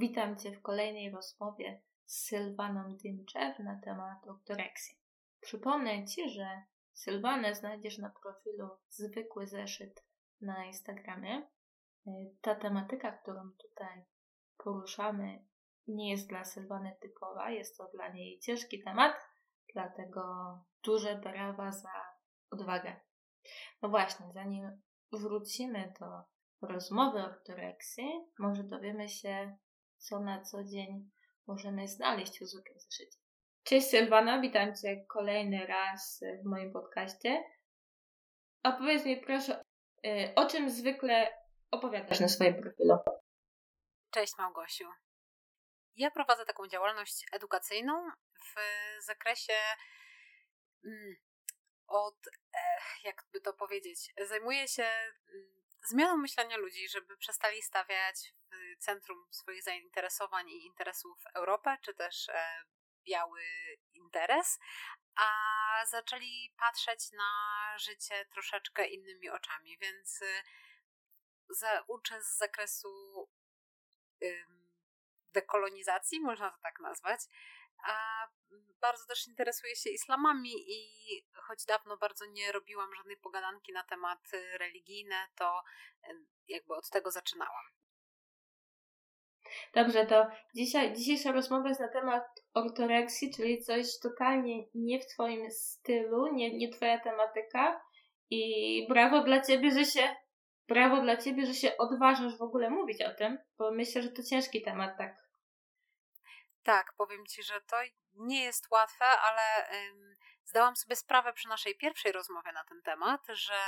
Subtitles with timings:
[0.00, 4.96] Witam Cię w kolejnej rozmowie z Sylwaną Dymczew na temat ortoreksji.
[5.40, 10.04] Przypomnę Ci, że Sylwanę znajdziesz na profilu Zwykły Zeszyt
[10.40, 11.48] na Instagramie.
[12.06, 12.10] E,
[12.40, 14.04] ta tematyka, którą tutaj
[14.56, 15.44] poruszamy,
[15.88, 19.14] nie jest dla Sylwany typowa, jest to dla niej ciężki temat,
[19.74, 20.24] dlatego
[20.84, 21.92] duże brawa za
[22.50, 23.00] odwagę.
[23.82, 24.80] No właśnie, zanim
[25.12, 26.22] wrócimy do
[26.68, 29.56] rozmowy o ortoreksji, może dowiemy się,
[30.00, 31.10] co na co dzień
[31.46, 33.18] możemy znaleźć w zwykłym zeszycie.
[33.62, 37.44] Cześć Sylwana, witam Cię kolejny raz w moim podcaście.
[38.62, 39.64] A powiedz mi proszę,
[40.06, 41.38] y, o czym zwykle
[41.70, 42.98] opowiadasz na swoim profilu?
[44.10, 44.84] Cześć Małgosiu.
[45.96, 48.10] Ja prowadzę taką działalność edukacyjną
[48.44, 48.54] w
[49.04, 49.52] zakresie
[50.84, 51.16] mm,
[51.86, 52.16] od,
[53.04, 59.62] jakby to powiedzieć, zajmuję się mm, zmianą myślenia ludzi, żeby przestali stawiać w centrum swoich
[59.62, 62.64] zainteresowań i interesów Europę, czy też e,
[63.06, 63.42] biały
[63.92, 64.58] interes,
[65.16, 65.30] a
[65.86, 67.32] zaczęli patrzeć na
[67.78, 70.42] życie troszeczkę innymi oczami, więc y,
[71.88, 73.28] uczę z zakresu
[75.32, 77.20] dekolonizacji, można to tak nazwać,
[77.84, 78.26] a
[78.80, 80.80] bardzo też interesuję się islamami i
[81.34, 85.62] choć dawno bardzo nie robiłam żadnej pogadanki na tematy religijne, to
[86.48, 87.64] jakby od tego zaczynałam.
[89.74, 95.50] Dobrze, to dzisiaj, dzisiejsza rozmowa jest na temat ortoreksji, czyli coś totalnie nie w Twoim
[95.50, 97.80] stylu, nie, nie Twoja tematyka
[98.30, 100.16] i brawo dla Ciebie, że się
[100.68, 104.22] brawo dla Ciebie, że się odważasz w ogóle mówić o tym, bo myślę, że to
[104.22, 105.29] ciężki temat, tak
[106.62, 107.76] tak, powiem Ci, że to
[108.14, 109.42] nie jest łatwe, ale
[110.44, 113.60] zdałam sobie sprawę przy naszej pierwszej rozmowie na ten temat, że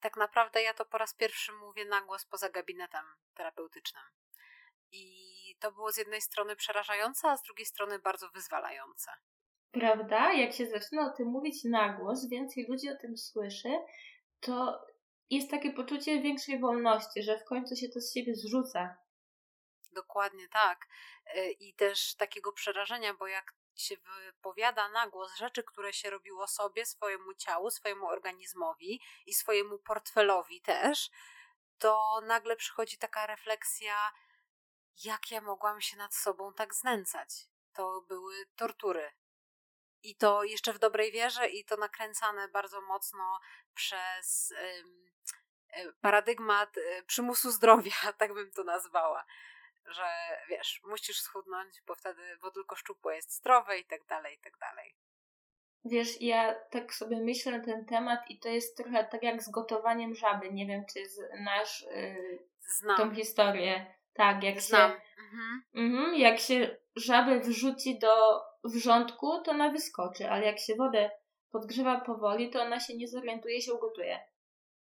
[0.00, 4.04] tak naprawdę ja to po raz pierwszy mówię na głos poza gabinetem terapeutycznym.
[4.90, 9.10] I to było z jednej strony przerażające, a z drugiej strony bardzo wyzwalające.
[9.70, 10.32] Prawda?
[10.32, 13.68] Jak się zaczyna o tym mówić na głos, więcej ludzi o tym słyszy,
[14.40, 14.86] to
[15.30, 18.96] jest takie poczucie większej wolności, że w końcu się to z siebie zrzuca.
[19.92, 20.86] Dokładnie tak.
[21.26, 26.46] E, I też takiego przerażenia, bo jak się wypowiada na głos rzeczy, które się robiło
[26.46, 31.10] sobie, swojemu ciału, swojemu organizmowi i swojemu portfelowi też,
[31.78, 34.12] to nagle przychodzi taka refleksja,
[35.04, 37.30] jak ja mogłam się nad sobą tak znęcać.
[37.72, 39.12] To były tortury.
[40.02, 43.40] I to jeszcze w dobrej wierze, i to nakręcane bardzo mocno
[43.74, 49.24] przez e, paradygmat e, przymusu zdrowia, tak bym to nazwała
[49.90, 50.06] że
[50.48, 54.58] wiesz, musisz schudnąć, bo wtedy, bo tylko szczupłe jest zdrowe i tak dalej, i tak
[54.58, 54.94] dalej.
[55.84, 59.50] Wiesz, ja tak sobie myślę na ten temat i to jest trochę tak jak z
[59.50, 60.52] gotowaniem żaby.
[60.52, 62.96] Nie wiem, czy znasz yy, Znam.
[62.96, 63.94] tą historię.
[64.14, 64.90] Tak, jak Znam.
[64.90, 65.62] się, mhm.
[65.74, 71.10] Mhm, jak się żabę wrzuci do wrzątku, to ona wyskoczy, ale jak się wodę
[71.50, 74.20] podgrzewa powoli, to ona się nie zorientuje, się ugotuje.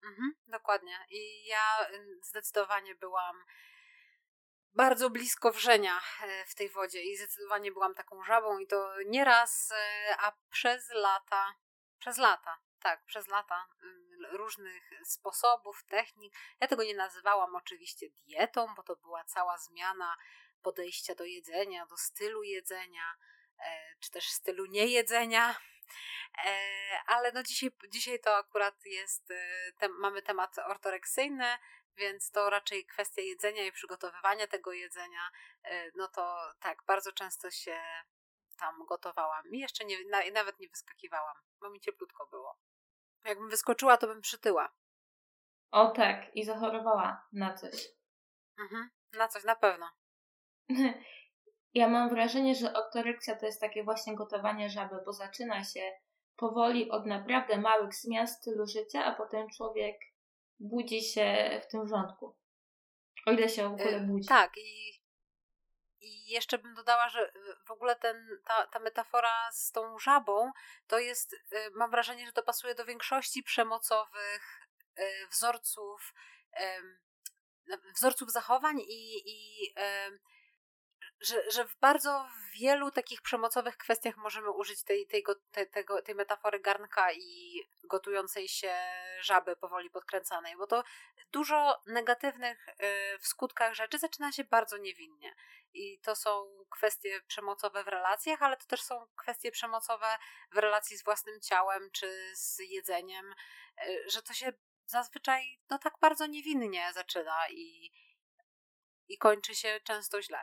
[0.04, 0.98] Mhm, dokładnie.
[1.10, 3.36] I ja y, zdecydowanie byłam
[4.74, 9.26] bardzo blisko wrzenia e, w tej wodzie i zdecydowanie byłam taką żabą i to nie
[9.26, 11.54] raz, e, a przez lata,
[12.00, 16.34] przez lata, tak, przez lata mm, różnych sposobów, technik.
[16.60, 20.16] Ja tego nie nazywałam oczywiście dietą, bo to była cała zmiana
[20.62, 23.16] podejścia do jedzenia, do stylu jedzenia,
[23.60, 25.56] e, czy też stylu niejedzenia.
[27.08, 29.34] Ale no dzisiaj, dzisiaj to akurat jest,
[30.00, 31.58] mamy temat ortoreksyjny,
[32.00, 35.30] więc to raczej kwestia jedzenia i przygotowywania tego jedzenia.
[35.64, 37.82] E, no to tak, bardzo często się
[38.58, 39.98] tam gotowałam i jeszcze nie,
[40.34, 42.58] nawet nie wyskakiwałam, bo mi cieplutko było.
[43.24, 44.70] Jakbym wyskoczyła, to bym przytyła.
[45.72, 47.88] O tak, i zachorowała na coś.
[48.60, 49.90] Mhm, na coś, na pewno.
[51.74, 55.92] Ja mam wrażenie, że oktorekcja to jest takie właśnie gotowanie żaby, bo zaczyna się
[56.36, 59.96] powoli od naprawdę małych zmian stylu życia, a potem człowiek
[60.60, 62.36] budzi się w tym rządku.
[63.26, 64.28] O ile się w ogóle y, budzi.
[64.28, 65.02] Tak, i,
[66.00, 67.32] i jeszcze bym dodała, że
[67.68, 70.52] w ogóle ten, ta, ta metafora z tą żabą
[70.88, 71.38] to jest, y,
[71.76, 74.68] mam wrażenie, że to pasuje do większości przemocowych
[75.00, 76.14] y, wzorców,
[77.96, 79.74] wzorców zachowań i, i
[81.22, 82.28] że, że w bardzo
[82.60, 88.48] wielu takich przemocowych kwestiach możemy użyć tej, tej, tej, tego, tej metafory garnka i gotującej
[88.48, 88.74] się
[89.22, 90.84] żaby powoli podkręcanej, bo to
[91.32, 92.74] dużo negatywnych y,
[93.20, 95.36] w skutkach rzeczy zaczyna się bardzo niewinnie.
[95.74, 100.18] I to są kwestie przemocowe w relacjach, ale to też są kwestie przemocowe
[100.52, 103.36] w relacji z własnym ciałem czy z jedzeniem,
[103.88, 104.54] y, że to się
[104.86, 107.92] zazwyczaj no tak bardzo niewinnie zaczyna i
[109.10, 110.40] i kończy się często źle.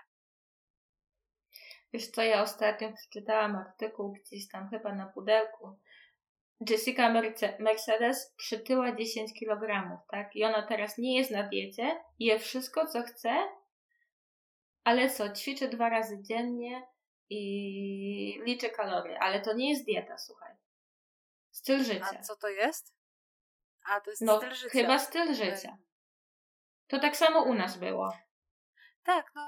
[1.93, 5.79] Wiesz co, ja ostatnio przeczytałam artykuł gdzieś tam chyba na pudełku.
[6.71, 7.13] Jessica
[7.59, 10.37] Mercedes przytyła 10 kg, tak?
[10.37, 13.49] I ona teraz nie jest na diecie, je wszystko co chce,
[14.85, 16.87] ale co, ćwiczy dwa razy dziennie
[17.31, 20.55] i liczy kalorie, ale to nie jest dieta, słuchaj.
[21.51, 22.19] Styl życia.
[22.21, 22.95] A co to jest?
[23.85, 24.69] A, to jest no, styl życia.
[24.69, 25.79] chyba styl życia.
[26.87, 28.13] To tak samo u nas było.
[29.03, 29.43] Tak, no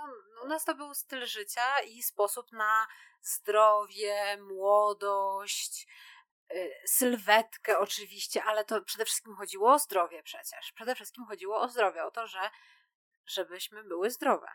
[0.44, 2.86] u nas to był styl życia i sposób na
[3.22, 5.88] zdrowie, młodość,
[6.50, 10.72] yy, sylwetkę oczywiście, ale to przede wszystkim chodziło o zdrowie przecież.
[10.72, 12.50] Przede wszystkim chodziło o zdrowie, o to, że
[13.26, 14.48] żebyśmy były zdrowe.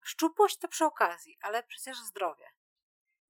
[0.00, 2.44] Szczupłość to przy okazji, ale przecież zdrowie.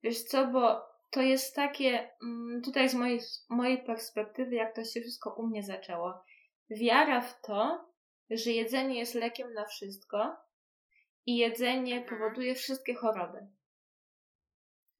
[0.03, 3.19] Wiesz co, bo to jest takie, mm, tutaj z mojej,
[3.49, 6.23] mojej perspektywy, jak to się wszystko u mnie zaczęło.
[6.69, 7.89] Wiara w to,
[8.29, 10.37] że jedzenie jest lekiem na wszystko
[11.29, 12.19] i jedzenie mhm.
[12.19, 13.47] powoduje wszystkie choroby.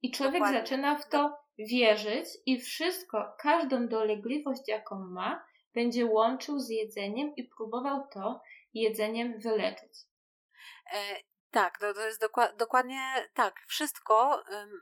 [0.02, 0.60] I człowiek Dokładnie.
[0.60, 7.44] zaczyna w to wierzyć i wszystko, każdą dolegliwość, jaką ma, będzie łączył z jedzeniem i
[7.44, 8.42] próbował to
[8.74, 9.92] jedzeniem wyleczyć.
[10.94, 11.16] E,
[11.52, 12.22] tak, to, to jest
[12.58, 13.60] dokładnie tak.
[13.68, 14.82] Wszystko, ym,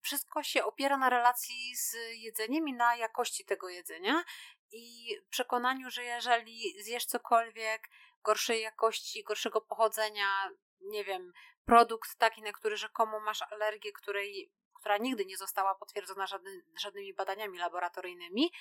[0.00, 4.24] wszystko się opiera na relacji z jedzeniem i na jakości tego jedzenia
[4.72, 7.88] i przekonaniu, że jeżeli zjesz cokolwiek
[8.24, 10.50] gorszej jakości, gorszego pochodzenia,
[10.80, 11.32] nie wiem,
[11.64, 16.50] produkt taki, na który rzekomo masz alergię, której, która nigdy nie została potwierdzona żadny,
[16.80, 18.52] żadnymi badaniami laboratoryjnymi,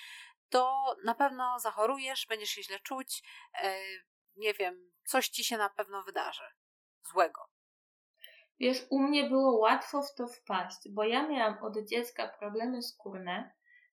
[0.49, 3.23] to na pewno zachorujesz, będziesz się źle czuć,
[3.61, 3.79] e,
[4.35, 6.43] nie wiem, coś ci się na pewno wydarzy
[7.03, 7.49] złego.
[8.59, 13.51] Wiesz, u mnie było łatwo w to wpaść, bo ja miałam od dziecka problemy skórne,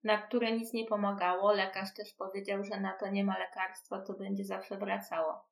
[0.05, 1.53] na które nic nie pomagało.
[1.53, 5.52] Lekarz też powiedział, że na to nie ma lekarstwa, to będzie zawsze wracało.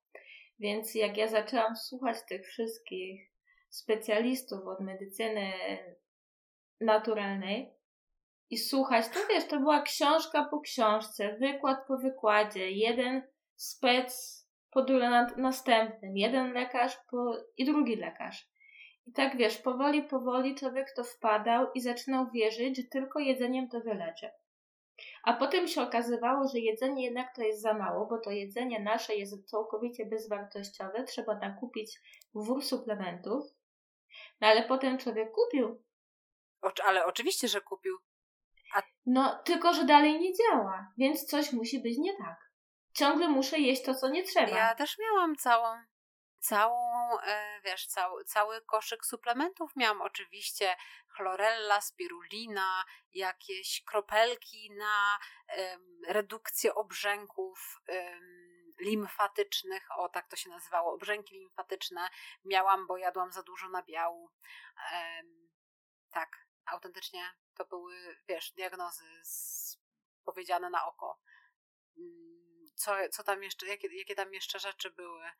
[0.60, 3.30] Więc jak ja zaczęłam słuchać tych wszystkich
[3.68, 5.52] specjalistów od medycyny
[6.80, 7.70] naturalnej
[8.50, 13.22] i słuchać, to wiesz, to była książka po książce, wykład po wykładzie, jeden
[13.56, 14.40] spec
[14.70, 14.84] po
[15.36, 18.50] następnym, jeden lekarz po, i drugi lekarz.
[19.06, 23.80] I tak wiesz, powoli, powoli człowiek to wpadał i zaczynał wierzyć, że tylko jedzeniem to
[23.80, 24.30] wyleczy.
[25.24, 29.14] A potem się okazywało, że jedzenie jednak to jest za mało, bo to jedzenie nasze
[29.14, 31.04] jest całkowicie bezwartościowe.
[31.04, 32.00] Trzeba nakupić
[32.34, 33.44] wór suplementów.
[34.40, 35.82] No ale potem człowiek kupił.
[36.62, 37.98] O, ale oczywiście, że kupił.
[38.74, 38.82] A...
[39.06, 42.50] No, tylko że dalej nie działa, więc coś musi być nie tak.
[42.94, 44.58] Ciągle muszę jeść to, co nie trzeba.
[44.58, 45.76] Ja też miałam całą
[46.40, 50.76] całą, e, wiesz, cały, cały koszyk suplementów miałam oczywiście
[51.08, 55.18] chlorella, spirulina, jakieś kropelki na
[55.58, 62.08] um, redukcję obrzęków um, limfatycznych, o tak to się nazywało, obrzęki limfatyczne
[62.44, 64.30] miałam, bo jadłam za dużo nabiału.
[64.92, 65.50] Um,
[66.10, 67.22] tak, autentycznie
[67.54, 69.78] to były, wiesz, diagnozy z,
[70.24, 71.20] powiedziane na oko.
[71.98, 75.30] Mm, co, co tam jeszcze, jakie, jakie tam jeszcze rzeczy były?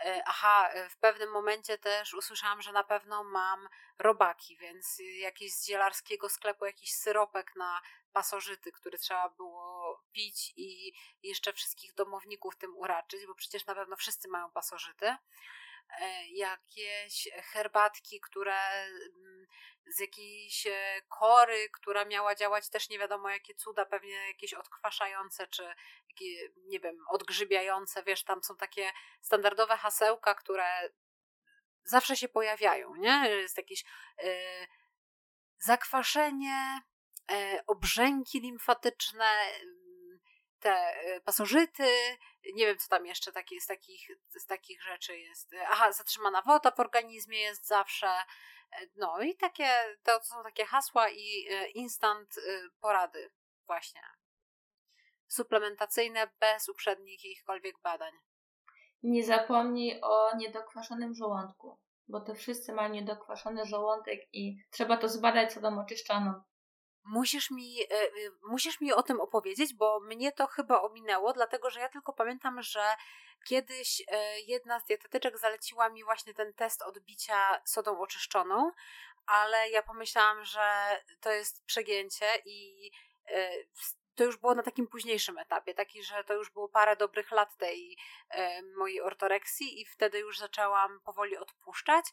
[0.00, 3.68] E, aha, e, w pewnym momencie też usłyszałam, że na pewno mam
[3.98, 7.80] robaki, więc jakiś z zielarskiego sklepu jakiś syropek na
[8.12, 10.92] pasożyty, który trzeba było pić i
[11.22, 15.16] jeszcze wszystkich domowników tym uraczyć, bo przecież na pewno wszyscy mają pasożyty.
[16.00, 19.46] E, jakieś herbatki, które mm,
[19.86, 20.66] z jakiejś
[21.08, 25.74] kory, która miała działać też nie wiadomo jakie cuda, pewnie jakieś odkwaszające, czy
[26.56, 30.90] nie wiem, odgrzybiające, wiesz, tam są takie standardowe hasełka, które
[31.84, 33.28] zawsze się pojawiają, nie?
[33.28, 33.84] Jest jakieś
[34.24, 34.66] y,
[35.58, 36.80] zakwaszenie,
[37.66, 39.26] obrzęki limfatyczne,
[40.64, 40.94] te
[41.24, 41.88] pasożyty,
[42.54, 45.50] nie wiem co tam jeszcze takie, z, takich, z takich rzeczy jest.
[45.68, 48.08] Aha, zatrzymana woda w organizmie jest zawsze.
[48.96, 49.68] No i takie,
[50.02, 52.34] to są takie hasła i instant
[52.80, 53.30] porady
[53.66, 54.00] właśnie
[55.26, 58.12] suplementacyjne bez uprzednich jakichkolwiek badań.
[59.02, 61.78] Nie zapomnij o niedokwaszonym żołądku,
[62.08, 66.42] bo to wszyscy mają niedokwaszony żołądek i trzeba to zbadać co do oczyszczoną.
[67.04, 68.10] Musisz mi, e, e,
[68.42, 72.62] musisz mi o tym opowiedzieć, bo mnie to chyba ominęło, dlatego że ja tylko pamiętam,
[72.62, 72.84] że
[73.46, 78.70] kiedyś e, jedna z dietetyczek zaleciła mi właśnie ten test odbicia sodą oczyszczoną,
[79.26, 82.90] ale ja pomyślałam, że to jest przegięcie i
[84.14, 87.56] to już było na takim późniejszym etapie, taki, że to już było parę dobrych lat
[87.56, 87.96] tej
[88.76, 92.04] mojej ortoreksji i wtedy już zaczęłam powoli odpuszczać.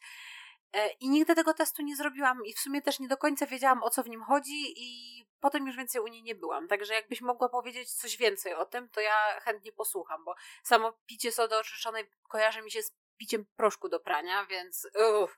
[0.74, 3.84] E, I nigdy tego testu nie zrobiłam i w sumie też nie do końca wiedziałam
[3.84, 6.68] o co w nim chodzi i potem już więcej u niej nie byłam.
[6.68, 11.32] Także jakbyś mogła powiedzieć coś więcej o tym, to ja chętnie posłucham, bo samo picie
[11.32, 14.88] sody oczyszczonej kojarzy mi się z piciem proszku do prania, więc
[15.24, 15.38] uff,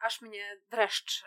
[0.00, 1.26] aż mnie dreszcz y,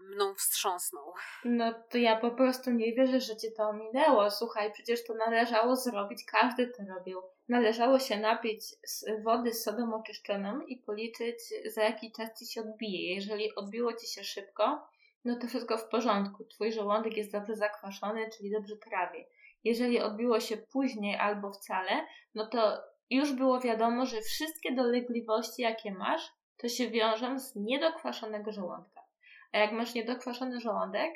[0.00, 1.12] mną wstrząsnął.
[1.44, 4.30] No to ja po prostu nie wierzę, że cię to ominęło.
[4.30, 7.22] Słuchaj, przecież to należało zrobić, każdy to robił.
[7.48, 8.64] Należało się napić
[9.24, 13.14] wody z sodą oczyszczoną i policzyć, za jaki czas ci się odbije.
[13.14, 14.88] Jeżeli odbiło ci się szybko,
[15.24, 16.44] no to wszystko w porządku.
[16.44, 19.24] Twój żołądek jest dobrze zakwaszony, czyli dobrze trawi.
[19.64, 25.92] Jeżeli odbiło się później albo wcale, no to już było wiadomo, że wszystkie dolegliwości, jakie
[25.92, 28.99] masz, to się wiążą z niedokwaszonego żołądka.
[29.52, 31.14] A jak masz niedokwaszony żołądek.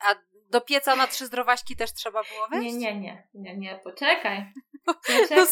[0.00, 0.14] A
[0.50, 2.74] do pieca na trzy zdrowaśki też trzeba było wejść?
[2.74, 4.52] Nie, nie, nie, nie, nie, poczekaj.
[4.86, 5.38] poczekaj.
[5.38, 5.46] No,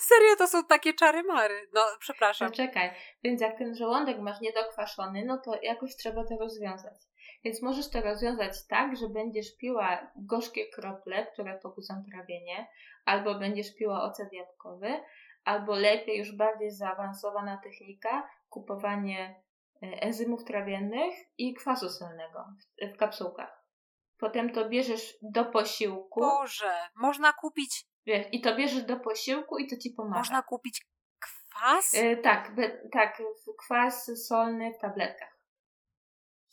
[0.00, 1.68] serio, to są takie czary mary.
[1.74, 2.50] No, przepraszam.
[2.50, 2.90] Poczekaj.
[3.24, 6.94] Więc jak ten żołądek masz niedokwaszony, no to jakoś trzeba to rozwiązać.
[7.44, 12.66] Więc możesz to rozwiązać tak, że będziesz piła gorzkie krople, które pobudzą trawienie,
[13.04, 15.00] albo będziesz piła ocet jabłkowy,
[15.44, 19.43] albo lepiej, już bardziej zaawansowana technika, kupowanie
[20.00, 22.44] enzymów trawiennych i kwasu solnego
[22.82, 23.64] w, w kapsułkach.
[24.18, 26.20] Potem to bierzesz do posiłku.
[26.20, 27.86] Boże, można kupić.
[28.06, 30.18] Wiesz, i to bierzesz do posiłku i to ci pomaga.
[30.18, 30.86] Można kupić
[31.20, 31.94] kwas?
[31.94, 33.22] E, tak, be, tak,
[33.58, 35.34] kwas solny w tabletkach.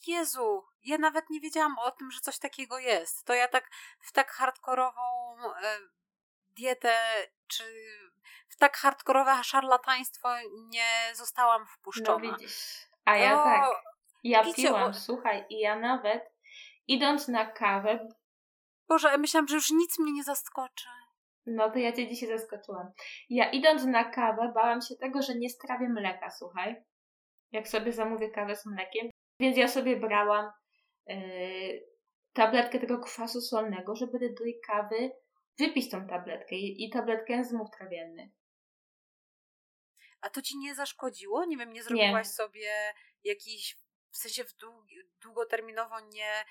[0.08, 3.26] Jezu, ja nawet nie wiedziałam o tym, że coś takiego jest.
[3.26, 3.70] To ja tak
[4.00, 5.02] w tak hardkorową
[5.64, 5.78] e,
[6.56, 6.94] dietę,
[7.48, 7.64] czy
[8.48, 10.30] w tak hardkorowe szarlataństwo
[10.70, 12.32] nie zostałam wpuszczona.
[12.32, 12.91] No widzisz.
[13.12, 13.44] A ja to...
[13.44, 13.64] tak.
[14.24, 14.94] Ja piłam, o...
[14.94, 16.32] słuchaj, i ja nawet
[16.88, 18.08] idąc na kawę.
[18.90, 20.88] Boże, ja myślałam, że już nic mnie nie zaskoczy.
[21.46, 22.92] No to ja cię dzisiaj zaskoczyłam.
[23.30, 26.76] Ja idąc na kawę, bałam się tego, że nie strawię mleka, słuchaj.
[27.52, 29.10] Jak sobie zamówię kawę z mlekiem.
[29.40, 30.52] Więc ja sobie brałam
[31.08, 31.18] yy,
[32.34, 35.12] tabletkę tego kwasu solnego, żeby do tej kawy
[35.60, 38.30] wypić tą tabletkę i, i tabletkę enzymów trawiennych.
[40.22, 41.46] A to ci nie zaszkodziło?
[41.46, 42.34] Nie wiem, nie zrobiłaś nie.
[42.34, 43.78] sobie jakiś,
[44.12, 44.54] w sensie w
[45.22, 46.46] długoterminowo nie,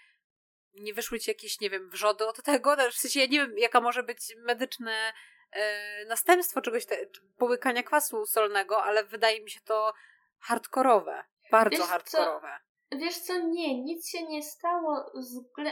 [0.75, 2.77] nie wyszły ci jakieś, nie wiem, wrzody od tego?
[2.93, 5.13] W sensie ja nie wiem, jaka może być medyczne
[5.51, 7.07] e, następstwo czegoś, te,
[7.39, 9.95] połykania kwasu solnego, ale wydaje mi się to
[10.39, 11.25] hardkorowe.
[11.51, 12.59] Bardzo Wiesz hardkorowe.
[12.93, 15.11] Wiesz co, nie, nic się nie stało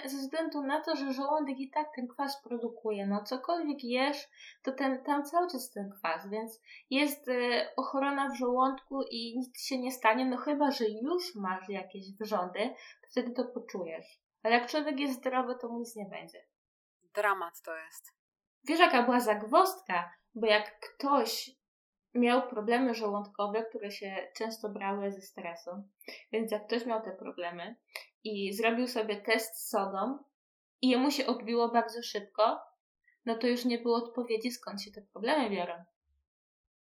[0.04, 3.06] ze względu na to, że żołądek i tak ten kwas produkuje.
[3.06, 4.28] No cokolwiek jesz,
[4.62, 6.60] to ten, tam cały czas ten kwas, więc
[6.90, 11.68] jest y, ochrona w żołądku i nic się nie stanie, no chyba, że już masz
[11.68, 14.20] jakieś wrządy, to wtedy to poczujesz.
[14.42, 16.44] Ale jak człowiek jest zdrowy, to mu nic nie będzie.
[17.14, 18.12] Dramat to jest.
[18.64, 20.10] Wiesz, jaka była zagwozdka?
[20.34, 21.57] Bo jak ktoś
[22.18, 25.70] miał problemy żołądkowe, które się często brały ze stresu.
[26.32, 27.76] Więc jak ktoś miał te problemy
[28.24, 30.18] i zrobił sobie test sodą
[30.82, 32.60] i jemu się odbiło bardzo szybko,
[33.24, 35.84] no to już nie było odpowiedzi, skąd się te problemy biorą.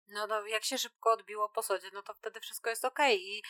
[0.09, 2.99] No, no jak się szybko odbiło po sodzie, no to wtedy wszystko jest ok.
[3.11, 3.42] I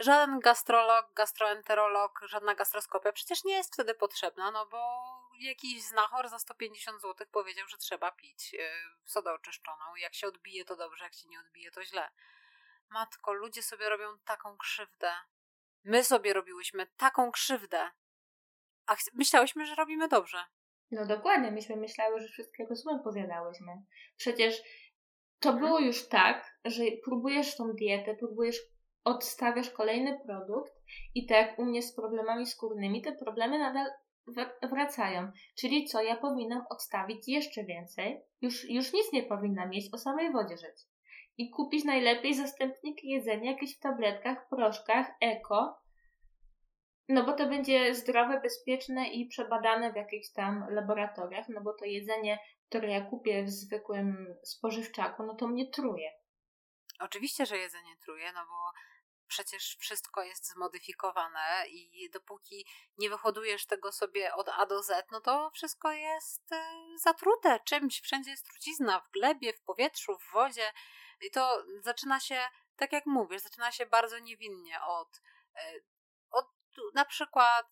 [0.00, 4.78] żaden gastrolog, gastroenterolog, żadna gastroskopia przecież nie jest wtedy potrzebna, no bo
[5.40, 8.60] jakiś znachor za 150 zł powiedział, że trzeba pić yy,
[9.04, 9.96] sodę oczyszczoną.
[9.96, 12.08] Jak się odbije, to dobrze, jak się nie odbije, to źle.
[12.90, 15.12] Matko, ludzie sobie robią taką krzywdę.
[15.84, 17.90] My sobie robiłyśmy taką krzywdę.
[18.86, 20.44] A myślałyśmy, że robimy dobrze.
[20.90, 23.72] No dokładnie, myśmy myślały, że wszystkiego złe pozjadałyśmy.
[24.16, 24.62] Przecież
[25.40, 25.66] to mhm.
[25.66, 28.56] było już tak, że próbujesz tą dietę, próbujesz,
[29.04, 30.72] odstawiasz kolejny produkt
[31.14, 33.86] i tak jak u mnie z problemami skórnymi, te problemy nadal
[34.70, 35.32] wracają.
[35.58, 38.20] Czyli co, ja powinnam odstawić jeszcze więcej?
[38.40, 40.76] Już, już nic nie powinnam mieć, o samej wodzie żyć.
[41.38, 45.78] I kupić najlepiej zastępniki jedzenia jakieś w tabletkach, proszkach, eko,
[47.08, 51.84] no bo to będzie zdrowe, bezpieczne i przebadane w jakichś tam laboratoriach, no bo to
[51.84, 56.10] jedzenie, które ja kupię w zwykłym spożywczaku, no to mnie truje.
[57.00, 58.72] Oczywiście, że jedzenie truje, no bo
[59.28, 62.66] przecież wszystko jest zmodyfikowane i dopóki
[62.98, 68.00] nie wyhodujesz tego sobie od A do Z, no to wszystko jest e, zatrute czymś.
[68.00, 70.72] Wszędzie jest trucizna, w glebie, w powietrzu, w wodzie.
[71.20, 75.20] I to zaczyna się, tak jak mówisz, zaczyna się bardzo niewinnie od,
[75.54, 75.72] e,
[76.30, 76.46] od
[76.94, 77.66] na przykład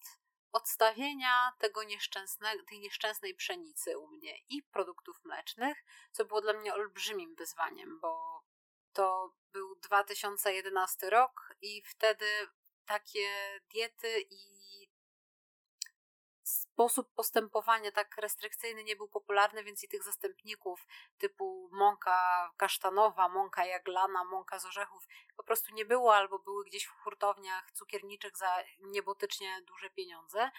[0.52, 6.75] odstawienia tego nieszczęsnego, tej nieszczęsnej pszenicy u mnie i produktów mlecznych, co było dla mnie
[6.75, 8.42] olbrzymim wyzwaniem, bo
[8.92, 12.26] to był 2011 rok i wtedy
[12.86, 13.28] takie
[13.72, 14.56] diety i
[16.42, 20.86] sposób postępowania tak restrykcyjny nie był popularny, więc i tych zastępników
[21.18, 26.84] typu mąka kasztanowa, mąka jaglana, mąka z orzechów po prostu nie było albo były gdzieś
[26.84, 30.50] w hurtowniach cukierniczych za niebotycznie duże pieniądze.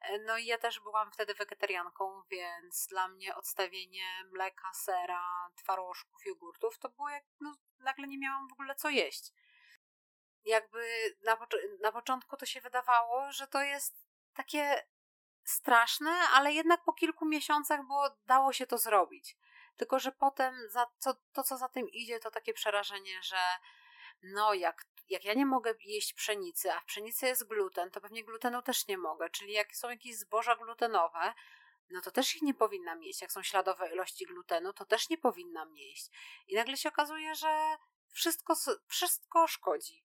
[0.00, 6.26] E, no i ja też byłam wtedy wegetarianką, więc dla mnie odstawienie mleka, sera, twarożków,
[6.26, 9.32] jogurtów to było jak no, nagle nie miałam w ogóle co jeść.
[10.44, 11.38] Jakby na,
[11.80, 14.86] na początku to się wydawało, że to jest takie
[15.44, 19.36] straszne, ale jednak po kilku miesiącach było, dało się to zrobić.
[19.76, 23.38] Tylko, że potem za, co, to, co za tym idzie, to takie przerażenie, że
[24.22, 28.24] no jak, jak ja nie mogę jeść pszenicy, a w pszenicy jest gluten, to pewnie
[28.24, 29.30] glutenu też nie mogę.
[29.30, 31.34] Czyli jak są jakieś zboża glutenowe,
[31.90, 33.20] no to też ich nie powinnam jeść.
[33.20, 36.10] Jak są śladowe ilości glutenu, to też nie powinnam jeść.
[36.48, 37.76] I nagle się okazuje, że
[38.12, 38.54] wszystko,
[38.88, 40.04] wszystko szkodzi.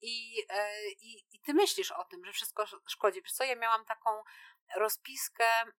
[0.00, 3.22] I, e, i, I ty myślisz o tym, że wszystko szkodzi.
[3.22, 4.10] Wiesz co, ja miałam taką
[4.76, 5.74] rozpiskę mm,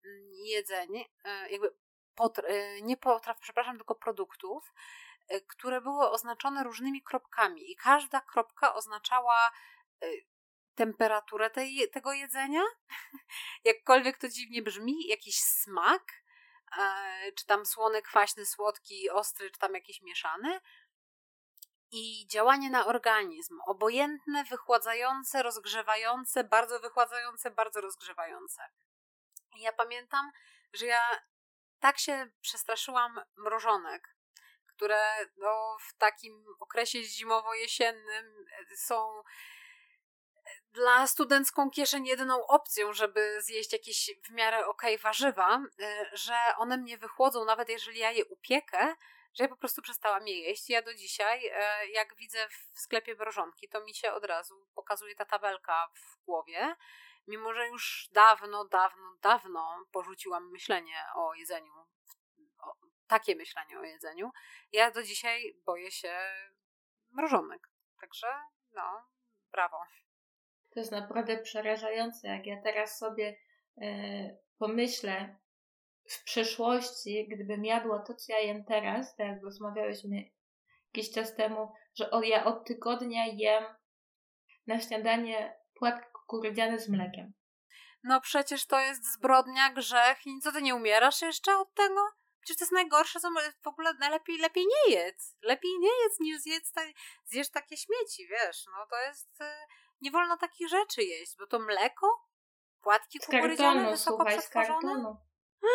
[0.44, 1.74] jedzeń, e, jakby
[2.16, 4.72] potr- e, nie potraw, przepraszam, tylko produktów,
[5.48, 9.50] które były oznaczone różnymi kropkami i każda kropka oznaczała
[10.02, 10.06] e,
[10.74, 12.62] temperaturę tej, tego jedzenia,
[13.64, 16.02] jakkolwiek to dziwnie brzmi, jakiś smak,
[16.78, 20.60] e, czy tam słony, kwaśny, słodki, ostry, czy tam jakiś mieszany.
[21.90, 28.62] I działanie na organizm, obojętne, wychładzające, rozgrzewające, bardzo wychładzające, bardzo rozgrzewające.
[29.56, 30.30] I ja pamiętam,
[30.72, 31.20] że ja
[31.78, 34.13] tak się przestraszyłam mrożonek,
[34.76, 39.22] które no, w takim okresie zimowo-jesiennym e, są e,
[40.72, 46.34] dla studencką kieszeń jedyną opcją, żeby zjeść jakieś w miarę okej okay warzywa, e, że
[46.56, 48.94] one mnie wychłodzą, nawet jeżeli ja je upiekę,
[49.34, 50.70] że ja po prostu przestałam je jeść.
[50.70, 51.50] Ja do dzisiaj,
[51.92, 56.76] jak widzę w sklepie mrożonki, to mi się od razu pokazuje ta tabelka w głowie,
[57.26, 61.86] mimo że już dawno, dawno, dawno porzuciłam myślenie o jedzeniu
[63.06, 64.30] takie myślenie o jedzeniu.
[64.72, 66.14] Ja do dzisiaj boję się
[67.10, 67.68] mrożonek.
[68.00, 68.26] Także
[68.74, 68.82] no,
[69.52, 69.76] brawo.
[70.74, 73.36] To jest naprawdę przerażające, jak ja teraz sobie
[73.82, 75.36] e, pomyślę
[76.10, 80.30] w przeszłości, gdybym jadła to, co ja jem teraz, tak jak rozmawiałyśmy
[80.94, 83.64] jakiś czas temu, że o, ja od tygodnia jem
[84.66, 87.32] na śniadanie płatki kukurydziane z mlekiem.
[88.02, 92.00] No przecież to jest zbrodnia, grzech i co ty nie umierasz jeszcze od tego?
[92.44, 93.28] Przecież to jest najgorsze, co
[93.62, 95.36] w ogóle najlepiej lepiej nie jedz.
[95.42, 96.80] Lepiej nie jedz niż zjedz ta,
[97.24, 98.66] zjesz takie śmieci, wiesz.
[98.66, 99.40] No to jest...
[99.40, 99.44] Y,
[100.00, 102.28] nie wolno takich rzeczy jeść, bo to mleko,
[102.82, 105.16] płatki kukurydziane wysoko słuchaj, przetworzone.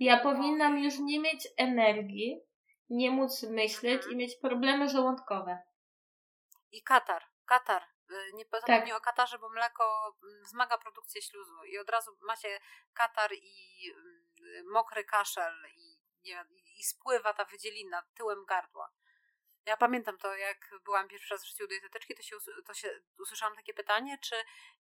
[0.00, 2.40] Ja powinnam już nie mieć energii,
[2.90, 4.12] nie móc myśleć mhm.
[4.12, 5.58] i mieć problemy żołądkowe.
[6.72, 7.82] I katar, katar.
[8.10, 8.98] Y, nie zapomnij tak.
[8.98, 12.60] o katarze, bo mleko mm, wzmaga produkcję śluzu i od razu macie
[12.94, 14.25] katar i mm,
[14.64, 16.44] mokry kaszel i, nie,
[16.78, 18.92] i spływa ta wydzielina tyłem gardła.
[19.66, 23.56] Ja pamiętam to, jak byłam pierwszy raz w życiu dietetyczki, to się, to się usłyszałam
[23.56, 24.34] takie pytanie, czy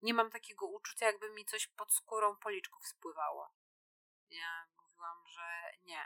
[0.03, 3.55] nie mam takiego uczucia, jakby mi coś pod skórą policzków spływało.
[4.31, 6.05] Ja mówiłam, że nie.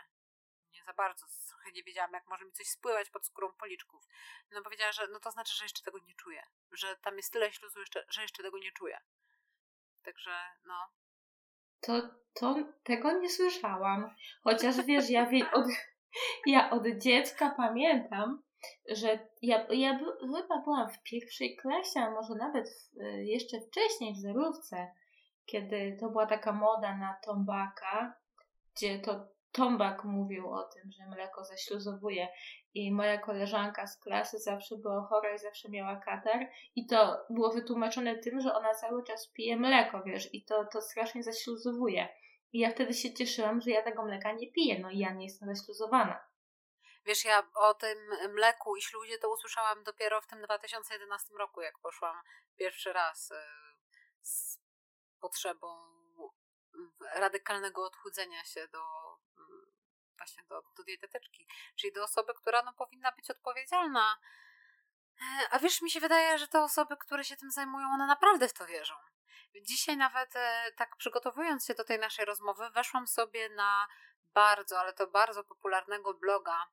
[0.73, 1.27] Nie za bardzo.
[1.49, 4.05] Trochę nie wiedziałam, jak może mi coś spływać pod skórą policzków.
[4.51, 6.47] No powiedziała, że no to znaczy, że jeszcze tego nie czuję.
[6.71, 9.01] Że tam jest tyle śluzu, jeszcze, że jeszcze tego nie czuję.
[10.03, 10.93] Także no,
[11.81, 12.03] to,
[12.35, 14.11] to tego nie słyszałam.
[14.45, 15.67] Chociaż wiesz, ja od,
[16.47, 18.43] ja od dziecka pamiętam,
[18.89, 24.19] że ja, ja chyba byłam w pierwszej klasie, a może nawet w, jeszcze wcześniej w
[24.19, 24.91] zerówce,
[25.47, 28.15] kiedy to była taka moda na tombaka,
[28.75, 32.29] gdzie to tombak mówił o tym, że mleko zaśluzowuje
[32.75, 37.53] i moja koleżanka z klasy zawsze była chora i zawsze miała katar i to było
[37.53, 42.09] wytłumaczone tym, że ona cały czas pije mleko, wiesz, i to, to strasznie zaśluzowuje.
[42.53, 45.25] I ja wtedy się cieszyłam, że ja tego mleka nie piję, no i ja nie
[45.25, 46.29] jestem zaśluzowana.
[47.05, 47.99] Wiesz, ja o tym
[48.35, 52.17] mleku i śluzie to usłyszałam dopiero w tym 2011 roku, jak poszłam
[52.57, 53.35] pierwszy raz y,
[54.23, 54.59] z
[55.21, 55.67] potrzebą
[57.15, 58.79] radykalnego odchudzenia się do
[60.19, 64.19] właśnie do, do dietetyczki, czyli do osoby, która no, powinna być odpowiedzialna.
[65.21, 68.49] E, a wiesz, mi się wydaje, że te osoby, które się tym zajmują, one naprawdę
[68.49, 68.95] w to wierzą.
[69.63, 73.89] Dzisiaj nawet e, tak przygotowując się do tej naszej rozmowy, weszłam sobie na
[74.35, 76.67] bardzo, ale to bardzo popularnego bloga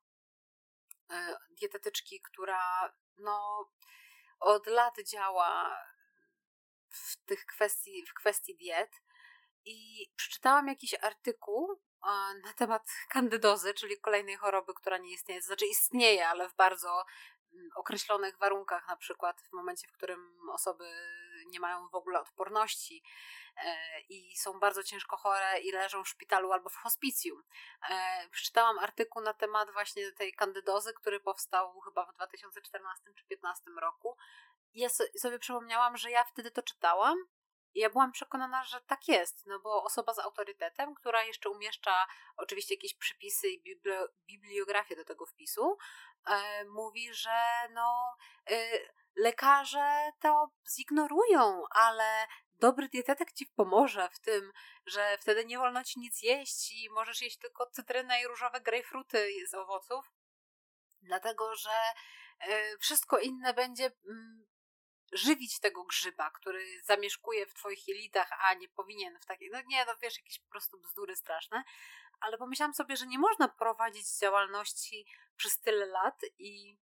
[1.10, 3.66] e, dietetyczki, która no
[4.40, 5.78] od lat działa
[6.88, 9.02] w tych kwestii, w kwestii diet
[9.64, 11.82] i przeczytałam jakiś artykuł
[12.44, 15.42] na temat kandydozy, czyli kolejnej choroby, która nie istnieje.
[15.42, 17.04] Znaczy istnieje, ale w bardzo
[17.52, 20.84] mm, określonych warunkach, na przykład w momencie, w którym osoby
[21.46, 23.02] nie mają w ogóle odporności
[23.56, 27.42] e, i są bardzo ciężko chore i leżą w szpitalu albo w hospicjum.
[27.90, 33.70] E, przeczytałam artykuł na temat właśnie tej kandydozy, który powstał chyba w 2014 czy 2015
[33.80, 34.16] roku.
[34.74, 34.88] Ja
[35.18, 37.18] sobie przypomniałam, że ja wtedy to czytałam
[37.76, 42.74] Ja byłam przekonana, że tak jest, no bo osoba z autorytetem, która jeszcze umieszcza oczywiście
[42.74, 43.80] jakieś przypisy i
[44.26, 45.78] bibliografię do tego wpisu,
[46.26, 47.38] e, mówi, że
[47.70, 48.16] no,
[48.50, 48.78] e,
[49.16, 54.52] lekarze to zignorują, ale dobry dietetyk ci pomoże w tym,
[54.86, 59.28] że wtedy nie wolno ci nic jeść i możesz jeść tylko cytrynę i różowe grejpfruty
[59.48, 60.12] z owoców,
[61.02, 61.70] dlatego że
[62.40, 64.45] e, wszystko inne będzie mm,
[65.12, 69.84] żywić tego grzyba, który zamieszkuje w twoich jelitach, a nie powinien w takiej, no nie,
[69.84, 71.64] no wiesz, jakieś po prostu bzdury straszne,
[72.20, 76.78] ale pomyślałam sobie, że nie można prowadzić działalności przez tyle lat i,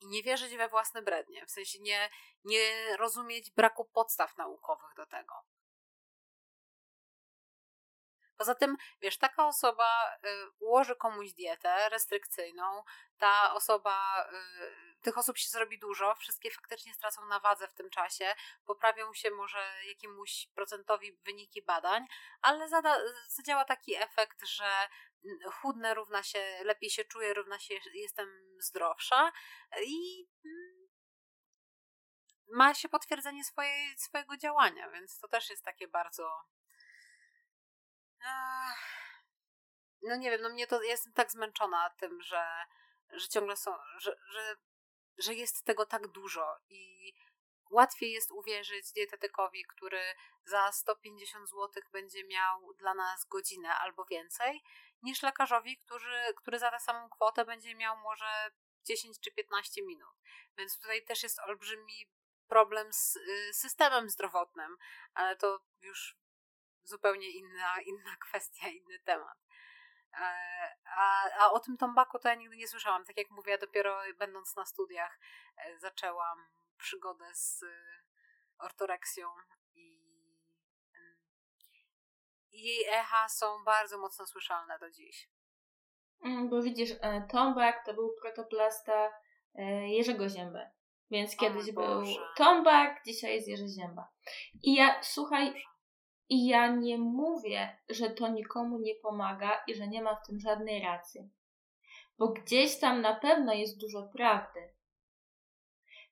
[0.00, 2.10] i nie wierzyć we własne brednie, w sensie nie,
[2.44, 5.34] nie rozumieć braku podstaw naukowych do tego.
[8.40, 12.84] Poza tym, wiesz, taka osoba y, ułoży komuś dietę restrykcyjną,
[13.18, 17.90] ta osoba, y, tych osób się zrobi dużo, wszystkie faktycznie stracą na wadze w tym
[17.90, 22.06] czasie, poprawią się może jakiemuś procentowi wyniki badań,
[22.42, 22.98] ale zada,
[23.28, 24.88] zadziała taki efekt, że
[25.52, 29.32] chudne równa się, lepiej się czuję, równa się jestem zdrowsza
[29.82, 30.88] i mm,
[32.52, 33.42] ma się potwierdzenie
[33.96, 36.30] swojego działania, więc to też jest takie bardzo
[40.02, 42.46] no nie wiem, no mnie to, ja jestem tak zmęczona tym, że,
[43.12, 44.56] że ciągle są, że, że,
[45.18, 47.12] że jest tego tak dużo i
[47.70, 54.62] łatwiej jest uwierzyć dietetykowi, który za 150 zł będzie miał dla nas godzinę albo więcej,
[55.02, 58.50] niż lekarzowi, który, który za tę samą kwotę będzie miał może
[58.84, 60.16] 10 czy 15 minut.
[60.58, 62.10] Więc tutaj też jest olbrzymi
[62.48, 64.76] problem z y, systemem zdrowotnym,
[65.14, 66.19] ale to już
[66.90, 69.38] zupełnie inna, inna kwestia, inny temat.
[70.14, 73.04] E, a, a o tym tombaku to ja nigdy nie słyszałam.
[73.04, 75.18] Tak jak mówię, dopiero będąc na studiach
[75.56, 76.38] e, zaczęłam
[76.78, 77.64] przygodę z
[78.58, 79.28] ortoreksją
[79.74, 80.00] i,
[82.50, 85.30] i jej echa są bardzo mocno słyszalne do dziś.
[86.24, 89.12] Mm, bo widzisz, e, tombak to był protoplasta
[89.86, 90.70] Jerzego Ziębę.
[91.10, 92.04] Więc kiedyś był
[92.36, 94.08] tombak, dzisiaj jest Jerzy Zięba.
[94.62, 95.64] I ja, słuchaj,
[96.30, 100.40] i ja nie mówię, że to nikomu nie pomaga i że nie ma w tym
[100.40, 101.30] żadnej racji.
[102.18, 104.74] Bo gdzieś tam na pewno jest dużo prawdy.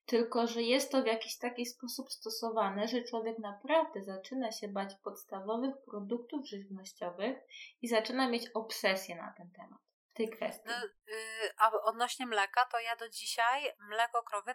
[0.06, 4.94] Tylko, że jest to w jakiś taki sposób stosowane, że człowiek naprawdę zaczyna się bać
[5.04, 7.38] podstawowych produktów żywnościowych
[7.82, 9.78] i zaczyna mieć obsesję na ten temat.
[10.10, 10.68] W tej kwestii.
[10.68, 10.74] No,
[11.06, 14.54] yy, a odnośnie mleka, to ja do dzisiaj mleko krowy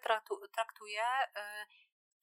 [0.53, 1.03] traktuję
[1.35, 1.41] yy,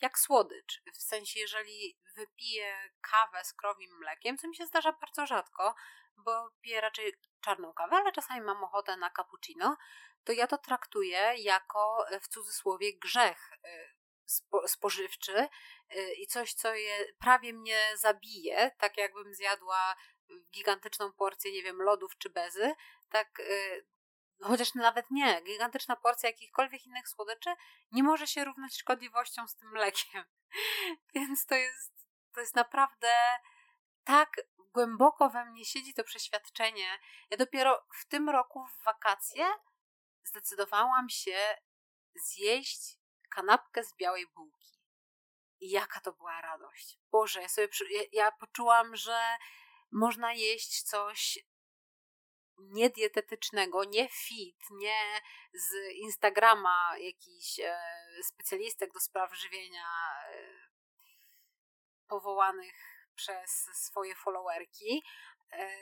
[0.00, 0.82] jak słodycz.
[0.94, 5.74] W sensie, jeżeli wypiję kawę z krowim mlekiem, co mi się zdarza bardzo rzadko,
[6.16, 9.76] bo piję raczej czarną kawę, ale czasami mam ochotę na cappuccino,
[10.24, 15.48] to ja to traktuję jako w cudzysłowie grzech y, spożywczy
[15.96, 19.96] y, i coś, co je prawie mnie zabije, tak jakbym zjadła
[20.50, 22.74] gigantyczną porcję, nie wiem, lodów czy bezy,
[23.10, 23.42] tak
[24.42, 27.50] chociaż nawet nie, gigantyczna porcja jakichkolwiek innych słodyczy
[27.92, 30.24] nie może się równać szkodliwością z tym mlekiem.
[31.14, 31.92] Więc to jest,
[32.34, 33.12] to jest naprawdę
[34.04, 34.40] tak
[34.74, 36.98] głęboko we mnie siedzi to przeświadczenie.
[37.30, 39.46] Ja dopiero w tym roku w wakacje
[40.24, 41.56] zdecydowałam się
[42.14, 42.98] zjeść
[43.30, 44.80] kanapkę z białej bułki.
[45.60, 46.98] I jaka to była radość.
[47.10, 49.20] Boże, ja sobie ja, ja poczułam, że
[49.92, 51.38] można jeść coś
[52.60, 55.20] niedietetycznego, nie fit, nie
[55.52, 57.78] z Instagrama jakiś e,
[58.22, 59.86] specjalistek do spraw żywienia
[60.32, 60.70] e,
[62.08, 65.02] powołanych przez swoje followerki
[65.52, 65.76] e,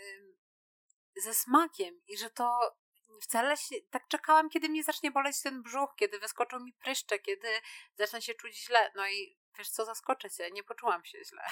[1.16, 2.76] ze smakiem i że to
[3.22, 7.48] wcale się, tak czekałam, kiedy mnie zacznie boleć ten brzuch, kiedy wyskoczą mi pryszcze, kiedy
[7.96, 8.92] zacznę się czuć źle.
[8.94, 11.42] No i wiesz co, zaskoczę cię, nie poczułam się źle.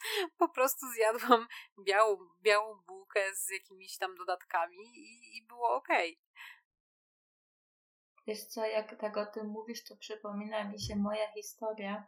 [0.38, 1.46] po prostu zjadłam
[1.86, 5.88] białą, białą bułkę z jakimiś tam dodatkami i, i było ok.
[8.26, 12.06] Wiesz co, jak tak o tym mówisz, to przypomina mi się moja historia,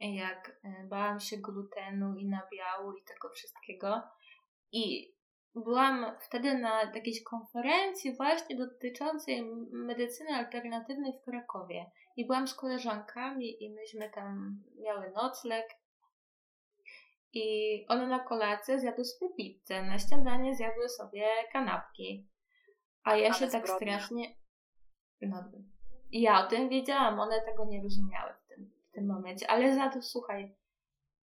[0.00, 4.02] jak e, bałam się glutenu i nabiału i tego wszystkiego.
[4.72, 5.14] I
[5.54, 11.90] byłam wtedy na jakiejś konferencji właśnie dotyczącej medycyny alternatywnej w Krakowie.
[12.16, 15.79] I byłam z koleżankami i myśmy tam miały nocleg
[17.32, 22.28] i one na kolację zjadły sobie pizzę, na śniadanie zjadły sobie kanapki.
[23.04, 24.36] A ja Ale się tak strasznie.
[25.22, 25.44] No,
[26.10, 29.50] ja o tym wiedziałam, one tego nie rozumiały w tym, w tym momencie.
[29.50, 30.56] Ale za to słuchaj,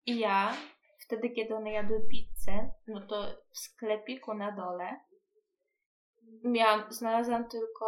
[0.06, 0.54] i ja
[1.00, 5.00] wtedy, kiedy one jadły pizzę, no to w sklepiku na dole
[6.44, 7.86] miałam, znalazłam tylko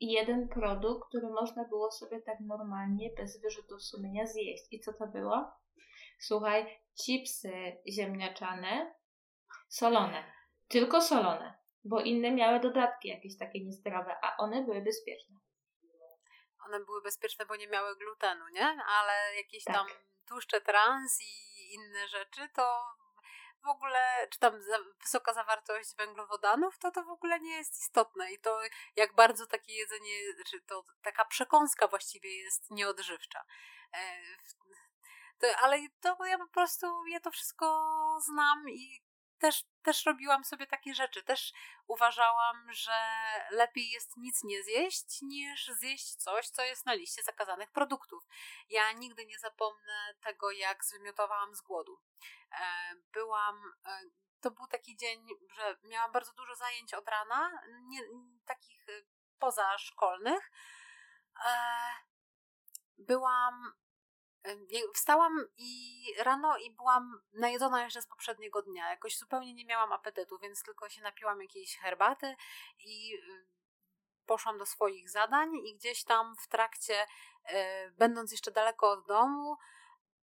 [0.00, 4.64] jeden produkt, który można było sobie tak normalnie, bez wyrzutu sumienia zjeść.
[4.70, 5.52] I co to było?
[6.26, 7.52] Słuchaj, chipsy
[7.88, 8.94] ziemniaczane,
[9.68, 10.32] solone.
[10.68, 11.58] Tylko solone.
[11.84, 15.36] Bo inne miały dodatki jakieś takie niezdrowe, a one były bezpieczne.
[16.66, 18.66] One były bezpieczne, bo nie miały glutenu, nie?
[18.86, 19.76] Ale jakieś Tak.
[19.76, 19.86] tam
[20.28, 22.82] tłuszcze trans i inne rzeczy, to
[23.64, 28.32] w ogóle, czy tam za, wysoka zawartość węglowodanów, to to w ogóle nie jest istotne.
[28.32, 28.60] I to
[28.96, 30.14] jak bardzo takie jedzenie,
[30.46, 33.44] czy to taka przekąska właściwie jest nieodżywcza.
[33.94, 34.16] E,
[35.42, 37.66] to, ale to ja po prostu, ja to wszystko
[38.20, 39.02] znam i
[39.38, 41.22] też, też robiłam sobie takie rzeczy.
[41.22, 41.52] Też
[41.86, 43.10] uważałam, że
[43.50, 48.22] lepiej jest nic nie zjeść, niż zjeść coś, co jest na liście zakazanych produktów.
[48.68, 52.00] Ja nigdy nie zapomnę tego, jak zwymiotowałam z głodu.
[52.52, 53.72] E, Byłam.
[53.86, 54.00] e,
[54.40, 57.50] To był taki dzień, że miałam bardzo dużo zajęć od rana,
[57.88, 58.00] nie,
[58.46, 58.92] takich e,
[59.38, 60.50] pozaszkolnych.
[62.98, 63.81] Byłam
[64.94, 68.90] Wstałam i rano i byłam najedzona jeszcze z poprzedniego dnia.
[68.90, 72.36] Jakoś zupełnie nie miałam apetytu, więc tylko się napiłam jakiejś herbaty
[72.78, 73.46] i y,
[74.26, 77.06] poszłam do swoich zadań i gdzieś tam w trakcie,
[77.44, 79.56] e, będąc jeszcze daleko od domu,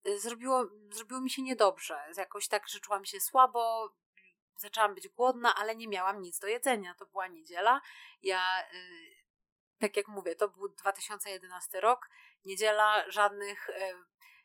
[0.07, 1.99] y, zrobiło, zrobiło mi się niedobrze.
[2.17, 3.93] Jakoś tak, że czułam się słabo,
[4.55, 6.95] zaczęłam być głodna, ale nie miałam nic do jedzenia.
[6.95, 7.81] To była niedziela.
[8.21, 9.15] Ja, y,
[9.79, 12.09] tak jak mówię, to był 2011 rok.
[12.45, 13.93] Niedziela, żadnych e,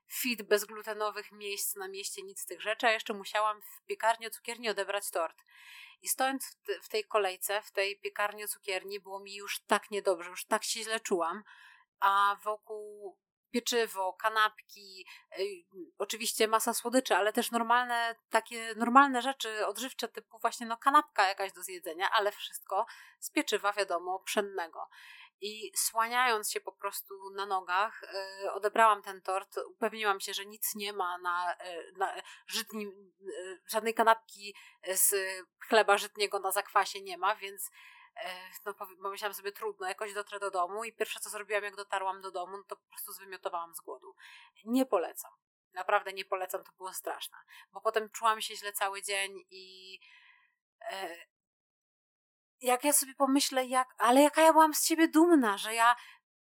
[0.07, 4.68] fit bezglutenowych miejsc na mieście, nic z tych rzeczy, a jeszcze musiałam w piekarni cukierni
[4.68, 5.42] odebrać tort.
[6.02, 9.90] I stojąc w, te- w tej kolejce, w tej piekarni cukierni, było mi już tak
[9.90, 11.44] niedobrze, już tak się źle czułam,
[12.00, 13.16] a wokół
[13.54, 15.07] pieczywo, kanapki,
[15.38, 15.64] y,
[15.98, 21.52] oczywiście masa słodyczy, ale też normalne, takie normalne rzeczy odżywcze typu właśnie no kanapka jakaś
[21.52, 22.87] do zjedzenia, ale wszystko
[23.18, 24.88] z pieczywa wiadomo pszennego.
[25.40, 28.03] I słaniając się po prostu na nogach,
[28.44, 32.23] y, odebrałam ten tort, upewniłam się, że nic nie ma na, y, na y,
[33.66, 34.55] żadnej kanapki
[34.94, 35.14] z
[35.68, 37.70] chleba żytniego na zakwasie nie ma, więc
[38.16, 42.20] e, no, pomyślałam sobie trudno, jakoś dotrę do domu i pierwsze co zrobiłam jak dotarłam
[42.20, 44.14] do domu, no to po prostu zwymiotowałam z głodu.
[44.64, 45.31] Nie polecam.
[45.73, 47.38] Naprawdę nie polecam, to było straszne.
[47.73, 49.99] Bo potem czułam się źle cały dzień i
[50.81, 51.16] e,
[52.61, 55.97] jak ja sobie pomyślę, jak, ale jaka ja byłam z siebie dumna, że ja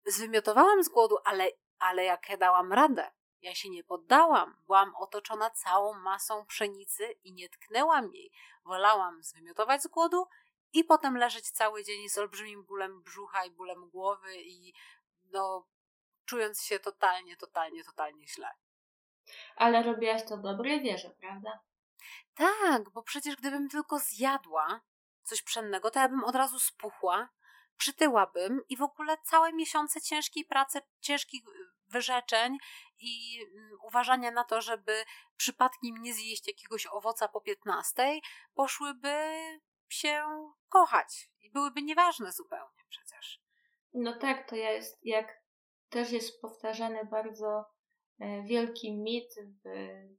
[0.06, 3.12] zwymiotowałam z głodu, ale, ale jak ja dałam radę.
[3.42, 4.56] Ja się nie poddałam.
[4.66, 8.32] Byłam otoczona całą masą pszenicy i nie tknęłam jej.
[8.64, 10.26] Wolałam zwymiotować z głodu
[10.72, 14.74] i potem leżeć cały dzień z olbrzymim bólem brzucha i bólem głowy i
[15.24, 15.66] no,
[16.24, 18.50] czując się totalnie, totalnie, totalnie źle.
[19.56, 21.60] Ale robiłaś to w dobrej wierze, prawda?
[22.34, 24.80] Tak, bo przecież gdybym tylko zjadła
[25.26, 27.28] coś pszennego, to ja bym od razu spuchła,
[27.76, 31.42] przytyłabym i w ogóle całe miesiące ciężkiej pracy, ciężkich
[31.88, 32.58] wyrzeczeń
[32.98, 35.04] i mm, uważania na to, żeby
[35.36, 38.20] przypadkiem nie zjeść jakiegoś owoca po 15,
[38.54, 39.16] poszłyby
[39.88, 40.24] się
[40.68, 43.42] kochać i byłyby nieważne zupełnie przecież.
[43.94, 45.42] No tak, to jest jak
[45.88, 47.64] też jest powtarzany bardzo
[48.20, 49.34] e, wielki mit
[49.64, 49.68] w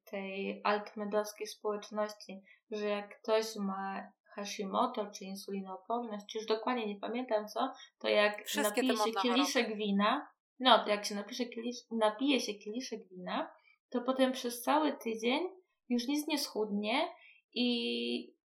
[0.04, 7.48] tej altmedowskiej społeczności, że jak ktoś ma Hashimoto czy insulinooporność, czy już dokładnie nie pamiętam
[7.48, 10.28] co, to jak Wszystkie napije się kieliszek wina,
[10.60, 13.52] no to jak się napisze kielisz, napije się kieliszek wina,
[13.90, 15.50] to potem przez cały tydzień
[15.90, 17.16] już nic nie schudnie
[17.54, 18.38] i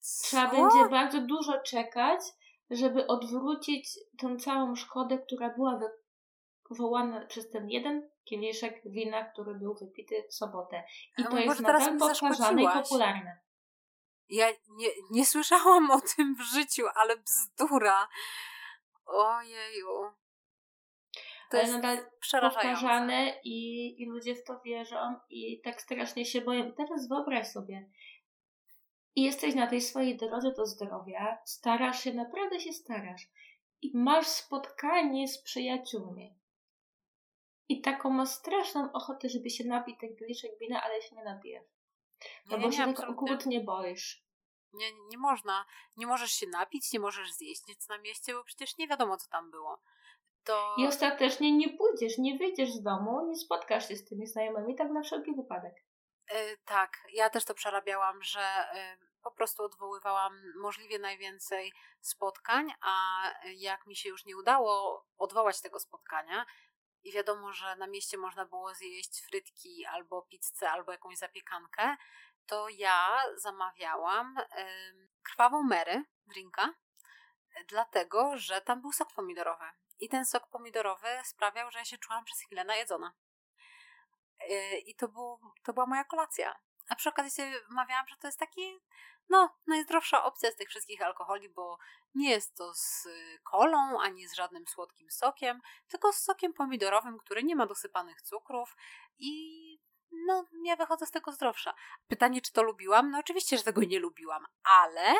[0.00, 0.56] trzeba Co?
[0.56, 2.20] będzie bardzo dużo czekać,
[2.70, 3.88] żeby odwrócić
[4.18, 5.80] tą całą szkodę, która była
[6.70, 10.84] wywołana przez ten jeden kieliszek wina, który był wypity w sobotę.
[11.18, 13.47] I to jest nadal powtarzane i popularne.
[14.28, 18.08] Ja nie, nie słyszałam o tym w życiu, ale bzdura.
[19.06, 20.12] Ojeju.
[21.50, 22.68] To Ale jest nadal przerażające.
[22.68, 26.72] powtarzane i, i ludzie w to wierzą i tak strasznie się boją.
[26.72, 27.90] Teraz wyobraź sobie,
[29.18, 33.28] i jesteś na tej swojej drodze do zdrowia, starasz się, naprawdę się starasz
[33.82, 36.38] i masz spotkanie z przyjaciółmi.
[37.68, 41.64] I taką masz straszną ochotę, żeby się napić ten kieliszek wina, ale się nie napijesz.
[42.46, 44.24] No Nie, bo nie, się nie, tak okrutnie boisz.
[44.72, 45.66] Nie, nie można.
[45.96, 49.28] Nie możesz się napić, nie możesz zjeść nic na mieście, bo przecież nie wiadomo, co
[49.28, 49.82] tam było.
[50.44, 50.74] To...
[50.78, 54.90] I ostatecznie nie pójdziesz, nie wyjdziesz z domu, nie spotkasz się z tymi znajomymi, tak
[54.90, 55.74] na wszelki wypadek.
[56.30, 63.22] E, tak, ja też to przerabiałam, że e, po prostu odwoływałam możliwie najwięcej spotkań, a
[63.56, 66.46] jak mi się już nie udało odwołać tego spotkania
[67.04, 71.96] i wiadomo, że na mieście można było zjeść frytki albo pizzę, albo jakąś zapiekankę,
[72.46, 74.36] to ja zamawiałam
[75.22, 76.74] krwawą Mary drinka,
[77.68, 79.64] dlatego, że tam był sok pomidorowy.
[79.98, 83.14] I ten sok pomidorowy sprawiał, że ja się czułam przez chwilę najedzona.
[84.50, 86.58] Y, I to, był, to była moja kolacja.
[86.88, 88.80] A przy okazji sobie mawiałam, że to jest taki,
[89.28, 91.78] no, najzdrowsza opcja z tych wszystkich alkoholi, bo
[92.14, 93.08] nie jest to z
[93.42, 98.76] kolą, ani z żadnym słodkim sokiem, tylko z sokiem pomidorowym, który nie ma dosypanych cukrów
[99.18, 99.58] i
[100.26, 101.74] no, ja wychodzę z tego zdrowsza.
[102.08, 103.10] Pytanie, czy to lubiłam?
[103.10, 105.14] No oczywiście, że tego nie lubiłam, ale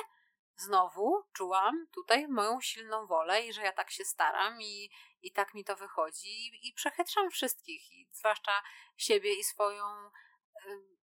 [0.57, 4.91] znowu czułam tutaj moją silną wolę i że ja tak się staram i,
[5.23, 8.63] i tak mi to wychodzi i przechytrzam wszystkich, i zwłaszcza
[8.97, 9.85] siebie i swoją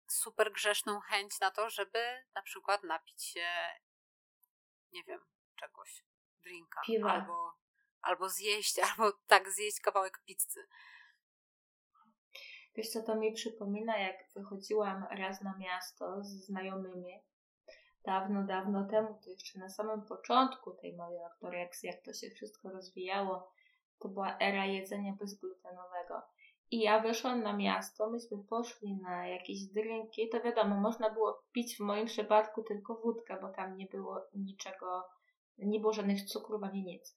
[0.07, 3.47] super grzeszną chęć na to, żeby na przykład napić się,
[4.91, 5.19] nie wiem,
[5.55, 6.05] czegoś,
[6.43, 7.11] drinka, Piwa.
[7.11, 7.53] albo,
[8.01, 10.67] albo zjeść, albo tak, zjeść kawałek pizzy.
[12.75, 17.23] Wiesz co, to mi przypomina, jak wychodziłam raz na miasto z znajomymi
[18.05, 22.69] dawno, dawno temu, to jeszcze na samym początku tej mojej ortoreksji, jak to się wszystko
[22.69, 23.51] rozwijało,
[23.99, 26.21] to była era jedzenia bezglutenowego.
[26.73, 31.75] I ja wyszłam na miasto, myśmy poszli na jakieś drinki, to wiadomo, można było pić
[31.75, 35.03] w moim przypadku tylko wódkę, bo tam nie było niczego,
[35.57, 37.15] nie było żadnych cukrów ani nic.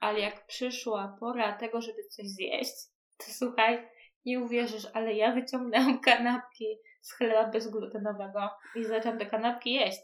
[0.00, 2.74] Ale jak przyszła pora tego, żeby coś zjeść,
[3.16, 3.88] to słuchaj,
[4.24, 10.02] nie uwierzysz, ale ja wyciągnęłam kanapki z chleba bezglutenowego i zaczęłam te kanapki jeść.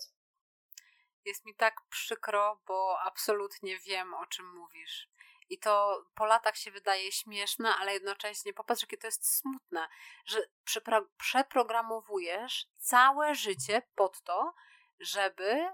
[1.26, 5.08] Jest mi tak przykro, bo absolutnie wiem, o czym mówisz.
[5.50, 9.88] I to po latach się wydaje śmieszne, ale jednocześnie popatrz, jakie to jest smutne,
[10.24, 14.54] że przepro przeprogramowujesz całe życie pod to,
[15.00, 15.68] żeby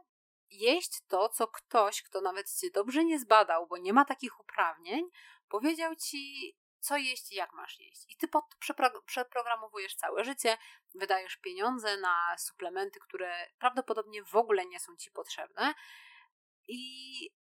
[0.50, 5.10] jeść to, co ktoś, kto nawet cię dobrze nie zbadał, bo nie ma takich uprawnień,
[5.48, 8.04] powiedział ci, co jeść i jak masz jeść.
[8.08, 10.58] I ty pod, przepro, przeprogramowujesz całe życie,
[10.94, 15.74] wydajesz pieniądze na suplementy, które prawdopodobnie w ogóle nie są ci potrzebne
[16.68, 17.30] i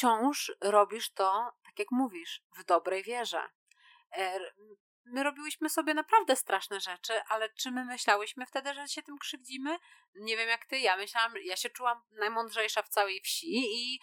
[0.00, 3.48] wciąż robisz to, tak jak mówisz, w dobrej wierze.
[4.12, 4.54] Er,
[5.04, 9.78] my robiłyśmy sobie naprawdę straszne rzeczy, ale czy my myślałyśmy wtedy, że się tym krzywdzimy?
[10.14, 14.00] Nie wiem jak ty, ja myślałam, ja się czułam najmądrzejsza w całej wsi i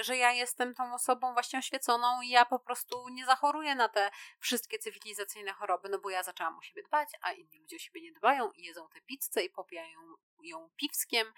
[0.00, 3.88] y, że ja jestem tą osobą właśnie oświeconą i ja po prostu nie zachoruję na
[3.88, 7.78] te wszystkie cywilizacyjne choroby, no bo ja zaczęłam o siebie dbać, a inni ludzie o
[7.78, 9.98] siebie nie dbają i jedzą tę pizzę i popijają
[10.42, 11.32] ją piwskiem,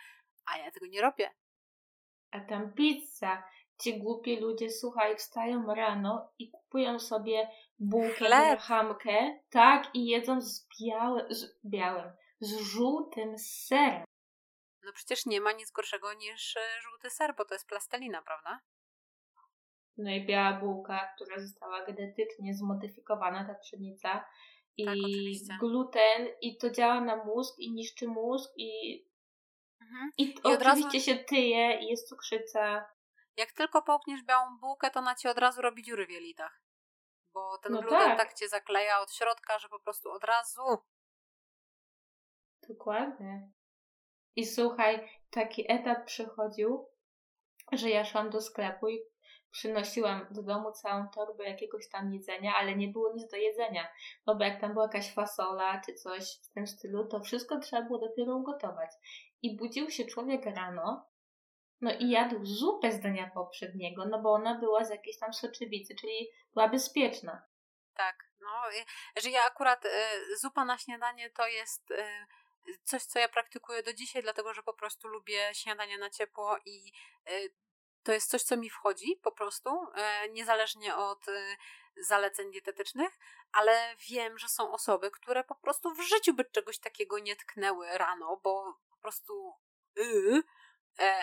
[0.47, 1.35] a ja tego nie robię.
[2.31, 3.43] A tam pizza.
[3.79, 10.69] Ci głupi ludzie, słuchaj, wstają rano i kupują sobie bułkę, hamkę, tak, i jedzą z,
[10.81, 12.11] białe, z białym,
[12.41, 14.05] z żółtym serem.
[14.83, 18.61] No przecież nie ma nic gorszego niż e, żółty ser, bo to jest plastelina, prawda?
[19.97, 24.25] No i biała bułka, która została genetycznie zmodyfikowana, ta pszenica.
[24.77, 24.85] I
[25.49, 29.03] tak, gluten, i to działa na mózg, i niszczy mózg, i,
[29.81, 30.11] mhm.
[30.19, 31.01] i, I oczywiście razu...
[31.01, 32.85] się tyje, i jest cukrzyca.
[33.39, 36.69] Jak tylko połkniesz białą bułkę, to na ci od razu robi dziury w jelitach
[37.39, 38.19] bo ten no gluten tak.
[38.19, 40.63] tak cię zakleja od środka, że po prostu od razu.
[42.69, 43.51] Dokładnie.
[44.37, 46.89] I słuchaj, taki etap przychodził,
[47.73, 49.01] że ja szłam do sklepu i
[49.51, 53.89] przynosiłam do domu całą torbę jakiegoś tam jedzenia, ale nie było nic do jedzenia.
[54.27, 57.83] No bo jak tam była jakaś fasola czy coś w tym stylu, to wszystko trzeba
[57.83, 58.91] było dopiero ugotować.
[59.43, 61.08] I budził się człowiek rano
[61.81, 65.95] no i jadł zupę z dnia poprzedniego, no bo ona była z jakiejś tam soczewicy,
[65.95, 67.43] czyli była bezpieczna.
[67.95, 68.63] Tak, no,
[69.23, 69.89] że ja akurat y,
[70.41, 72.05] zupa na śniadanie to jest y,
[72.85, 76.93] coś, co ja praktykuję do dzisiaj, dlatego że po prostu lubię śniadanie na ciepło i
[77.31, 77.55] y,
[78.03, 79.71] to jest coś, co mi wchodzi po prostu,
[80.31, 81.27] niezależnie od
[81.97, 83.19] zaleceń dietetycznych,
[83.53, 87.99] ale wiem, że są osoby, które po prostu w życiu by czegoś takiego nie tknęły
[87.99, 89.53] rano, bo po prostu
[89.97, 90.43] yy,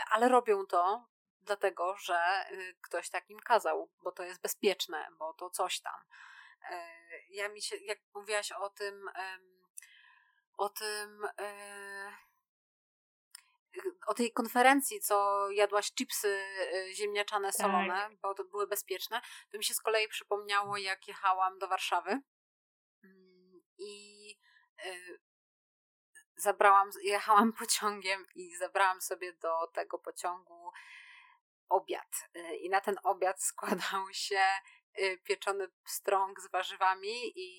[0.10, 1.06] ale robią to
[1.46, 6.02] dlatego, że y, ktoś tak im kazał, bo to jest bezpieczne, bo to coś tam.
[6.70, 6.88] E,
[7.30, 9.10] ja mi się, jak mówiłaś o tym,
[10.58, 12.16] o tym, e,
[14.08, 16.46] o tej konferencji, co jadłaś chipsy
[16.94, 17.56] ziemniaczane tak.
[17.56, 18.16] solone, tak.
[18.16, 22.22] bo to były bezpieczne, to mi się z kolei przypomniało, jak jechałam do Warszawy
[23.04, 24.16] mm, i
[26.46, 30.72] zabrałam, jechałam pociągiem i zabrałam sobie do tego pociągu
[31.70, 32.30] obiad.
[32.36, 34.44] Y, I na ten obiad składał się
[35.00, 37.50] y, pieczony strąg z warzywami i,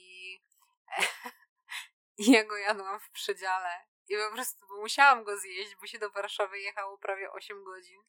[2.18, 3.86] i ja go jadłam w przedziale.
[4.08, 8.02] I po prostu musiałam go zjeść, bo się do Warszawy jechało prawie 8 godzin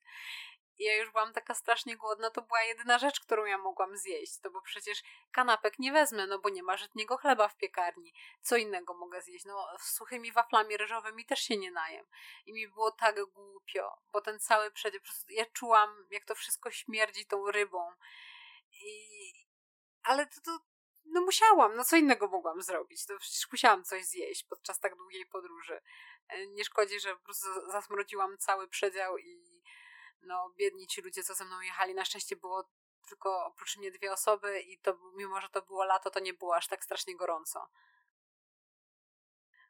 [0.79, 4.51] ja już byłam taka strasznie głodna, to była jedyna rzecz, którą ja mogłam zjeść, to
[4.51, 8.13] bo przecież kanapek nie wezmę, no bo nie ma żytniego chleba w piekarni.
[8.41, 9.45] Co innego mogę zjeść?
[9.45, 12.05] No z suchymi waflami ryżowymi też się nie najem.
[12.45, 17.25] I mi było tak głupio, bo ten cały przedział, ja czułam, jak to wszystko śmierdzi
[17.25, 17.91] tą rybą.
[18.71, 19.47] I...
[20.03, 20.59] Ale to, to
[21.05, 23.05] no musiałam, no co innego mogłam zrobić?
[23.05, 25.81] To przecież musiałam coś zjeść podczas tak długiej podróży.
[26.29, 29.56] E, nie szkodzi, że po prostu zasmrodziłam cały przedział i
[30.21, 32.69] no biedni ci ludzie, co ze mną jechali, na szczęście było
[33.07, 36.55] tylko oprócz mnie dwie osoby i to mimo, że to było lato, to nie było
[36.55, 37.67] aż tak strasznie gorąco.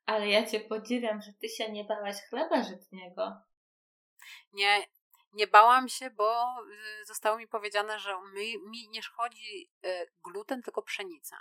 [0.05, 3.41] Ale ja cię podziwiam, że ty się nie bałaś chleba żytniego.
[4.53, 4.87] Nie,
[5.33, 6.55] nie bałam się, bo
[7.01, 11.37] y, zostało mi powiedziane, że mi, mi nie szkodzi y, gluten, tylko pszenica.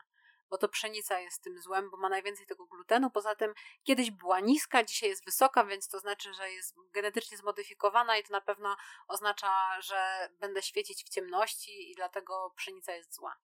[0.51, 3.11] Bo to pszenica jest tym złem, bo ma najwięcej tego glutenu.
[3.11, 8.19] Poza tym kiedyś była niska, dzisiaj jest wysoka, więc to znaczy, że jest genetycznie zmodyfikowana
[8.19, 8.77] i to na pewno
[9.09, 13.37] oznacza, że będę świecić w ciemności i dlatego pszenica jest zła.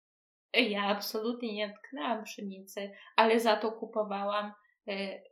[0.55, 4.53] Ja absolutnie nie tknęłam pszenicy, ale za to kupowałam
[4.89, 5.23] y,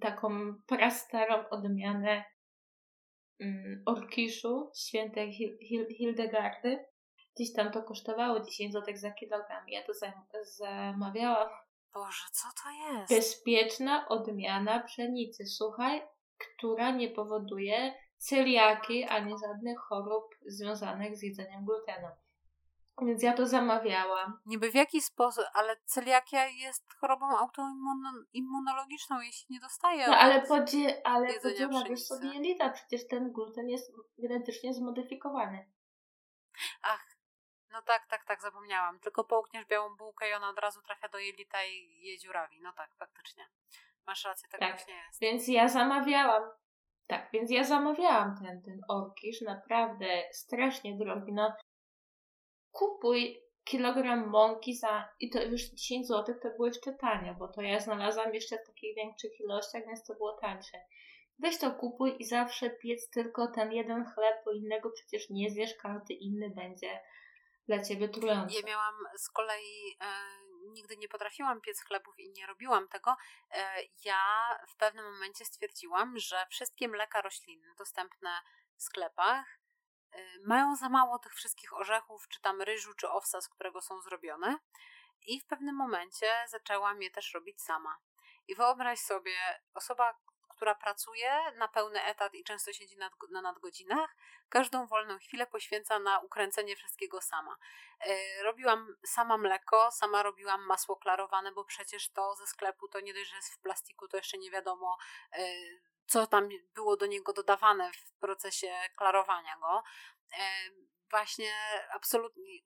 [0.00, 2.24] taką prastarą odmianę
[3.42, 5.32] Mm, orkiszu świętej
[5.98, 6.84] Hildegardy.
[7.34, 9.68] Gdzieś tam to kosztowało 10 zł za kilogram.
[9.68, 9.92] Ja to
[10.44, 11.48] zamawiałam.
[11.94, 13.12] Boże, co to jest?
[13.14, 16.02] Bezpieczna odmiana pszenicy, słuchaj,
[16.38, 22.08] która nie powoduje celiaki ani żadnych chorób związanych z jedzeniem glutenu.
[23.02, 24.40] Więc ja to zamawiałam.
[24.46, 30.06] Niby w jaki sposób, ale celiakia jest chorobą autoimmunologiczną, jeśli nie dostaje.
[30.06, 35.70] No ale podzie, ale podzielasz sobie jelita, przecież ten gluten jest genetycznie zmodyfikowany.
[36.82, 37.11] Ach,
[37.72, 39.00] no tak, tak, tak, zapomniałam.
[39.00, 42.60] Tylko połkniesz białą bułkę i ona od razu trafia do jelita i je dziurawi.
[42.62, 43.44] No tak, faktycznie.
[44.06, 45.20] Masz rację, tak, tak właśnie jest.
[45.20, 46.42] Więc ja zamawiałam.
[47.06, 51.32] Tak, więc ja zamawiałam ten, ten orkisz, naprawdę strasznie drogi.
[51.32, 51.56] No,
[52.70, 57.62] kupuj kilogram mąki za, i to już 10 zł to było jeszcze tanie, bo to
[57.62, 60.78] ja znalazłam jeszcze w takich większych ilościach, więc to było tańsze.
[61.38, 65.74] Weź to kupuj i zawsze piec tylko ten jeden chleb, bo innego przecież nie zjesz,
[65.74, 67.00] każdy inny będzie
[67.66, 68.54] dla ciebie trujący.
[68.54, 70.06] Ja miałam z kolei, e,
[70.72, 73.16] nigdy nie potrafiłam piec chlebów i nie robiłam tego.
[73.50, 74.18] E, ja
[74.68, 78.30] w pewnym momencie stwierdziłam, że wszystkie mleka roślinne dostępne
[78.76, 79.62] w sklepach
[80.16, 84.00] Y, mają za mało tych wszystkich orzechów, czy tam ryżu, czy owsa, z którego są
[84.00, 84.58] zrobione.
[85.26, 87.98] I w pewnym momencie zaczęłam je też robić sama.
[88.48, 89.36] I wyobraź sobie,
[89.74, 90.14] osoba,
[90.62, 94.16] która pracuje na pełny etat i często siedzi nad, na nadgodzinach,
[94.48, 97.56] każdą wolną chwilę poświęca na ukręcenie wszystkiego sama.
[98.06, 103.14] Y, robiłam sama mleko, sama robiłam masło klarowane, bo przecież to ze sklepu to nie
[103.14, 104.98] dość, że jest w plastiku, to jeszcze nie wiadomo
[105.38, 109.82] y, co tam było do niego dodawane w procesie klarowania go.
[111.10, 111.52] Właśnie
[111.90, 112.60] absolutnie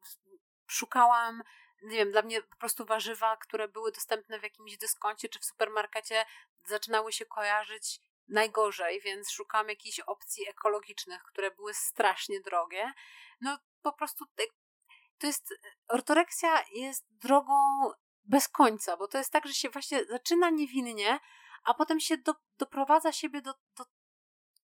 [0.67, 1.43] szukałam,
[1.83, 5.45] nie wiem, dla mnie po prostu warzywa, które były dostępne w jakimś dyskoncie czy w
[5.45, 6.25] supermarkecie,
[6.65, 12.93] zaczynały się kojarzyć najgorzej, więc szukałam jakichś opcji ekologicznych, które były strasznie drogie.
[13.41, 14.25] No po prostu
[15.19, 15.55] to jest,
[15.89, 17.55] ortoreksja jest drogą
[18.25, 21.21] bez końca, bo to jest tak, że się właśnie zaczyna niewinnie,
[21.65, 23.85] a potem się do, doprowadza siebie do, do,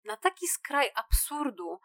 [0.05, 1.81] na taki skraj absurdu,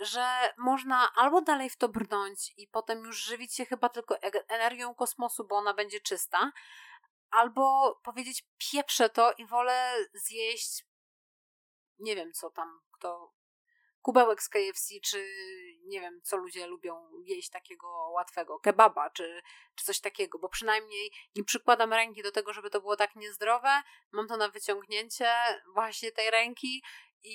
[0.00, 4.48] że można albo dalej w to brnąć i potem już żywić się chyba tylko e,
[4.48, 6.52] energią kosmosu, bo ona będzie czysta,
[7.30, 10.84] albo powiedzieć pieprzę to i wolę zjeść
[11.98, 13.34] nie wiem co tam, kto
[14.02, 15.26] kubełek z KFC, czy
[15.84, 19.42] nie wiem, co ludzie lubią jeść takiego łatwego, kebaba, czy,
[19.74, 23.82] czy coś takiego, bo przynajmniej nie przykładam ręki do tego, żeby to było tak niezdrowe,
[24.12, 25.32] mam to na wyciągnięcie
[25.74, 26.82] właśnie tej ręki
[27.22, 27.34] i,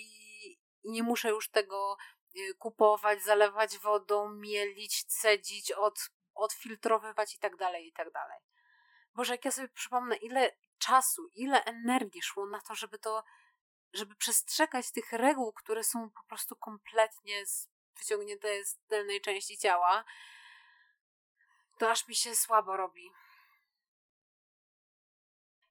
[0.84, 1.98] i nie muszę już tego
[2.58, 8.40] kupować, zalewać wodą, mielić, cedzić, od, odfiltrowywać i tak dalej, i tak dalej.
[9.14, 13.24] Boże, jak ja sobie przypomnę, ile czasu, ile energii szło na to, żeby to
[13.94, 17.44] żeby przestrzegać tych reguł, które są po prostu kompletnie
[17.98, 20.04] wyciągnięte z tylnej części ciała,
[21.78, 23.12] to aż mi się słabo robi.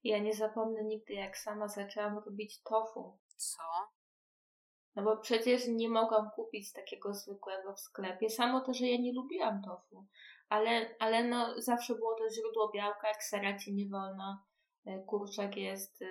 [0.04, 3.18] Ja nie zapomnę nigdy, jak sama zaczęłam robić tofu.
[3.36, 3.62] Co?
[4.96, 8.30] No bo przecież nie mogłam kupić takiego zwykłego w sklepie.
[8.30, 10.06] Samo to, że ja nie lubiłam tofu.
[10.48, 14.42] Ale, ale no, zawsze było to źródło białka, jak sera ci nie wolno
[14.86, 16.06] E, kurczak jest e,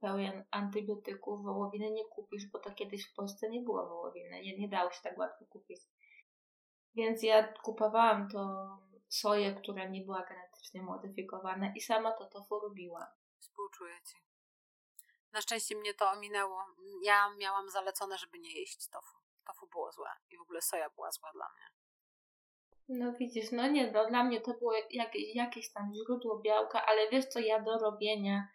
[0.00, 4.68] pełen antybiotyków, wołowiny nie kupisz, bo to kiedyś w Polsce nie było wołowiny, nie, nie
[4.68, 5.80] dało się tak łatwo kupić.
[6.94, 8.68] Więc ja kupowałam to
[9.08, 13.06] soję, która nie była genetycznie modyfikowana i sama to tofu robiłam.
[13.38, 14.33] Współczuję Ci.
[15.34, 16.64] Na szczęście mnie to ominęło.
[17.02, 19.18] Ja miałam zalecone, żeby nie jeść tofu.
[19.46, 21.64] Tofu było złe i w ogóle soja była zła dla mnie.
[22.88, 27.10] No widzisz, no nie, no dla mnie to było jakieś, jakieś tam źródło białka, ale
[27.10, 28.48] wiesz co, ja do robienia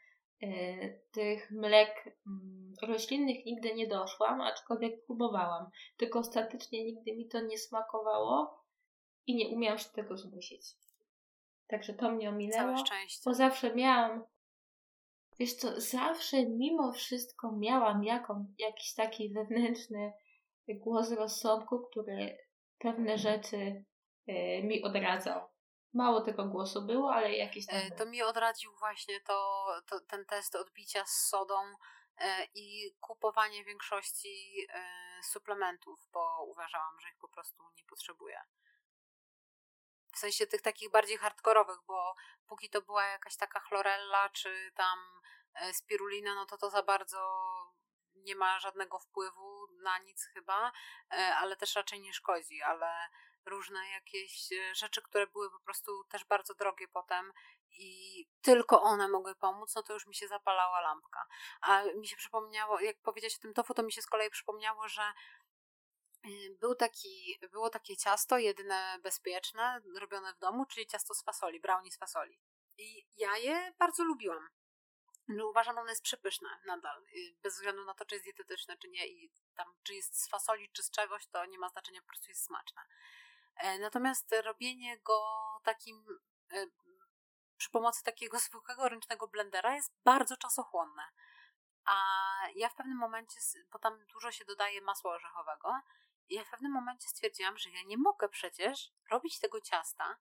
[0.44, 5.70] y, tych mlek y, roślinnych nigdy nie doszłam, aczkolwiek próbowałam.
[5.98, 8.64] Tylko ostatecznie nigdy mi to nie smakowało
[9.28, 10.62] i nie umiałam się tego zmusić.
[11.68, 12.74] Także to mnie ominęło.
[12.74, 13.22] Całe szczęście.
[13.26, 14.24] Bo zawsze miałam,
[15.40, 20.14] wiesz co, zawsze mimo wszystko miałam jaką, jakiś taki wewnętrzny
[20.70, 22.38] głos rozsądku, który
[22.80, 23.86] pewne rzeczy
[24.30, 25.50] y, mi odradzał.
[25.94, 27.78] Mało tego głosu było, ale jakiś tam.
[27.78, 31.56] E, to mi odradził właśnie to, to, ten test odbicia z sodą
[32.18, 34.84] e, i kupowanie większości e,
[35.24, 38.42] suplementów, bo uważałam, że ich po prostu nie potrzebuję.
[40.20, 42.16] W sensie tych takich bardziej hardkorowych, bo
[42.48, 45.00] póki to była jakaś taka chlorella czy tam
[45.74, 47.20] spirulina, no to to za bardzo
[48.16, 50.72] nie ma żadnego wpływu na nic chyba,
[51.10, 53.10] ale też raczej nie szkodzi, ale
[53.46, 57.34] różne jakieś e, rzeczy, które były po prostu też bardzo drogie potem
[57.72, 61.28] i tylko one mogły pomóc, no to już mi się zapalała lampka.
[61.62, 64.88] A mi się przypomniało, jak powiedziałeś o tym tofu, to mi się z kolei przypomniało,
[64.88, 65.14] że
[66.60, 71.92] był taki, było takie ciasto, jedyne bezpieczne, robione w domu, czyli ciasto z fasoli, brownie
[71.92, 72.40] z fasoli.
[72.78, 74.50] I ja je bardzo lubiłam.
[75.28, 78.90] No, uważam, ono jest przepyszne nadal, y, bez względu na to, czy jest dietetyczne, czy
[78.90, 82.08] nie i tam, czy jest z fasoli, czy z czegoś, to nie ma znaczenia, po
[82.08, 82.82] prostu jest smaczne.
[83.56, 85.22] E, natomiast robienie go
[85.64, 86.06] takim
[86.52, 86.66] e,
[87.58, 91.04] przy pomocy takiego zwykłego ręcznego blendera jest bardzo czasochłonne.
[91.86, 91.94] A
[92.56, 93.40] ja w pewnym momencie,
[93.72, 95.80] bo tam dużo się dodaje masła orzechowego,
[96.30, 100.18] ja w pewnym momencie stwierdziłam, że ja nie mogę przecież robić tego ciasta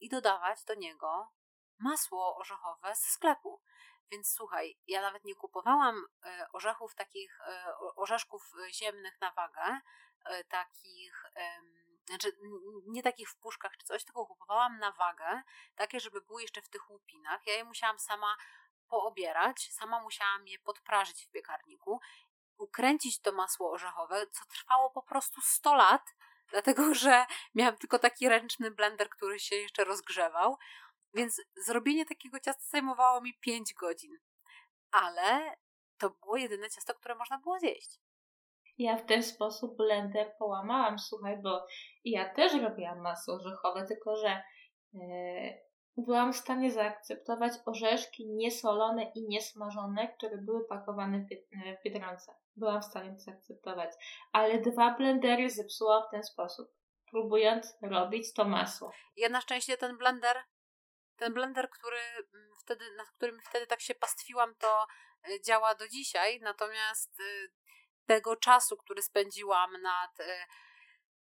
[0.00, 1.32] i dodawać do niego
[1.78, 3.62] masło orzechowe ze sklepu.
[4.10, 7.40] Więc słuchaj, ja nawet nie kupowałam e, orzechów takich,
[7.96, 9.80] orzeszków ziemnych na wagę,
[10.48, 11.24] takich
[12.06, 12.38] znaczy
[12.86, 15.42] nie takich w puszkach czy coś, tylko kupowałam na wagę,
[15.76, 17.46] takie, żeby były jeszcze w tych łupinach.
[17.46, 18.36] Ja je musiałam sama
[18.88, 22.00] poobierać, sama musiałam je podprażyć w piekarniku,
[22.58, 26.02] ukręcić to masło orzechowe, co trwało po prostu 100 lat,
[26.52, 30.56] dlatego że miałam tylko taki ręczny blender, który się jeszcze rozgrzewał,
[31.14, 34.18] więc zrobienie takiego ciasta zajmowało mi 5 godzin.
[34.90, 35.56] Ale
[35.98, 38.00] to było jedyne ciasto, które można było zjeść
[38.78, 41.66] ja w ten sposób blender połamałam, słuchaj, bo
[42.04, 44.42] ja też robiłam masło orzechowe, tylko że
[44.94, 45.58] e,
[46.02, 51.28] byłam w stanie zaakceptować orzeszki niesolone i niesmażone, które były pakowane w,
[51.80, 52.34] w Biedronce.
[52.56, 53.90] Byłam w stanie to zaakceptować.
[54.32, 56.68] Ale dwa blendery zepsułam w ten sposób,
[57.10, 58.92] próbując robić to masło.
[59.16, 60.36] Ja na szczęście ten blender,
[61.16, 62.00] ten blender, który
[62.34, 64.86] mm, wtedy, nad którym wtedy tak się pastwiłam, to
[65.28, 67.50] e, działa do dzisiaj, natomiast y,
[68.06, 70.46] tego czasu, który spędziłam nad e,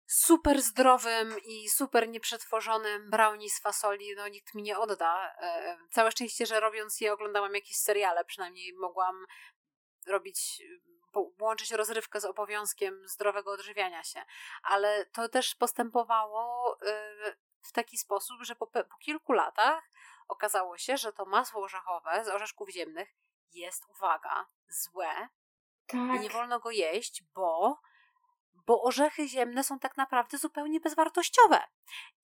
[0.07, 5.35] super zdrowym i super nieprzetworzonym brownie z fasoli, no nikt mi nie odda.
[5.37, 9.25] E, całe szczęście, że robiąc je oglądałam jakieś seriale, przynajmniej mogłam
[10.07, 10.63] robić
[11.39, 14.25] łączyć rozrywkę z obowiązkiem zdrowego odżywiania się.
[14.63, 19.83] Ale to też postępowało e, w taki sposób, że po, po kilku latach
[20.27, 23.09] okazało się, że to masło orzechowe z orzeszków ziemnych
[23.51, 25.27] jest, uwaga, złe
[25.87, 25.99] tak.
[26.15, 27.79] I nie wolno go jeść, bo,
[28.65, 31.63] bo orzechy ziemne są tak naprawdę zupełnie bezwartościowe.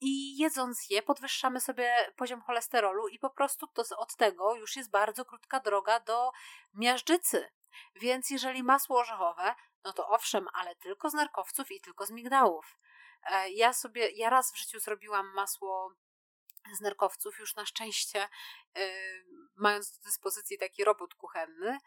[0.02, 4.90] I jedząc je, podwyższamy sobie poziom cholesterolu, i po prostu to od tego już jest
[4.90, 6.32] bardzo krótka droga do
[6.74, 7.50] miażdżycy.
[7.96, 12.78] Więc jeżeli masło orzechowe, no to owszem, ale tylko z nerkowców i tylko z migdałów.
[13.24, 15.94] E, ja sobie, ja raz w życiu zrobiłam masło
[16.74, 18.30] z nerkowców, już na szczęście,
[18.76, 18.84] yy,
[19.56, 21.78] mając do dyspozycji taki robot kuchenny,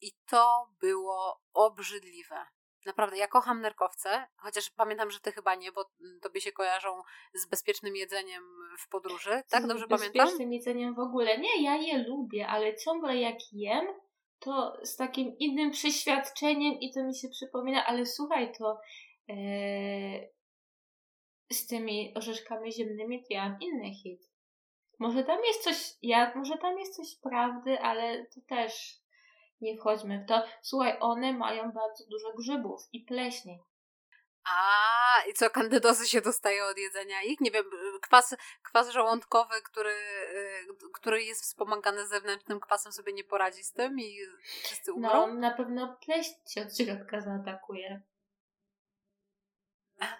[0.00, 2.46] i to było obrzydliwe.
[2.86, 5.84] Naprawdę, ja kocham nerkowce, chociaż pamiętam, że ty chyba nie, bo
[6.22, 7.02] tobie się kojarzą
[7.34, 8.42] z bezpiecznym jedzeniem
[8.78, 9.66] w podróży, tak?
[9.66, 10.10] Dobrze pamiętam?
[10.10, 11.38] Z bezpiecznym jedzeniem w ogóle.
[11.38, 13.86] Nie, ja je lubię, ale ciągle jak jem,
[14.38, 18.80] to z takim innym przeświadczeniem i to mi się przypomina, ale słuchaj, to
[19.28, 20.28] ee,
[21.52, 24.30] z tymi orzeszkami ziemnymi to ja mam inny hit.
[24.98, 29.03] Może tam jest coś, ja, może tam jest coś prawdy, ale to też
[29.64, 30.42] nie wchodźmy w to.
[30.62, 33.58] Słuchaj, one mają bardzo dużo grzybów i pleśni.
[34.44, 37.40] A, i co, kandydozy się dostaje od jedzenia ich?
[37.40, 37.64] Nie wiem,
[38.02, 44.00] kwas, kwas żołądkowy, który, y, który jest wspomagany zewnętrznym kwasem, sobie nie poradzi z tym
[44.00, 44.18] i
[44.64, 45.26] wszyscy umrą?
[45.26, 48.02] No, na pewno pleśń się od środka zaatakuje.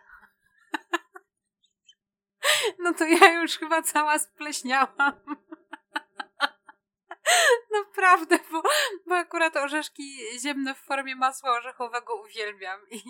[2.78, 5.12] No to ja już chyba cała spleśniałam.
[7.79, 8.62] Naprawdę, bo,
[9.07, 12.81] bo akurat orzeszki ziemne w formie masła orzechowego uwielbiam.
[12.91, 13.01] I,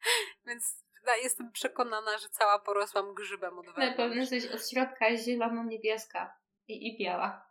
[0.46, 3.90] więc no, jestem przekonana, że cała porosłam grzybem od wewnątrz.
[3.90, 6.34] Na pewno jesteś od środka zielono-niebieska
[6.68, 7.50] i, i biała.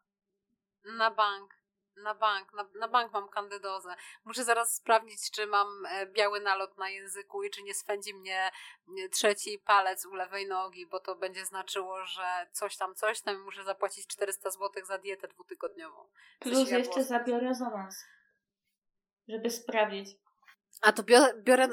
[0.84, 1.57] Na bank.
[1.98, 3.96] Na bank, na, na bank mam kandydozę.
[4.26, 8.52] Muszę zaraz sprawdzić, czy mam e, biały nalot na języku i czy nie swędzi mnie
[9.12, 13.64] trzeci palec u lewej nogi, bo to będzie znaczyło, że coś tam, coś tam muszę
[13.64, 16.10] zapłacić 400 zł za dietę dwutygodniową.
[16.40, 18.06] Plus jeszcze zabiorę rezonans,
[19.28, 20.18] żeby sprawdzić.
[20.82, 21.68] A to biorę, biorę,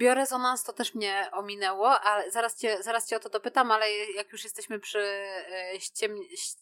[0.00, 4.32] biorezonans to też mnie ominęło, ale zaraz cię, zaraz cię o to dopytam, ale jak
[4.32, 6.16] już jesteśmy przy e, ściem,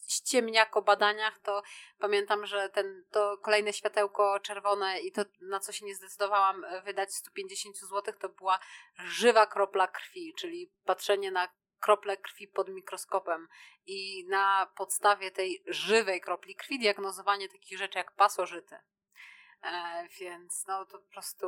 [0.07, 1.63] ściemniako badaniach, to
[1.99, 6.81] pamiętam, że ten, to kolejne światełko czerwone i to, na co się nie zdecydowałam e,
[6.81, 8.59] wydać 150 zł, to była
[8.97, 11.47] żywa kropla krwi, czyli patrzenie na
[11.79, 13.47] krople krwi pod mikroskopem
[13.85, 18.75] i na podstawie tej żywej kropli krwi diagnozowanie takich rzeczy jak pasożyty.
[19.63, 21.47] E, więc no to po prostu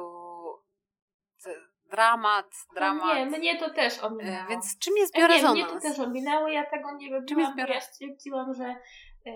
[1.91, 3.31] dramat, dramat.
[3.31, 4.45] No nie, mnie to też ominęło.
[4.45, 5.57] E, więc czym jest biorezonans?
[5.57, 7.85] Nie, mnie to też ominęło, ja tego nie robiłam, czym jest biorezonans?
[7.85, 8.75] ja stwierdziłam, że
[9.25, 9.33] yy,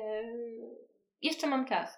[1.21, 1.97] jeszcze mam czas.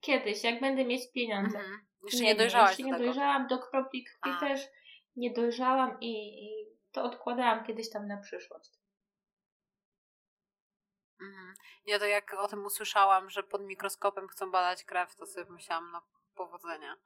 [0.00, 1.58] Kiedyś, jak będę mieć pieniądze.
[1.58, 1.86] Mhm.
[2.02, 4.40] Jeszcze nie, nie dojrzałaś Jeszcze nie dojrzałam, do kropli krwi A.
[4.40, 4.68] też
[5.16, 8.70] nie dojrzałam i, i to odkładałam kiedyś tam na przyszłość.
[11.20, 11.54] Mhm.
[11.86, 15.90] Ja to jak o tym usłyszałam, że pod mikroskopem chcą badać krew, to sobie myślałam,
[15.92, 16.02] no
[16.34, 16.96] powodzenia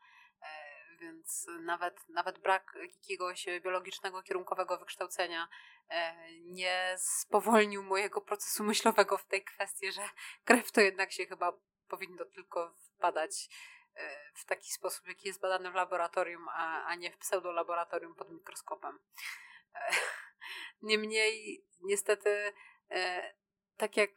[1.00, 5.48] więc nawet, nawet brak jakiegoś biologicznego, kierunkowego wykształcenia
[5.88, 10.02] e, nie spowolnił mojego procesu myślowego w tej kwestii, że
[10.44, 11.52] krew to jednak się chyba
[11.88, 13.48] powinno tylko badać
[13.94, 18.30] e, w taki sposób, jaki jest badany w laboratorium, a, a nie w pseudolaboratorium pod
[18.30, 18.98] mikroskopem.
[19.74, 19.90] E,
[20.82, 22.52] niemniej, niestety,
[23.76, 24.10] tak jak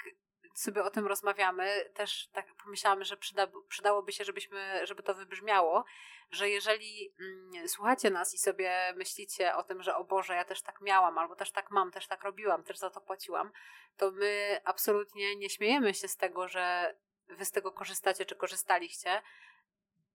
[0.54, 5.86] sobie o tym rozmawiamy, też tak pomyślałam, że przyda, przydałoby się, żebyśmy, żeby to wybrzmiało,
[6.32, 10.62] że jeżeli mm, słuchacie nas i sobie myślicie o tym, że o Boże, ja też
[10.62, 13.51] tak miałam, albo też tak mam, też tak robiłam, też za to płaciłam,
[13.97, 16.95] to my absolutnie nie śmiejemy się z tego, że
[17.28, 19.22] wy z tego korzystacie, czy korzystaliście,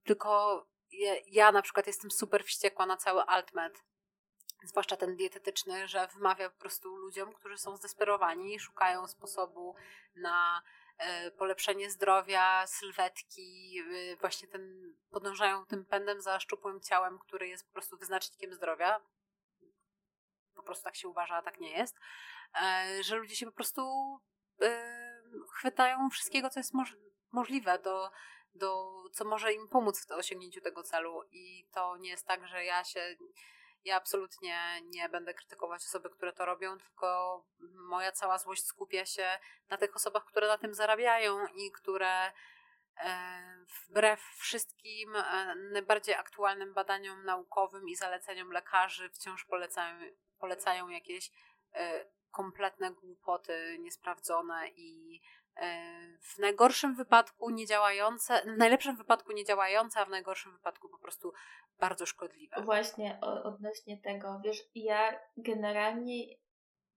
[0.04, 3.84] tylko ja, ja na przykład jestem super wściekła na cały Altmed,
[4.64, 9.74] zwłaszcza ten dietetyczny, że wymawia po prostu ludziom, którzy są zdesperowani i szukają sposobu
[10.14, 10.62] na
[10.98, 13.78] e, polepszenie zdrowia, sylwetki,
[14.12, 19.00] e, właśnie ten, podążają tym pędem za szczupłym ciałem, który jest po prostu wyznacznikiem zdrowia.
[20.54, 21.96] Po prostu tak się uważa, a tak nie jest.
[22.62, 23.82] E, że ludzie się po prostu
[25.52, 26.72] chwytają wszystkiego, co jest
[27.32, 28.10] możliwe do,
[28.54, 31.22] do, co może im pomóc w osiągnięciu tego celu.
[31.30, 33.16] I to nie jest tak, że ja się
[33.88, 39.38] ja absolutnie nie będę krytykować osoby, które to robią, tylko moja cała złość skupia się
[39.68, 42.32] na tych osobach, które na tym zarabiają i które
[42.96, 49.98] e, wbrew wszystkim e, najbardziej aktualnym badaniom naukowym i zaleceniom lekarzy wciąż polecają,
[50.38, 51.30] polecają jakieś
[51.72, 55.20] e, kompletne głupoty, niesprawdzone i
[56.20, 61.32] w najgorszym wypadku niedziałające, w najlepszym wypadku niedziałające, a w najgorszym wypadku po prostu
[61.80, 62.62] bardzo szkodliwe.
[62.62, 66.24] Właśnie odnośnie tego, wiesz, ja generalnie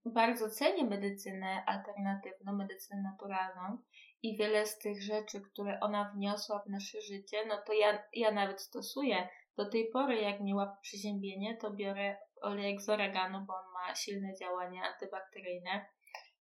[0.04, 3.78] bardzo cenię medycynę alternatywną, medycynę naturalną
[4.22, 8.30] i wiele z tych rzeczy, które ona wniosła w nasze życie, no to ja, ja
[8.30, 9.28] nawet stosuję.
[9.56, 13.94] Do tej pory, jak mnie łapie przeziębienie, to biorę olejek z oregano, bo on ma
[13.94, 15.86] silne działanie antybakteryjne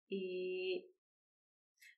[0.10, 0.93] i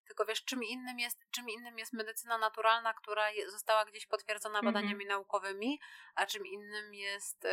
[0.08, 4.60] tylko wiesz, czym innym jest, czym innym jest medycyna naturalna, która je, została gdzieś potwierdzona
[4.60, 4.74] mhm.
[4.74, 5.10] badaniami mm -hmm.
[5.10, 5.80] naukowymi,
[6.16, 7.44] a czym innym jest,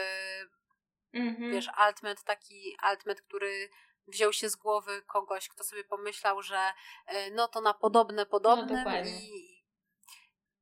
[1.12, 1.52] yy, mm -hmm.
[1.52, 3.68] wiesz, altmet, taki altmet, który
[4.06, 6.72] wziął się z głowy kogoś, kto sobie pomyślał, że
[7.12, 9.62] yy, no to na podobne, podobne no, i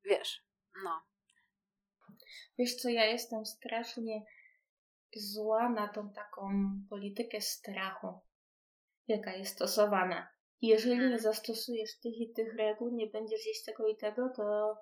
[0.05, 0.43] wiesz,
[0.83, 1.01] no.
[2.57, 4.25] Wiesz co, ja jestem strasznie
[5.15, 6.51] zła na tą taką
[6.89, 8.21] politykę strachu,
[9.07, 13.97] jaka jest stosowana jeżeli nie zastosujesz tych i tych reguł, nie będziesz jeść tego i
[13.97, 14.75] tego, to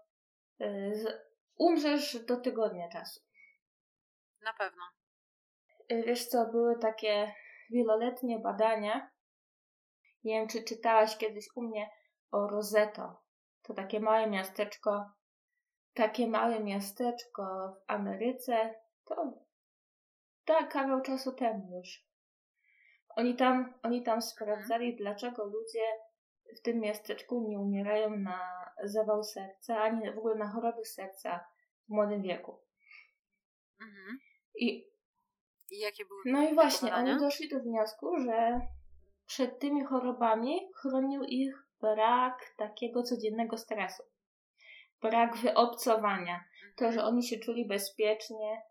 [0.60, 1.22] yy,
[1.56, 3.20] umrzesz do tygodnia czasu.
[4.42, 4.84] Na pewno.
[5.90, 7.34] Yy, wiesz co, były takie
[7.70, 9.12] wieloletnie badania.
[10.24, 11.90] Nie wiem, czy czytałaś kiedyś u mnie
[12.32, 13.22] o Roseto.
[13.62, 15.06] To takie małe miasteczko,
[15.94, 18.76] takie małe miasteczko w Ameryce.
[19.06, 19.34] To
[20.46, 22.09] tak, kawał czasu temu już.
[23.20, 25.84] Oni tam, oni tam sprawdzali, dlaczego ludzie
[26.58, 31.46] w tym miasteczku nie umierają na zawał serca, ani w ogóle na choroby serca
[31.88, 32.60] w młodym wieku.
[33.82, 34.20] Mhm.
[34.56, 34.88] I,
[35.72, 38.62] I jakie były No i właśnie, oni doszli do wniosku, że
[39.26, 44.04] przed tymi chorobami chronił ich brak takiego codziennego stresu.
[45.02, 46.44] Brak wyobcowania.
[46.76, 48.62] To, że oni się czuli bezpiecznie,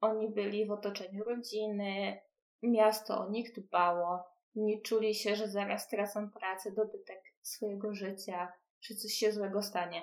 [0.00, 2.20] oni byli w otoczeniu rodziny,
[2.62, 8.52] Miasto o nich dbało, nie czuli się, że zaraz tracą pracę, dobytek swojego życia.
[8.80, 10.02] że coś się złego stanie.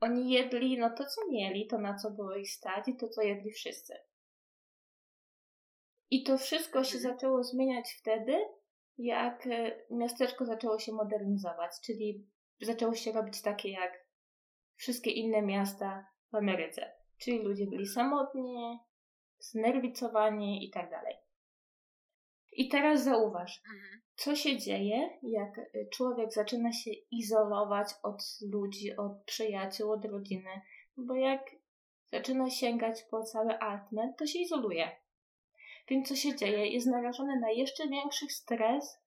[0.00, 3.22] Oni jedli no to, co mieli, to na co było ich stać i to, co
[3.22, 3.94] jedli wszyscy.
[6.10, 7.14] I to wszystko się mhm.
[7.14, 8.38] zaczęło zmieniać wtedy,
[8.98, 12.26] jak e, miasteczko zaczęło się modernizować, czyli
[12.60, 14.06] zaczęło się robić takie jak
[14.74, 16.92] wszystkie inne miasta w Ameryce.
[17.18, 18.78] Czyli ludzie byli samotni,
[19.38, 21.21] znerwicowani i tak dalej.
[22.52, 24.02] I teraz zauważ, mhm.
[24.14, 28.22] co się dzieje, jak e, człowiek zaczyna się izolować od
[28.52, 30.60] ludzi, od przyjaciół, od rodziny,
[30.96, 31.50] bo jak
[32.12, 34.90] zaczyna sięgać po cały altment, to się izoluje.
[35.88, 36.66] Więc co się dzieje?
[36.66, 38.98] Jest narażony na jeszcze większy stres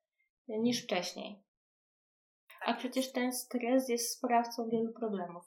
[0.47, 1.43] niż wcześniej.
[2.61, 5.43] A tak przecież ten stres jest sprawcą wielu problemów.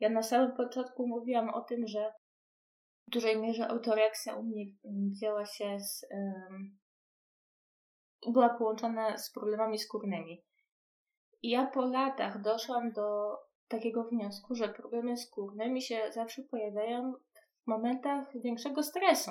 [0.00, 2.12] Ja na samym początku mówiłam o tym, że
[3.08, 6.06] w dużej mierze autoreksja u mnie wzięła się z.
[6.10, 6.78] Um,
[8.32, 10.42] była połączona z problemami skórnymi.
[11.42, 13.36] I ja po latach doszłam do
[13.68, 17.12] takiego wniosku, że problemy skórne mi się zawsze pojawiają
[17.62, 19.30] w momentach większego stresu.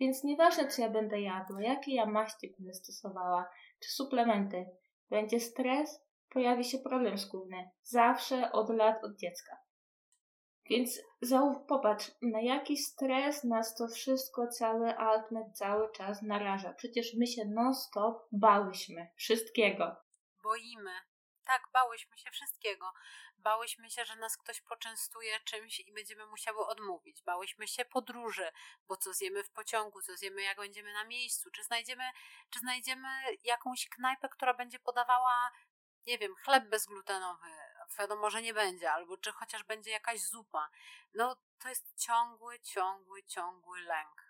[0.00, 3.48] Więc nieważne, co ja będę jadła, jakie ja maści będę stosowała,
[3.80, 4.66] czy suplementy,
[5.10, 6.00] będzie stres,
[6.30, 7.70] pojawi się problem skórny.
[7.82, 9.56] Zawsze od lat, od dziecka.
[10.70, 11.00] Więc
[11.68, 16.72] popatrz, na jaki stres nas to wszystko, cały altmet cały czas naraża.
[16.72, 19.96] Przecież my się non-stop bałyśmy wszystkiego.
[20.42, 20.92] Boimy.
[21.46, 22.92] Tak, bałyśmy się wszystkiego.
[23.38, 27.22] Bałyśmy się, że nas ktoś poczęstuje czymś i będziemy musiały odmówić.
[27.22, 28.50] Bałyśmy się podróży,
[28.88, 32.04] bo co zjemy w pociągu, co zjemy jak będziemy na miejscu, czy znajdziemy,
[32.50, 33.08] czy znajdziemy
[33.44, 35.50] jakąś knajpę, która będzie podawała,
[36.06, 37.46] nie wiem, chleb bezglutenowy,
[37.98, 40.68] wiadomo, że nie będzie, albo czy chociaż będzie jakaś zupa.
[41.14, 44.26] No to jest ciągły, ciągły, ciągły lęk.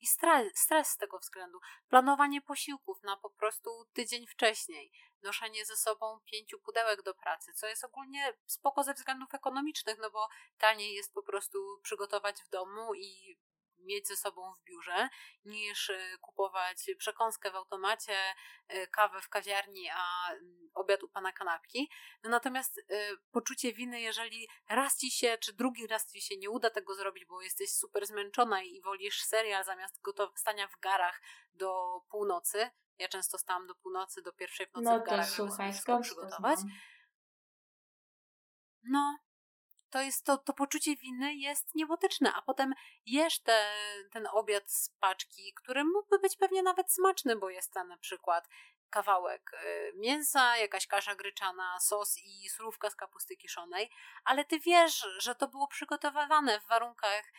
[0.00, 1.60] I stres, stres z tego względu.
[1.88, 4.92] Planowanie posiłków na po prostu tydzień wcześniej.
[5.22, 10.10] Noszenie ze sobą pięciu pudełek do pracy, co jest ogólnie spoko ze względów ekonomicznych, no
[10.10, 13.38] bo taniej jest po prostu przygotować w domu i
[13.86, 15.08] mieć ze sobą w biurze,
[15.44, 18.18] niż e, kupować przekąskę w automacie,
[18.68, 20.30] e, kawę w kawiarni, a
[20.74, 21.90] obiad u pana kanapki.
[22.22, 22.82] No natomiast e,
[23.30, 27.24] poczucie winy, jeżeli raz ci się, czy drugi raz ci się nie uda tego zrobić,
[27.24, 31.22] bo jesteś super zmęczona i wolisz serial zamiast gotow- stania w garach
[31.54, 32.70] do północy.
[32.98, 36.02] Ja często stałam do północy, do pierwszej w nocy no w garach, żeby słuchaj, sobie
[36.02, 36.58] przygotować.
[38.82, 39.18] No,
[39.90, 42.74] to jest to, to poczucie winy jest niebotyczne, a potem
[43.06, 43.70] jesz te,
[44.12, 48.48] ten obiad z paczki, który mógłby być pewnie nawet smaczny, bo jest tam na przykład
[48.90, 53.90] kawałek y, mięsa, jakaś kasza gryczana, sos i surówka z kapusty kiszonej,
[54.24, 57.32] ale ty wiesz, że to było przygotowywane w warunkach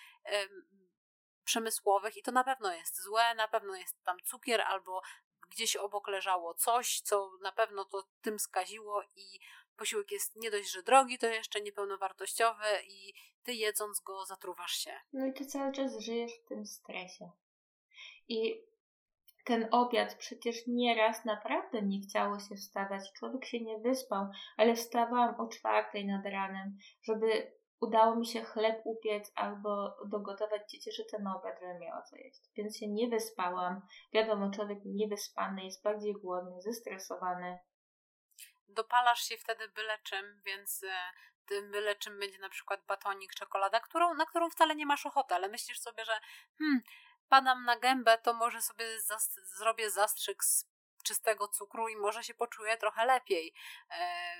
[1.43, 5.01] przemysłowych i to na pewno jest złe, na pewno jest tam cukier albo
[5.49, 9.39] gdzieś obok leżało coś, co na pewno to tym skaziło i
[9.77, 13.13] posiłek jest nie dość, że drogi, to jeszcze niepełnowartościowy i
[13.43, 14.91] ty jedząc go zatruwasz się.
[15.13, 17.31] No i ty cały czas żyjesz w tym stresie.
[18.27, 18.61] I
[19.45, 23.11] ten obiad przecież nieraz naprawdę nie chciało się wstawać.
[23.13, 28.81] Człowiek się nie wyspał, ale wstawałam o czwartej nad ranem, żeby udało mi się chleb
[28.83, 30.61] upiec albo dogotować
[31.11, 32.41] ten obiad, żeby miała co jeść.
[32.55, 33.81] Więc się nie wyspałam.
[34.13, 37.59] Wiadomo, człowiek niewyspany jest bardziej głodny, zestresowany
[38.77, 41.13] dopalasz się wtedy byle czym, więc e,
[41.45, 45.35] tym byle czym będzie na przykład batonik, czekolada, którą, na którą wcale nie masz ochoty,
[45.35, 46.19] ale myślisz sobie, że
[46.57, 46.81] hmm,
[47.29, 48.85] padam na gębę, to może sobie
[49.57, 50.65] zrobię zastrzyk z
[51.03, 53.53] czystego cukru i może się poczuję trochę lepiej.
[53.91, 54.35] E,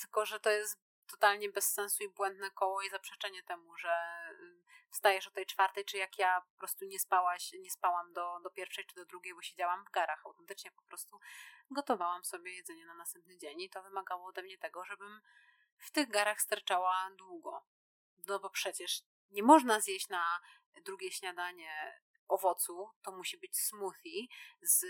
[0.00, 3.96] tylko, że to jest totalnie bez sensu i błędne koło i zaprzeczenie temu, że
[4.92, 8.50] wstajesz o tej czwartej, czy jak ja po prostu nie spałaś, nie spałam do, do
[8.50, 10.26] pierwszej czy do drugiej, bo siedziałam w garach.
[10.26, 11.18] Autentycznie po prostu
[11.70, 15.20] gotowałam sobie jedzenie na następny dzień i to wymagało ode mnie tego, żebym
[15.76, 17.66] w tych garach sterczała długo.
[18.26, 20.40] No bo przecież nie można zjeść na
[20.84, 24.26] drugie śniadanie owocu, to musi być smoothie
[24.62, 24.84] z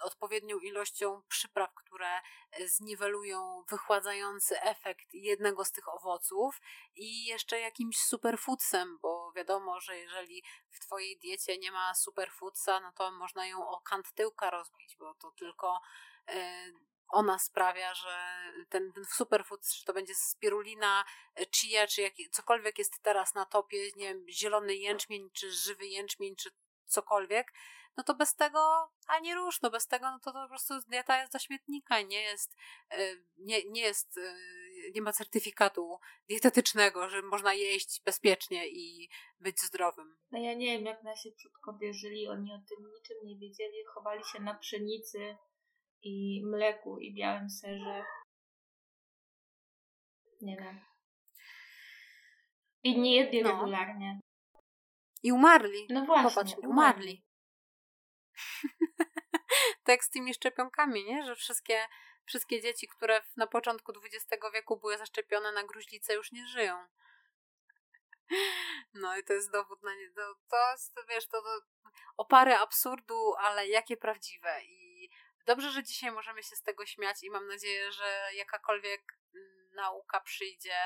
[0.00, 2.20] odpowiednią ilością przypraw, które
[2.66, 6.60] zniwelują wychładzający efekt jednego z tych owoców
[6.94, 12.92] i jeszcze jakimś superfoodsem, bo wiadomo, że jeżeli w twojej diecie nie ma superfoodsa, no
[12.92, 15.80] to można ją o kant tyłka rozbić, bo to tylko
[16.28, 16.72] e,
[17.08, 21.04] ona sprawia, że ten, ten superfood, czy to będzie spirulina,
[21.40, 25.86] e, chia, czy jak, cokolwiek jest teraz na topie, nie wiem, zielony jęczmień, czy żywy
[25.86, 26.50] jęczmień, czy
[26.86, 27.52] cokolwiek,
[27.96, 31.20] no to bez tego ani rusz, no bez tego no to, to po prostu dieta
[31.20, 32.56] jest do śmietnika, nie jest,
[32.90, 32.98] e,
[33.38, 34.36] nie, nie jest, e,
[34.94, 39.08] nie ma certyfikatu dietetycznego, że można jeść bezpiecznie i
[39.40, 40.16] być zdrowym.
[40.30, 44.24] No ja nie wiem, jak nasi przodkowie żyli, oni o tym niczym nie wiedzieli, chowali
[44.24, 45.36] się na pszenicy
[46.02, 48.04] i mleku i białym serze.
[50.40, 50.80] Nie wiem.
[52.82, 53.50] I nie jedli No.
[53.50, 54.20] regularnie.
[55.22, 55.86] I umarli.
[55.90, 56.70] No właśnie, Popatrz, umarli.
[56.70, 57.25] umarli.
[59.84, 61.24] Tak z tymi szczepionkami, nie?
[61.24, 61.88] Że wszystkie,
[62.26, 66.86] wszystkie dzieci, które na początku XX wieku były zaszczepione na gruźlicę, już nie żyją.
[68.94, 70.10] No i to jest dowód na nie.
[70.10, 71.60] To, to jest, wiesz, to, to
[72.16, 74.64] opary absurdu, ale jakie prawdziwe.
[74.64, 75.10] I
[75.46, 80.20] dobrze, że dzisiaj możemy się z tego śmiać i mam nadzieję, że jakakolwiek mm, nauka
[80.20, 80.78] przyjdzie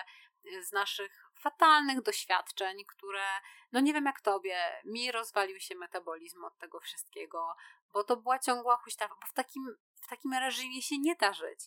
[0.47, 3.27] y, z naszych fatalnych doświadczeń, które,
[3.73, 7.55] no nie wiem jak tobie, mi rozwalił się metabolizm od tego wszystkiego,
[7.93, 11.61] bo to była ciągła huśtawa, bo w takim, w takim reżimie się nie da żyć.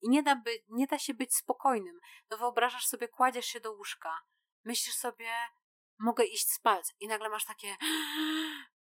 [0.00, 2.00] I nie da, by, nie da się być spokojnym.
[2.30, 4.20] No wyobrażasz sobie, kładziesz się do łóżka,
[4.64, 5.32] myślisz sobie,
[5.98, 7.76] mogę iść spać i nagle masz takie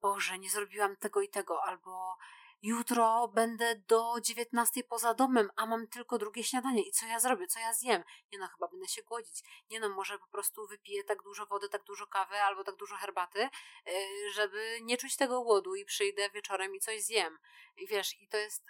[0.01, 2.16] Boże, nie zrobiłam tego i tego, albo
[2.62, 7.46] jutro będę do dziewiętnastej poza domem, a mam tylko drugie śniadanie i co ja zrobię,
[7.46, 8.04] co ja zjem?
[8.32, 9.64] Nie no, chyba będę się głodzić.
[9.70, 12.96] Nie no, może po prostu wypiję tak dużo wody, tak dużo kawy albo tak dużo
[12.96, 13.48] herbaty,
[13.86, 17.38] yy, żeby nie czuć tego głodu i przyjdę wieczorem i coś zjem.
[17.76, 18.64] I wiesz, i to jest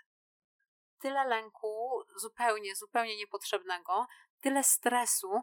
[0.99, 4.07] tyle lęku zupełnie, zupełnie niepotrzebnego,
[4.41, 5.43] tyle stresu,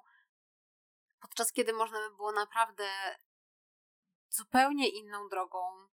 [1.20, 2.89] podczas kiedy można by było naprawdę
[4.30, 5.88] zupełnie inną drogą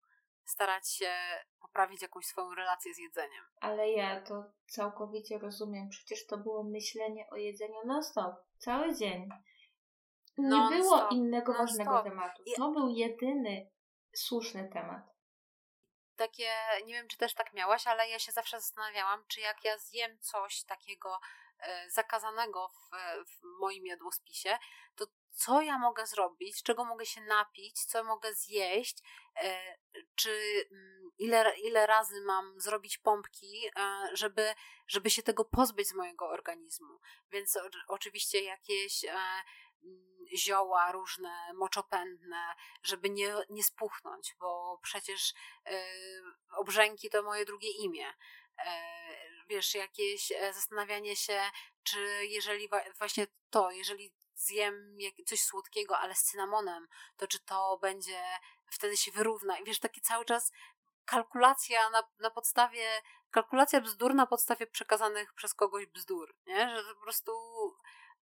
[0.52, 1.14] starać się
[1.60, 3.46] poprawić jakąś swoją relację z jedzeniem.
[3.62, 5.90] Ale ja to całkowicie rozumiem.
[5.90, 8.36] Przecież to było myślenie o jedzeniu non-stop.
[8.58, 9.30] Cały dzień.
[10.38, 11.68] Nie Non-stop, było innego non-stop.
[11.78, 12.44] ważnego tematu.
[12.58, 13.70] To był jedyny
[14.16, 15.04] słuszny temat.
[16.16, 16.50] Takie,
[16.86, 20.18] nie wiem czy też tak miałaś, ale ja się zawsze zastanawiałam, czy jak ja zjem
[20.20, 21.20] coś takiego
[21.90, 22.90] zakazanego w,
[23.30, 24.58] w moim jadłospisie,
[24.96, 28.98] to co ja mogę zrobić, czego mogę się napić, co mogę zjeść,
[29.36, 29.78] e,
[30.16, 34.54] czy mm, ile, ile razy mam zrobić pompki, e, żeby,
[34.88, 37.00] żeby się tego pozbyć z mojego organizmu.
[37.32, 37.58] Więc
[37.88, 39.12] oczywiście jakieś e,
[39.84, 45.34] mm, zioła różne, moczopędne, żeby nie, nie spuchnąć, bo przecież
[45.66, 45.84] e,
[46.58, 48.14] obrzęki to moje drugie imię.
[49.52, 51.42] Wiesz, jakieś e, zastanawianie się,
[51.84, 56.88] czy jeżeli właśnie to, jeżeli zjem coś słodkiego, ale z cynamonem,
[57.18, 58.24] to czy to będzie,
[58.72, 59.58] wtedy się wyrówna.
[59.58, 60.52] I wiesz, takie cały czas
[61.06, 66.78] kalkulacja na, na podstawie, kalkulacja bzdur na podstawie przekazanych przez kogoś bzdur, nie?
[66.84, 67.32] Że po prostu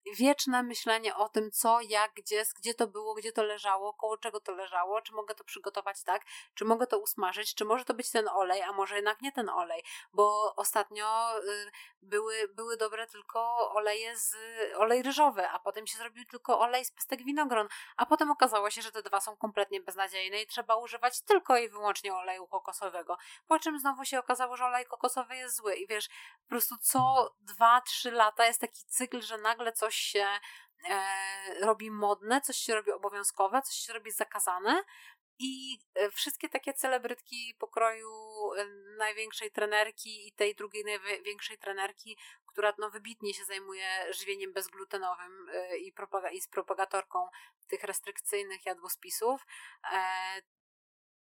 [0.06, 4.40] wieczne myślenie o tym, co, jak, gdzie, gdzie to było, gdzie to leżało, koło czego
[4.40, 8.12] to leżało, czy mogę to przygotować tak, czy mogę to usmażyć, czy może to być
[8.12, 9.84] ten olej, a może jednak nie ten olej,
[10.14, 11.72] bo ostatnio y,
[12.02, 14.36] były, były dobre tylko oleje z
[14.76, 18.82] olej ryżowy, a potem się zrobił tylko olej z pestek winogron, a potem okazało się,
[18.82, 23.60] że te dwa są kompletnie beznadziejne i trzeba używać tylko i wyłącznie oleju kokosowego, po
[23.60, 26.08] czym znowu się okazało, że olej kokosowy jest zły i wiesz,
[26.44, 30.28] po prostu co dwa, trzy lata jest taki cykl, że nagle coś się
[30.90, 31.06] e,
[31.62, 34.84] robi modne, coś się robi obowiązkowe, coś się robi zakazane
[35.40, 38.12] i e, wszystkie takie celebrytki pokroju
[38.58, 38.66] e,
[38.98, 45.48] największej trenerki i tej drugiej największej trenerki, która no, wybitnie się zajmuje żywieniem bezglutenowym
[45.80, 47.30] i, propaga- i z propagatorką
[47.68, 49.46] tych restrykcyjnych jadłospisów,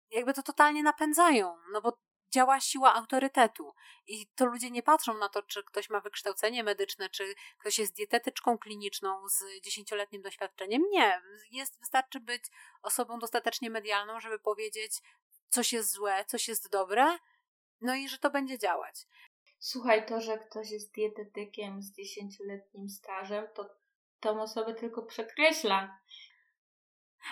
[0.10, 1.98] jakby to totalnie napędzają, no bo
[2.32, 3.74] działa siła autorytetu
[4.08, 7.96] i to ludzie nie patrzą na to, czy ktoś ma wykształcenie medyczne, czy ktoś jest
[7.96, 10.84] dietetyczką kliniczną z dziesięcioletnim doświadczeniem.
[10.92, 11.22] Nie,
[11.52, 12.44] jest, wystarczy być
[12.82, 15.02] osobą dostatecznie medialną, żeby powiedzieć,
[15.50, 17.18] coś jest złe, coś jest dobre,
[17.82, 19.08] no i że to będzie działać.
[19.60, 23.76] Słuchaj, to, że ktoś jest dietetykiem z dziesięcioletnim stażem, to
[24.20, 25.98] tą osobę tylko przekreśla.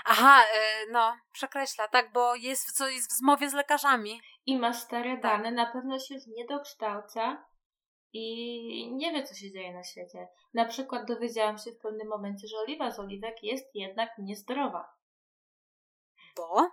[0.06, 4.22] Aha, e, no, przekreśla, tak, bo jest, w- jest w zmowie z lekarzami.
[4.46, 5.22] I ma stare Tak.
[5.22, 7.46] dane, na pewno się nie dokształca
[8.14, 10.28] i nie wie, co się dzieje na świecie.
[10.54, 14.94] Na przykład dowiedziałam się w pewnym momencie, że oliwa z oliwek jest jednak niezdrowa.
[16.38, 16.70] Bo?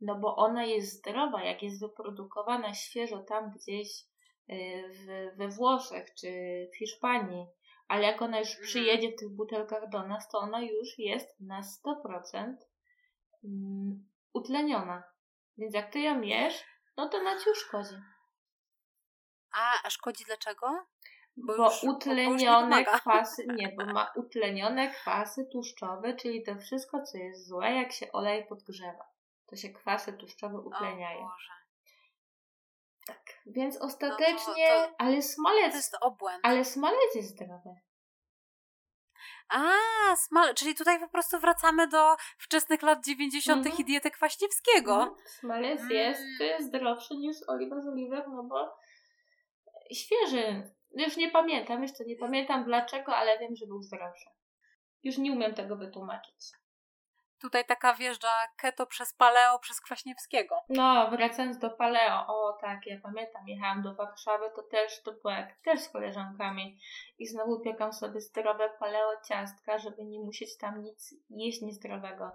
[0.00, 3.88] No bo ona jest zdrowa, jak jest wyprodukowana świeżo tam gdzieś
[4.50, 6.28] y, w, we Włoszech czy
[6.72, 7.46] w Hiszpanii,
[7.88, 8.66] ale jak ona już Mhm.
[8.66, 12.54] przyjedzie w tych butelkach do nas, to ona już jest na 100%
[13.44, 15.02] mm, utleniona.
[15.58, 16.64] Więc jak ty ją jesz,
[16.96, 17.94] no to na ci uszkodzi.
[19.52, 20.66] A, a szkodzi dlaczego?
[21.36, 22.98] Bo, Bo już- bo- bo utlenione pomaga.
[22.98, 28.12] kwasy, nie, bo ma utlenione kwasy tłuszczowe, czyli to wszystko, co jest złe, jak się
[28.12, 29.04] olej podgrzewa.
[29.46, 31.20] To się kwasy tłuszczowe utleniają.
[31.20, 31.52] O Boże.
[33.46, 36.40] Więc ostatecznie, to- ale To smalec, jest obłęd.
[36.42, 37.70] ale smalec jest zdrowy.
[39.48, 39.62] A,
[40.16, 43.66] smal, czyli tutaj po prostu wracamy do wczesnych lat 90.
[43.66, 43.80] Mhm.
[43.80, 44.94] i diety Kwaśniewskiego.
[44.94, 45.16] Mhm.
[45.26, 46.60] Smalec jest Mm.
[46.60, 48.76] y, zdrowszy niż oliwa z oliwek, no bo
[49.94, 50.70] świeży.
[50.96, 54.30] Już nie pamiętam, jeszcze nie pamiętam dlaczego, ale wiem, że był zdrowszy.
[55.02, 56.50] Już nie umiem tego wytłumaczyć.
[57.40, 60.60] Tutaj taka wjeżdża keto przez paleo, przez Kwaśniewskiego.
[60.68, 65.30] No, wracając do paleo, o tak, ja pamiętam, jechałam do Warszawy, to też, to było
[65.30, 66.78] jak też z koleżankami
[67.18, 72.30] i znowu piekam sobie zdrowe paleo ciastka, żeby nie musieć tam nic jeść niezdrowego.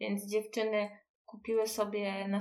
[0.00, 2.38] Więc dziewczyny kupiły sobie na,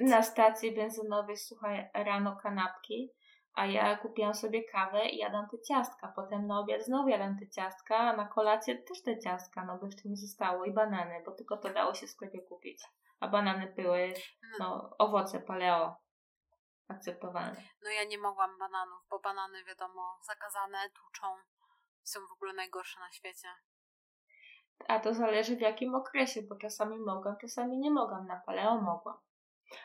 [0.00, 3.12] na stacji benzynowej, słuchaj, rano kanapki
[3.60, 6.12] a ja kupiłam sobie kawę i jadam te ciastka.
[6.16, 9.86] Potem na obiad znowu jadam te ciastka, a na kolację też te ciastka, no bo
[9.86, 12.84] jeszcze mi zostało i banany, bo tylko to dało się w sklepie kupić.
[13.20, 14.14] A banany były,
[14.58, 15.96] no, owoce paleo
[16.88, 17.62] akceptowalne.
[17.82, 21.26] No ja nie mogłam bananów, bo banany wiadomo, zakazane, tuczą,
[22.02, 23.48] są w ogóle najgorsze na świecie.
[24.88, 28.26] A to zależy w jakim okresie, bo czasami mogłam, czasami nie mogłam.
[28.26, 29.18] Na paleo mogłam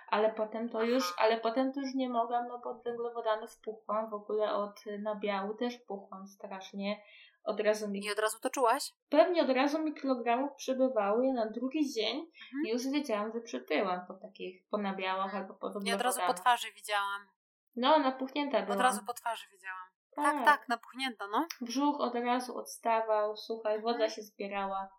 [0.07, 4.09] ale potem to już, ale potem to już nie mogłam, no bo od węglowodanów puchłam,
[4.09, 7.01] w ogóle od nabiału też puchłam strasznie.
[7.43, 8.05] Od razu mi...
[8.05, 8.91] I od razu to czułaś?
[9.09, 12.65] Pewnie od razu mi kilogramów przybywały, na drugi dzień mhm.
[12.65, 15.43] już wiedziałam, że przytyłam po takich, po nabiałach mhm.
[15.43, 15.87] albo po węglowodanach.
[15.87, 17.27] Ja od razu po twarzy widziałam.
[17.75, 18.77] No, napuchnięta byłam.
[18.77, 19.87] Od razu po twarzy widziałam.
[20.15, 21.47] Tak, tak, tak napuchnięta, no.
[21.61, 24.11] Brzuch od razu odstawał, słuchaj, woda mhm.
[24.11, 24.89] się zbierała.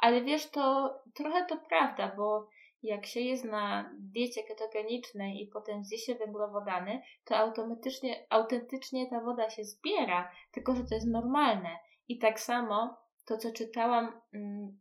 [0.00, 2.48] Ale wiesz, to trochę to prawda, bo
[2.82, 9.20] jak się jest na diecie ketogenicznej i potem zje się węglowodany, to automatycznie, autentycznie ta
[9.20, 11.76] woda się zbiera, tylko że to jest normalne.
[12.08, 14.80] I tak samo to, co czytałam, mm,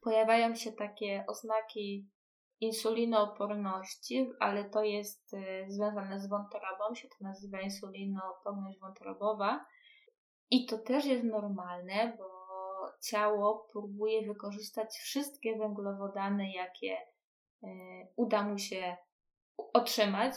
[0.00, 2.10] pojawiają się takie oznaki
[2.60, 9.66] insulinooporności, ale to jest y, związane z wątrobą, się to nazywa insulinooporność wątrobowa.
[10.50, 12.40] I to też jest normalne, bo
[13.02, 16.96] ciało próbuje wykorzystać wszystkie węglowodany, jakie
[18.16, 18.96] uda mu się
[19.72, 20.34] otrzymać,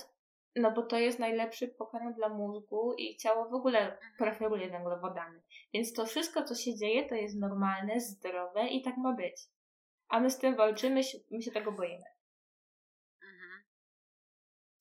[0.56, 4.14] no bo to jest najlepszy pokarm dla mózgu i ciało w ogóle mhm.
[4.18, 5.42] preferuje węglowodany.
[5.74, 9.42] Więc to wszystko, co się dzieje, to jest normalne, zdrowe i tak ma być.
[10.08, 11.02] A my z tym walczymy,
[11.32, 12.06] my się tego boimy.
[13.22, 13.64] Mhm.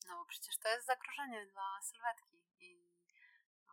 [0.08, 2.41] No bo przecież to jest zagrożenie dla sylwetki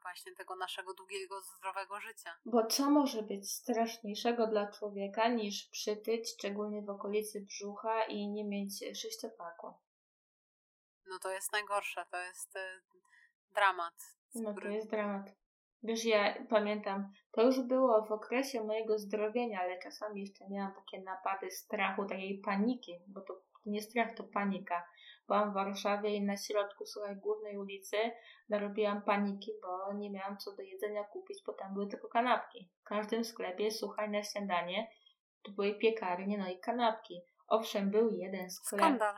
[0.02, 2.36] właśnie tego naszego długiego, zdrowego życia.
[2.46, 8.46] Bo co może być straszniejszego dla człowieka niż przytyć, szczególnie w okolicy brzucha i nie
[8.46, 9.74] mieć sześciopaku?
[11.10, 12.60] No to jest najgorsze, to jest y,
[13.52, 13.94] dramat.
[14.36, 15.36] No to jest dramat.
[15.84, 21.02] Wiesz, ja pamiętam, to już było w okresie mojego zdrowienia, ale czasami jeszcze miałam takie
[21.02, 24.88] napady strachu, takiej paniki, bo to nie strach, to panika
[25.30, 27.98] byłam w Warszawie i na środku, słuchaj, głównej ulicy
[28.50, 32.70] narobiłam paniki, bo nie miałam co do jedzenia kupić, bo tam były tylko kanapki.
[32.82, 34.88] W każdym sklepie, słuchaj, na śniadanie
[35.44, 37.22] to były piekarnie, no i kanapki.
[37.48, 38.82] Owszem, był jeden sklep.
[38.82, 39.16] Skandal.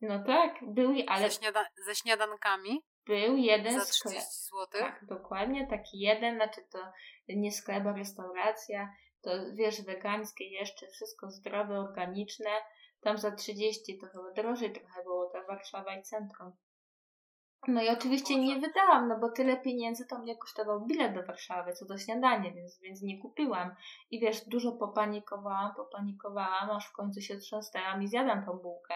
[0.00, 1.30] No tak, był, ale...
[1.30, 2.82] Ze, śniada ze śniadankami?
[3.06, 4.80] Był jeden Za 30 zł?
[4.80, 6.78] Tak, dokładnie, taki jeden, znaczy to
[7.28, 8.92] nie sklep, a restauracja,
[9.22, 12.50] to wiesz, wegańskie jeszcze, wszystko zdrowe, organiczne,
[13.06, 16.52] tam za 30 to chyba drożej trochę było, ta Warszawa i centrum.
[17.68, 21.72] No i oczywiście nie wydałam, no bo tyle pieniędzy to mnie kosztował bilet do Warszawy,
[21.72, 23.74] co do śniadania, więc, więc nie kupiłam.
[24.10, 28.94] I wiesz, dużo popanikowałam, popanikowałam, aż w końcu się trząsnęłam i zjadłam tą bułkę.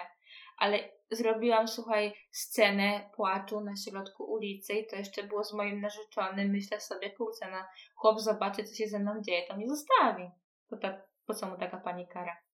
[0.59, 0.79] Ale
[1.11, 6.51] zrobiłam, słuchaj, scenę płaczu na środku ulicy i to jeszcze było z moim narzeczonym.
[6.51, 7.59] Myślę sobie, kurczę, no
[7.95, 10.31] chłop zobaczy, co się ze mną dzieje, to mnie zostawi.
[10.71, 12.50] To tak, po co mu taka panikara?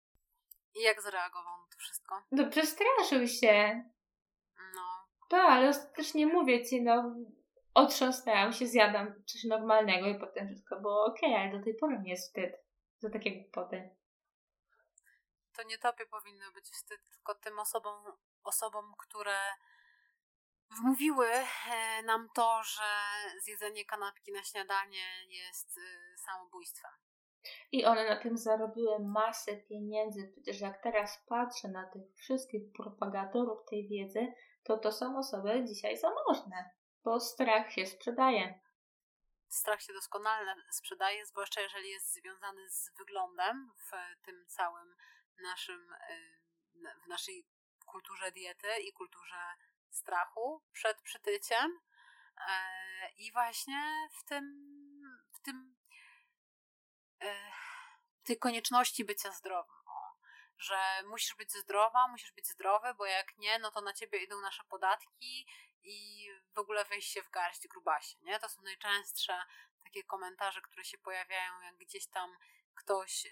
[0.75, 2.23] I jak zareagował na to wszystko?
[2.33, 3.85] No przestraszył się.
[4.75, 5.09] No.
[5.29, 7.15] Tak, ale ostatecznie mówię ci, no
[7.75, 12.11] otrząsnęłam się, zjadam coś normalnego i potem wszystko było okay, ale do tej pory nie
[12.11, 12.53] jest wstyd
[12.99, 13.91] za takie głupoty.
[15.57, 17.95] To nie tobie powinno być wstyd, tylko tym osobom,
[18.45, 19.37] osobom które
[20.71, 22.83] wmówiły e, nam to, że
[23.41, 26.93] zjedzenie kanapki na śniadanie jest y, samobójstwem.
[27.73, 30.29] I one na tym zarobiły masę pieniędzy.
[30.33, 34.35] Przecież jak teraz patrzę na tych wszystkich propagatorów tej wiedzy,
[34.65, 36.71] to to są osoby dzisiaj zamożne,
[37.05, 38.61] bo strach się sprzedaje.
[39.49, 43.91] Strach się doskonale sprzedaje, zwłaszcza jeżeli jest związany z wyglądem w
[44.25, 44.97] tym całym
[45.43, 46.39] naszym, y,
[47.05, 47.47] w naszej
[47.87, 49.43] kulturze diety i kulturze
[49.91, 51.81] strachu przed przytyciem.
[52.49, 52.53] E,
[53.17, 54.45] I właśnie w tym,
[55.33, 55.72] w tym
[58.25, 59.77] tej konieczności bycia zdrowym.
[60.59, 64.41] że musisz być zdrowa, musisz być zdrowy, bo jak nie, no to na ciebie idą
[64.41, 65.47] nasze podatki
[65.83, 68.39] i w ogóle wejść się w garść grubasie, nie?
[68.39, 69.45] To są najczęstsze
[69.85, 72.37] takie komentarze, które się pojawiają, jak gdzieś tam
[72.75, 73.27] ktoś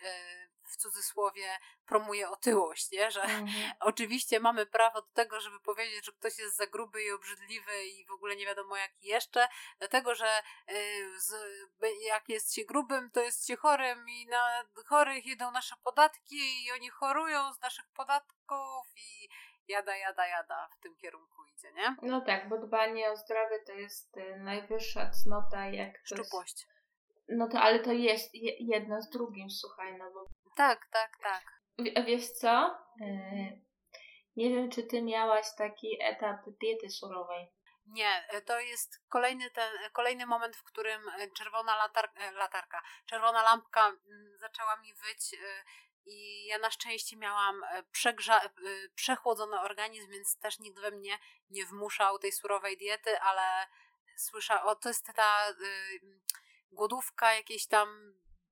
[0.71, 3.11] w cudzysłowie promuje otyłość, nie?
[3.11, 3.73] że Mhm.
[3.81, 8.07] oczywiście mamy prawo do tego, żeby powiedzieć, że ktoś jest za gruby i obrzydliwy i
[8.07, 11.33] w ogóle nie wiadomo jaki jeszcze, dlatego, że y, z,
[12.07, 16.73] jak jest się grubym, to jest się chorym i na chorych idą nasze podatki i
[16.73, 19.29] oni chorują z naszych podatków i
[19.69, 21.97] jada, jada, jada w tym kierunku idzie, nie?
[22.03, 26.67] No tak, bo dbanie o zdrowie to jest y, najwyższa cnota, jak to jest, Szczupłość.
[27.31, 30.27] No to, ale to jest je- jedno z drugim, słuchaj, no bo
[30.57, 31.43] Tak, tak, tak.
[31.79, 32.79] W- Wiesz co?
[33.01, 33.61] Yy,
[34.37, 37.47] Nie wiem, czy ty miałaś taki etap diety surowej.
[37.87, 42.83] Nie, e, to jest kolejny, ten, kolejny moment, w którym e, czerwona latar, e, latarka,
[43.07, 45.65] czerwona lampka mm, zaczęła mi wyć e,
[46.07, 48.51] i ja na szczęście miałam e, przegrza, e,
[48.95, 51.19] przechłodzony organizm, więc też nikt we mnie
[51.51, 53.67] nie wmuszał tej surowej diety, ale
[54.17, 55.47] słyszałam, o to jest ta
[56.73, 57.89] głodówka jakiejś tam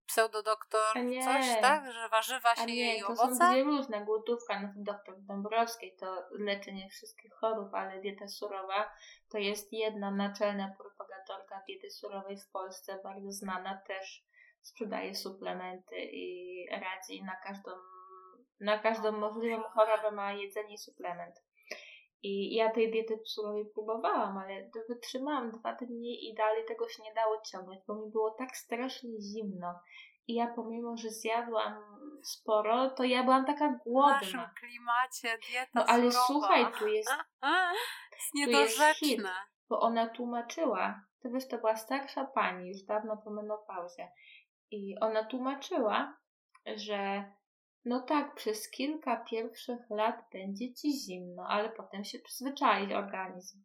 [0.06, 1.24] pseudodoktor, nie.
[1.24, 1.92] coś, tak?
[1.92, 3.34] Że warzywa się nie, jej to owoce?
[3.34, 4.04] są dwie różne.
[4.04, 8.92] Głodówka, no to doktor Dąbrowskiej to leczenie wszystkich chorób, ale dieta surowa
[9.30, 14.28] to jest jedna naczelna propagatorka diety surowej w Polsce, bardzo znana też.
[14.62, 17.70] Sprzedaje suplementy i radzi na każdą,
[18.60, 21.42] na każdą możliwą chorobę ma jedzenie i suplement.
[22.22, 27.14] I ja tej diety surowej próbowałam, ale wytrzymałam dwa dni i dalej tego się nie
[27.14, 29.74] dało ciągnąć, bo mi było tak strasznie zimno.
[30.26, 31.74] I ja pomimo, że zjadłam
[32.22, 34.50] sporo, to ja byłam taka W naszym głodna.
[34.60, 36.26] klimacie dieta No ale surowa.
[36.26, 37.10] słuchaj, tu jest,
[38.12, 39.30] jest niedorzeczne.
[39.68, 44.08] bo ona tłumaczyła, to wiesz, to była starsza pani, już dawno po menopauzie.
[44.70, 46.16] I ona tłumaczyła,
[46.76, 47.24] że
[47.88, 53.64] no tak, przez kilka pierwszych lat będzie ci zimno, ale potem się przyzwyczai organizm.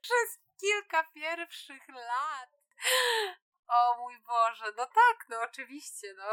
[0.00, 2.50] Przez kilka pierwszych lat.
[3.68, 6.24] O mój Boże, no tak, no oczywiście, no.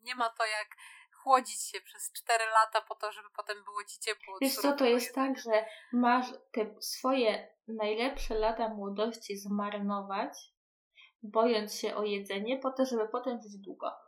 [0.00, 0.76] Nie ma to jak
[1.12, 4.38] chłodzić się przez 4 lata po to, żeby potem było ci ciepło.
[4.40, 10.32] Wiesz co, to jest tak, że masz te swoje najlepsze lata młodości zmarnować,
[11.22, 14.01] bojąc się o jedzenie, po to, żeby potem żyć długo.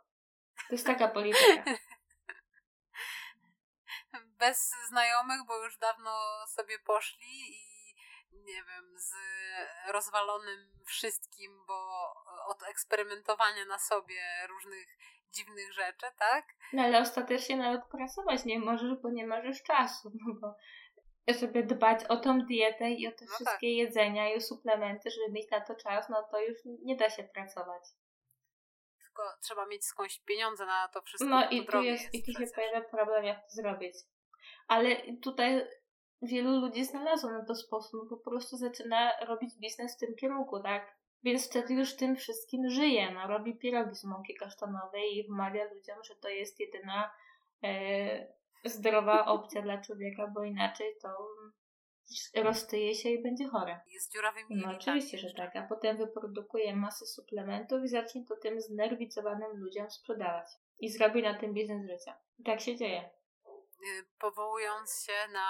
[0.69, 1.65] To jest taka polityka.
[4.39, 6.11] Bez znajomych, bo już dawno
[6.47, 7.75] sobie poszli i
[8.33, 9.12] nie wiem, z
[9.93, 12.11] rozwalonym wszystkim, bo
[12.47, 14.87] od eksperymentowania na sobie różnych
[15.33, 16.45] dziwnych rzeczy, tak?
[16.73, 20.55] No ale ostatecznie nawet pracować nie możesz, bo nie masz już czasu, no bo
[21.29, 25.33] żeby dbać o tą dietę i o te No wszystkie jedzenia i o suplementy, żeby
[25.33, 27.83] mieć na to czas, no to już nie da się pracować.
[29.15, 31.31] Tylko trzeba mieć skądś pieniądze na to wszystko.
[31.31, 32.55] No i tu, drogie jest, i tu się przecież.
[32.55, 33.95] pojawia problem, jak to zrobić.
[34.69, 35.67] Ale tutaj
[36.23, 40.97] wielu ludzi znalazło na to sposób, po prostu zaczyna robić biznes w tym kierunku, tak?
[41.23, 46.05] Więc wtedy już tym wszystkim żyje, no robi pierogi z mąki kasztanowej i wmawia ludziom,
[46.05, 47.11] że to jest jedyna
[47.62, 48.35] e,
[48.65, 51.09] zdrowa opcja dla człowieka, bo inaczej to
[52.35, 53.81] roztyje się i będzie chore.
[53.87, 58.61] Jest dziurawymi No oczywiście, że tak, a potem wyprodukuje masę suplementów i zacznie to tym
[58.61, 60.47] znerwicowanym ludziom sprzedawać.
[60.79, 62.19] I zrobi na tym biznes życia.
[62.39, 63.11] I tak się dzieje.
[63.85, 65.49] Y, Powołując się na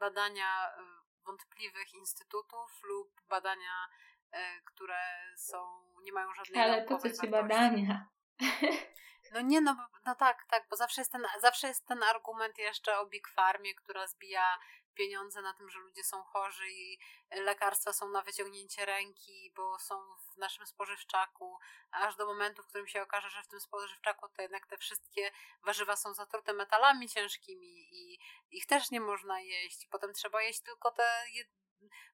[0.00, 3.88] badania y, wątpliwych instytutów lub badania,
[4.34, 5.00] y, które
[5.36, 5.56] są,
[6.02, 8.08] nie mają żadnej Ale po co ci badania?
[9.32, 9.76] No nie, no,
[10.06, 13.74] no tak, tak, bo zawsze jest, ten, zawsze jest ten argument jeszcze o Big Farmie,
[13.74, 14.58] która zbija
[15.00, 16.98] pieniądze na tym, że ludzie są chorzy i
[17.30, 19.94] lekarstwa są na wyciągnięcie ręki, bo są
[20.34, 21.58] w naszym spożywczaku,
[21.90, 25.30] aż do momentu, w którym się okaże, że w tym spożywczaku to jednak te wszystkie
[25.62, 28.18] warzywa są zatrute metalami ciężkimi i
[28.50, 29.86] ich też nie można jeść.
[29.90, 31.24] Potem trzeba jeść tylko te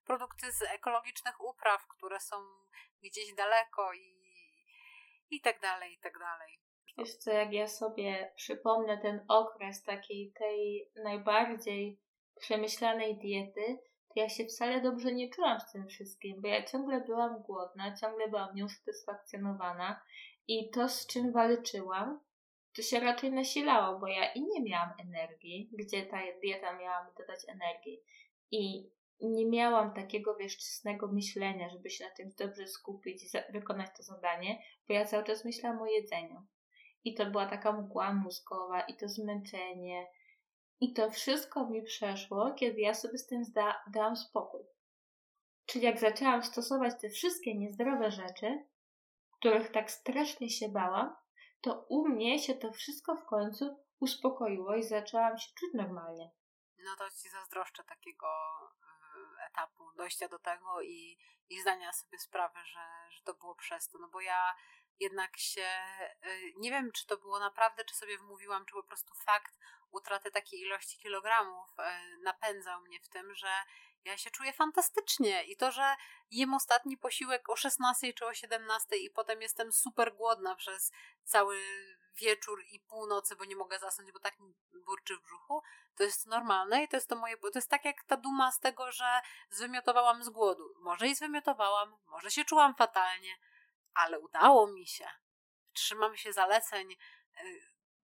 [0.05, 2.37] produkty z ekologicznych upraw, które są
[3.03, 4.17] gdzieś daleko i,
[5.31, 6.61] i tak dalej, i tak dalej.
[6.99, 12.07] Wiesz co, jak ja sobie przypomnę ten okres takiej tej najbardziej
[12.41, 17.01] przemyślanej diety, to ja się wcale dobrze nie czułam z tym wszystkim, bo ja ciągle
[17.01, 20.01] byłam głodna, ciągle byłam nieusatysfakcjonowana
[20.49, 22.21] i to, z czym walczyłam,
[22.77, 27.11] to się raczej nasilało, bo ja i nie miałam energii, gdzie ta dieta miała mi
[27.19, 28.01] dodać energii.
[28.51, 28.91] I
[29.21, 34.03] nie miałam takiego, wiesz, czystego myślenia, żeby się na tym dobrze skupić i wykonać to
[34.03, 36.47] zadanie, bo ja cały czas myślałam o jedzeniu.
[37.05, 40.07] I to była taka mgła mózgowa, i to zmęczenie.
[40.81, 44.61] I to wszystko mi przeszło, kiedy ja sobie z tym zda- dałam spokój.
[45.67, 48.67] Czyli jak zaczęłam stosować te wszystkie niezdrowe rzeczy,
[49.31, 51.17] których tak strasznie się bałam,
[51.61, 56.31] to u mnie się to wszystko w końcu uspokoiło i zaczęłam się czuć normalnie.
[56.79, 58.27] No to ci zazdroszczę takiego
[59.47, 63.99] etapu dojścia do tego i, i zdania sobie sprawy, że, że to było przez to.
[63.99, 64.55] No bo ja
[65.01, 65.69] jednak się,
[66.27, 69.59] y, nie wiem czy to było naprawdę, czy sobie wmówiłam, czy po prostu fakt
[69.97, 73.49] utraty takiej ilości kilogramów y, napędzał mnie w tym, że
[74.05, 75.97] ja się czuję fantastycznie i to, że
[76.31, 80.93] jem ostatni posiłek o 16 czy o 17 i potem jestem super głodna przez
[81.25, 81.61] cały
[82.15, 84.55] wieczór i północy, bo nie mogę zasnąć, bo tak mi
[84.87, 85.63] burczy w brzuchu,
[85.97, 88.61] to jest normalne i to jest to moje, to jest tak jak ta duma z
[88.61, 89.21] tego, że
[89.51, 90.75] zwymiotowałam z głodu.
[90.81, 93.39] Może i zwymiotowałam, może się czułam fatalnie,
[93.95, 95.09] ale udało mi się.
[95.73, 96.97] Trzymam się zaleceń y,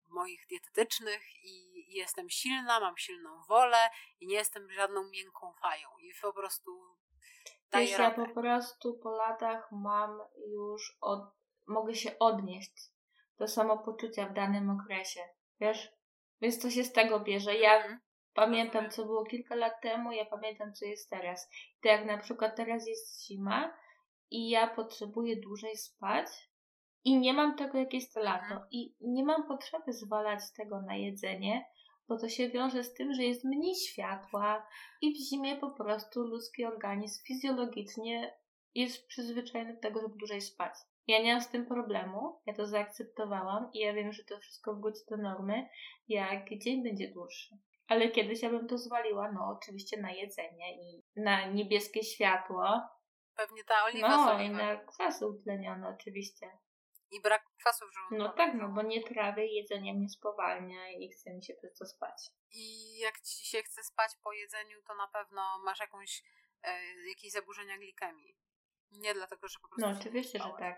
[0.07, 3.89] moich dietetycznych i jestem silna, mam silną wolę
[4.19, 6.71] i nie jestem żadną miękką fają i po prostu
[7.71, 11.19] daję Wiesz, ja po prostu po latach mam już od,
[11.67, 12.91] mogę się odnieść
[13.37, 15.21] do samopoczucia w danym okresie.
[15.59, 15.91] Wiesz?
[16.41, 17.55] Więc to się z tego bierze.
[17.55, 17.99] Ja mm.
[18.33, 21.49] pamiętam, co było kilka lat temu, ja pamiętam, co jest teraz.
[21.83, 23.73] Tak jak na przykład teraz jest zima
[24.31, 26.27] i ja potrzebuję dłużej spać
[27.03, 28.67] i nie mam tego jakieś to lato mhm.
[28.71, 31.65] i nie mam potrzeby zwalać tego na jedzenie,
[32.07, 34.67] bo to się wiąże z tym, że jest mniej światła
[35.01, 38.37] i w zimie po prostu ludzki organizm fizjologicznie
[38.75, 40.73] jest przyzwyczajony do tego, żeby dłużej spać.
[41.07, 44.75] Ja nie mam z tym problemu, ja to zaakceptowałam i ja wiem, że to wszystko
[44.75, 45.69] wróci do normy,
[46.07, 47.55] jak dzień będzie dłuższy.
[47.87, 52.81] Ale kiedyś ja bym to zwaliła, no oczywiście na jedzenie i na niebieskie światło.
[53.35, 56.49] Pewnie ta oliwa No i na kwasy utlenione oczywiście.
[57.11, 58.27] I brak kwasów żołądkowych.
[58.27, 61.85] No tak, no bo nie trawię, jedzenie mnie spowalnia i chce mi się przez to
[61.85, 62.29] spać.
[62.51, 66.23] I jak ci się chce spać po jedzeniu, to na pewno masz jakąś,
[66.63, 66.79] e,
[67.09, 68.37] jakieś zaburzenia glikemii.
[68.91, 69.91] Nie dlatego, że po prostu.
[69.91, 70.77] No oczywiście, że tak.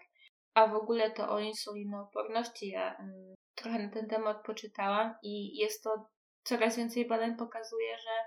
[0.53, 5.84] A w ogóle to o insulinooporności ja um, trochę na ten temat poczytałam i jest
[5.84, 6.10] to
[6.43, 8.26] coraz więcej badań pokazuje, że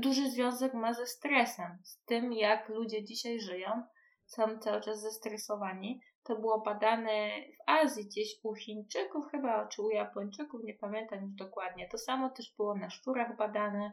[0.00, 3.86] duży związek ma ze stresem, z tym jak ludzie dzisiaj żyją,
[4.34, 6.00] są cały czas zestresowani.
[6.24, 11.32] To było badane w Azji, gdzieś u Chińczyków chyba, czy u Japończyków, nie pamiętam już
[11.32, 11.88] dokładnie.
[11.88, 13.92] To samo też było na szczurach badane.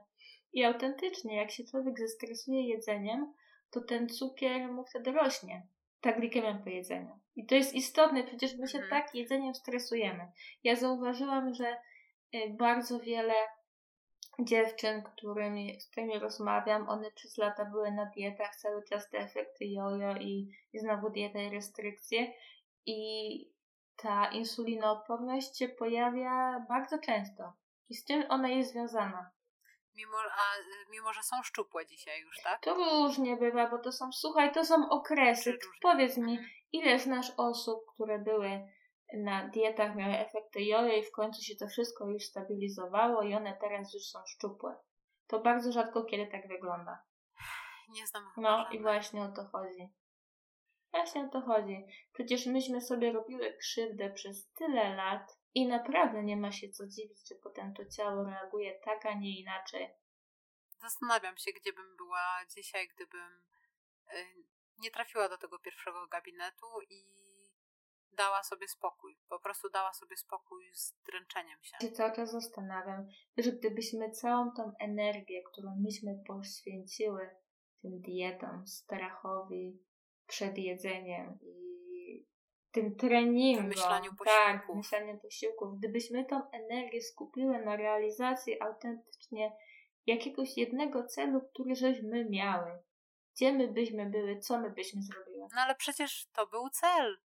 [0.53, 3.33] I autentycznie, jak się człowiek zestresuje jedzeniem,
[3.71, 5.67] to ten cukier mu wtedy rośnie.
[6.01, 7.19] Ta glikemia po jedzeniu.
[7.35, 9.03] I to jest istotne, przecież my się mhm.
[9.03, 10.31] tak jedzeniem stresujemy.
[10.63, 11.77] Ja zauważyłam, że
[12.35, 13.33] y, bardzo wiele
[14.45, 19.65] dziewczyn, którymi, z którymi rozmawiam, one przez lata były na dietach, cały czas te efekty
[19.65, 22.33] jojo i, i znowu dieta i restrykcje.
[22.85, 23.51] I
[23.95, 27.53] ta insulinooporność się pojawia bardzo często.
[27.89, 29.31] I z czym ona jest związana?
[29.95, 30.41] Mimo, a,
[30.91, 32.61] mimo, że są szczupłe dzisiaj już, tak?
[32.61, 35.57] To różnie bywa, bo to są, słuchaj, to są okresy.
[35.81, 36.49] Powiedz mi, mhm.
[36.71, 38.67] ile znasz osób, które były
[39.13, 43.57] na dietach, miały efekty jojo i w końcu się to wszystko już stabilizowało i one
[43.61, 44.75] teraz już są szczupłe.
[45.27, 47.03] To bardzo rzadko kiedy tak wygląda.
[47.89, 48.31] Nie znam.
[48.37, 49.89] No i właśnie o to chodzi.
[50.91, 51.85] Właśnie o to chodzi.
[52.13, 57.27] Przecież myśmy sobie robiły krzywdę przez tyle lat i naprawdę nie ma się co dziwić,
[57.27, 59.89] że potem to ciało reaguje tak, a nie inaczej.
[60.81, 63.43] Zastanawiam się, gdzie bym była dzisiaj, gdybym
[64.13, 64.25] y,
[64.77, 67.20] nie trafiła do tego pierwszego gabinetu i
[68.11, 69.17] dała sobie spokój.
[69.29, 71.77] Po prostu dała sobie spokój z dręczeniem się.
[71.81, 73.07] Ja się cały czas zastanawiam,
[73.37, 77.29] że gdybyśmy całą tą energię, którą myśmy poświęciły
[77.81, 79.79] tym dietom, strachowi,
[80.27, 82.25] przed jedzeniem i
[82.71, 84.27] tym treningom, myśleniu posiłków.
[84.27, 89.51] tak, myśleniu posiłków, gdybyśmy tą energię skupiły na realizacji autentycznie
[90.05, 92.71] jakiegoś jednego celu, który żeśmy miały,
[93.35, 95.47] gdzie my byśmy były, co my byśmy zrobiły.
[95.55, 97.17] No ale przecież to był cel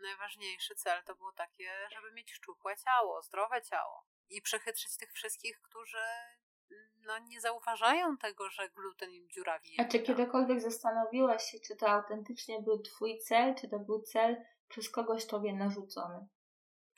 [0.00, 5.60] najważniejszy cel to było takie, żeby mieć szczupłe ciało, zdrowe ciało i przechytrzyć tych wszystkich,
[5.60, 5.98] którzy
[7.06, 9.76] no, nie zauważają tego, że gluten im dziurawi.
[9.78, 14.44] A czy kiedykolwiek zastanowiłaś się, czy to autentycznie był twój cel, czy to był cel
[14.68, 16.28] przez kogoś tobie narzucony?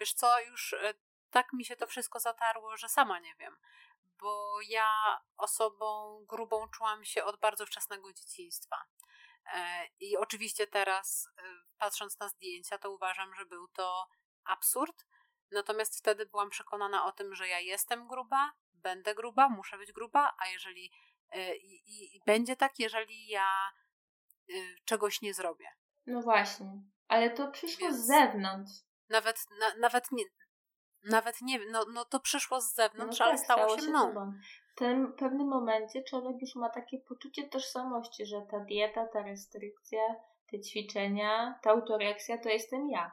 [0.00, 0.94] Wiesz co, już e,
[1.30, 3.56] tak mi się to wszystko zatarło, że sama nie wiem.
[4.20, 8.76] Bo ja osobą grubą czułam się od bardzo wczesnego dzieciństwa.
[9.54, 11.42] E, I oczywiście teraz, e,
[11.78, 14.08] patrząc na zdjęcia, to uważam, że był to
[14.44, 15.06] absurd.
[15.50, 20.34] Natomiast wtedy byłam przekonana o tym, że ja jestem gruba, będę gruba, muszę być gruba,
[20.38, 20.92] a jeżeli
[21.30, 23.48] e, i, i będzie tak, jeżeli ja
[24.84, 25.68] czegoś nie zrobię.
[26.06, 28.72] No właśnie, ale to przyszło Więc z zewnątrz.
[29.08, 30.24] Nawet, na, nawet nie,
[31.02, 34.32] nawet nie no, no to przyszło z zewnątrz, no ale tak, stało, się mną
[34.78, 40.00] tym pewnym momencie człowiek już ma takie poczucie tożsamości, że ta dieta, ta restrykcja,
[40.50, 43.12] te ćwiczenia, ta autoreksja to jestem ja.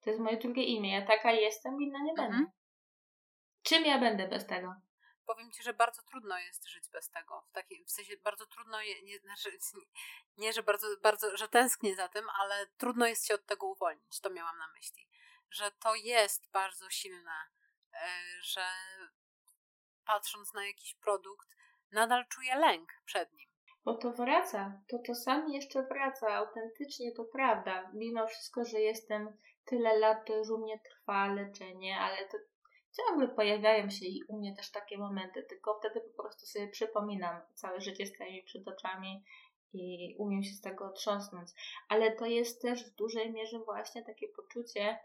[0.00, 0.92] To jest moje drugie imię.
[0.92, 2.36] Ja taka jestem, inna nie będę.
[2.36, 2.50] Mhm.
[3.62, 4.74] Czym ja będę bez tego?
[5.26, 7.44] powiem ci, że bardzo trudno jest żyć bez tego.
[7.48, 9.58] W, takiej, w sensie bardzo trudno, je, nie, znaczy,
[10.36, 14.20] nie, że bardzo, bardzo, że tęsknię za tym, ale trudno jest się od tego uwolnić.
[14.20, 15.08] To miałam na myśli.
[15.50, 17.34] Że to jest bardzo silne,
[17.92, 18.66] e, że
[20.06, 21.48] patrząc na jakiś produkt,
[21.92, 23.48] nadal czuję lęk przed nim.
[23.84, 27.90] Bo to wraca, to czasami jeszcze wraca, autentycznie to prawda.
[27.94, 32.38] Mimo wszystko, że jestem tyle lat, to już u mnie trwa leczenie, ale to
[32.96, 37.40] ciągle pojawiają się i u mnie też takie momenty, tylko wtedy po prostu sobie przypominam,
[37.54, 39.24] całe życie staje mi przed oczami
[39.72, 41.50] i umiem się z tego otrząsnąć.
[41.88, 44.98] Ale to jest też w dużej mierze właśnie takie poczucie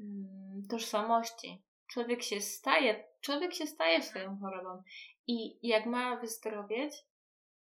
[0.00, 1.62] mm, tożsamości.
[1.88, 4.82] Człowiek się staje, człowiek się staje swoją chorobą
[5.26, 6.94] i jak ma wyzdrowieć,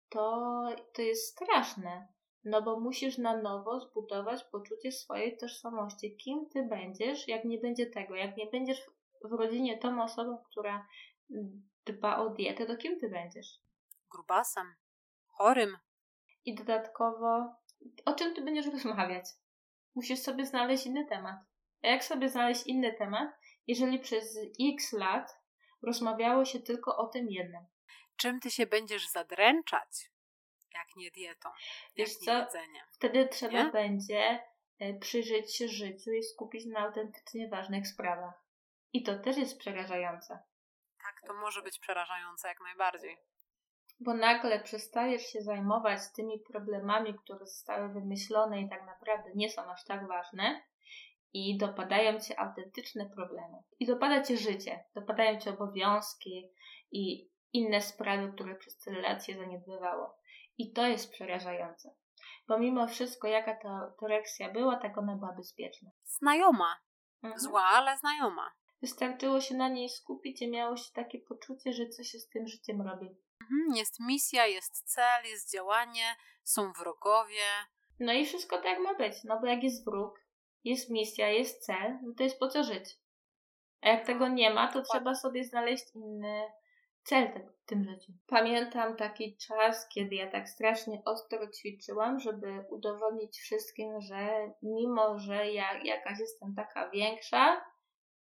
[0.09, 2.07] to, to jest straszne.
[2.43, 6.17] No bo musisz na nowo zbudować poczucie swojej tożsamości.
[6.17, 8.15] Kim ty będziesz, jak nie będzie tego?
[8.15, 8.81] Jak nie będziesz
[9.23, 10.87] w rodzinie tą osobą, która
[11.85, 13.47] dba o dietę, to kim ty będziesz?
[14.11, 14.75] Grubasem,
[15.27, 15.77] chorym.
[16.45, 17.55] I dodatkowo,
[18.05, 19.25] o czym ty będziesz rozmawiać?
[19.95, 21.35] Musisz sobie znaleźć inny temat.
[21.83, 23.29] A jak sobie znaleźć inny temat,
[23.67, 24.39] jeżeli przez
[24.73, 25.37] x lat
[25.81, 27.65] rozmawiało się tylko o tym jednym?
[28.15, 30.11] Czym ty się będziesz zadręczać,
[30.73, 32.39] jak nie dietą, jak Wiesz nie co?
[32.39, 32.85] jedzeniem?
[32.91, 33.71] Wtedy trzeba nie?
[33.71, 34.43] będzie
[34.79, 38.43] e, przyjrzeć się życiu i skupić na autentycznie ważnych sprawach.
[38.93, 40.39] I to też jest przerażające.
[41.03, 43.17] Tak, to może być przerażające jak najbardziej.
[43.99, 49.71] Bo nagle przestajesz się zajmować tymi problemami, które zostały wymyślone i tak naprawdę nie są
[49.71, 50.61] aż tak ważne,
[51.33, 53.57] i dopadają cię autentyczne problemy.
[53.79, 56.51] I dopada cię życie, dopadają cię obowiązki
[56.91, 60.17] i inne sprawy, które przez tyle lat się zaniedbywało.
[60.57, 61.95] I to jest przerażające.
[62.47, 65.91] Bo mimo wszystko, jaka ta toreksja była, tak ona była bezpieczna.
[66.03, 66.77] Znajoma.
[67.23, 67.39] Mhm.
[67.39, 68.51] Zła, ale znajoma.
[68.81, 72.47] Wystarczyło się na niej skupić i miało się takie poczucie, że coś się z tym
[72.47, 73.05] życiem robi.
[73.41, 77.47] Mhm, jest misja, jest cel, jest działanie, są wrogowie.
[77.99, 80.26] No i wszystko tak ma być, no bo jak jest wróg,
[80.69, 82.97] jest misja, jest cel, no to jest po co żyć.
[83.81, 86.43] A jak tego nie ma, to trzeba sobie znaleźć inny
[87.03, 87.27] cel
[87.63, 88.11] w tym życiu.
[88.27, 95.51] Pamiętam taki czas, kiedy ja tak strasznie ostro ćwiczyłam, żeby udowodnić wszystkim, że mimo, że
[95.51, 97.61] ja jakaś jestem taka większa,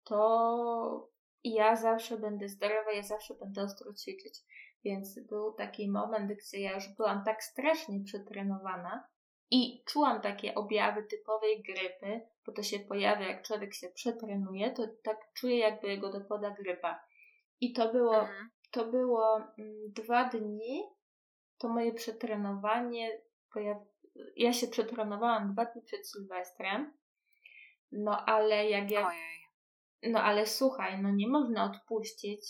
[0.03, 1.09] to
[1.43, 4.33] ja zawsze będę zdrowa, ja zawsze będę ostro ćwiczyć.
[4.83, 9.07] Więc był taki moment, gdzie ja już byłam tak strasznie przetrenowana
[9.55, 14.87] i czułam takie objawy typowej grypy, bo to się pojawia, jak człowiek się przetrenuje, to
[15.03, 17.03] tak czuję, jakby jego dopada grypa.
[17.61, 18.49] I to było, mhm.
[18.71, 20.83] to było mm, dwa dni,
[21.57, 23.21] to moje przetrenowanie,
[24.35, 26.93] ja się przetrenowałam dwa dni przed Sylwestrem,
[27.91, 29.07] no ale jak ja...
[29.07, 29.33] Ojej
[30.03, 32.41] no ale słuchaj, no nie można odpuścić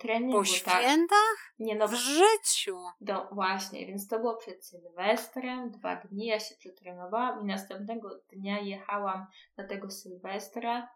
[0.00, 0.38] treningu.
[0.38, 0.82] Po tak?
[0.82, 1.54] świętach?
[1.58, 1.88] Nie no.
[1.88, 2.76] W życiu.
[3.00, 8.60] Do, właśnie, więc to było przed Sylwestrem, dwa dni ja się przetrenowałam i następnego dnia
[8.60, 9.26] jechałam
[9.56, 10.88] na tego Sylwestra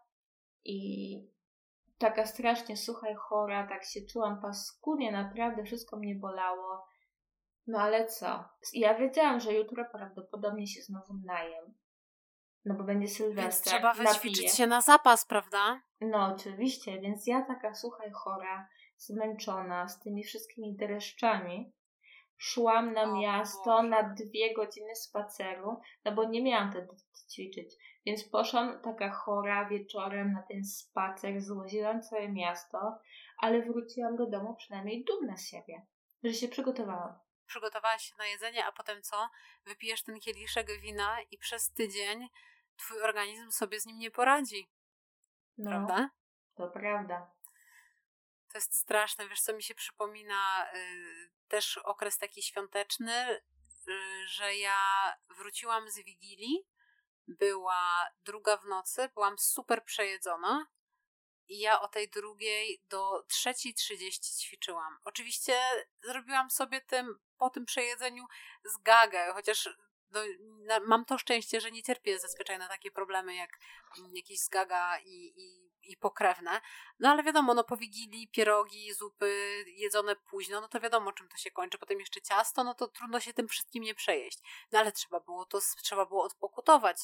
[0.65, 1.19] i
[1.97, 6.85] taka strasznie sucha i chora, tak się czułam paskudnie, naprawdę wszystko mnie bolało.
[7.67, 8.43] No ale co?
[8.73, 11.73] Ja wiedziałam, że jutro prawdopodobnie się znowu najem.
[12.65, 13.43] No bo będzie Sylwester.
[13.43, 15.81] Więc trzeba wyćwiczyć się na zapas, prawda?
[16.01, 18.67] No oczywiście, więc ja taka słuchaj chora,
[18.97, 21.73] zmęczona z tymi wszystkimi dreszczami,
[22.37, 26.87] szłam na o, miasto na dwie godziny spaceru, no bo nie miałam wtedy
[27.33, 27.75] ćwiczyć.
[28.05, 32.99] Więc poszłam taka chora wieczorem na ten spacer, złoziłam całe miasto,
[33.37, 35.85] ale wróciłam do domu przynajmniej dumna z siebie,
[36.23, 37.19] że się przygotowałam.
[37.47, 39.29] Przygotowałaś się na jedzenie, a potem co?
[39.65, 42.29] Wypijesz ten kieliszek wina i przez tydzień
[42.77, 44.71] twój organizm sobie z nim nie poradzi.
[45.57, 46.09] No, prawda?
[46.55, 47.31] To prawda.
[48.51, 49.27] To jest straszne.
[49.29, 53.41] Wiesz, co mi się przypomina y, też okres taki świąteczny,
[53.87, 54.77] y, że ja
[55.37, 56.67] wróciłam z Wigilii,
[57.27, 60.67] była druga w nocy, byłam super przejedzona
[61.47, 64.99] i ja o tej drugiej do trzeciej trzydzieści ćwiczyłam.
[65.03, 65.59] Oczywiście
[66.03, 68.25] zrobiłam sobie tym, po tym przejedzeniu
[68.63, 69.69] zgagę, chociaż
[70.39, 73.59] no, mam to szczęście, że nie cierpię zazwyczaj na takie problemy jak
[74.13, 76.61] jakieś zgaga i, i, i pokrewne.
[76.99, 81.37] No ale wiadomo, no po wigilii pierogi, zupy jedzone późno, no to wiadomo czym to
[81.37, 81.77] się kończy.
[81.77, 84.39] Potem jeszcze ciasto, no to trudno się tym wszystkim nie przejeść.
[84.71, 86.97] No ale trzeba było to, trzeba było odpokutować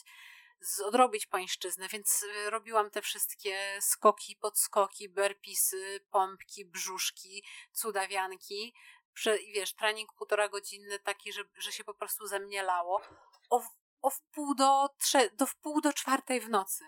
[0.84, 8.74] odrobić pańszczyznę, więc y, robiłam te wszystkie skoki, podskoki, berpisy, pompki, brzuszki, cudawianki,
[9.14, 13.02] prze, wiesz, trening półtora godzinny taki, że, że się po prostu zemnielało
[13.50, 13.64] o,
[14.02, 16.86] o wpół do, trze, do wpół do czwartej w nocy.